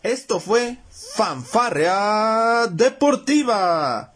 Esto 0.03 0.41
fue 0.41 0.79
Fanfarrea 1.15 2.67
Deportiva 2.67 4.15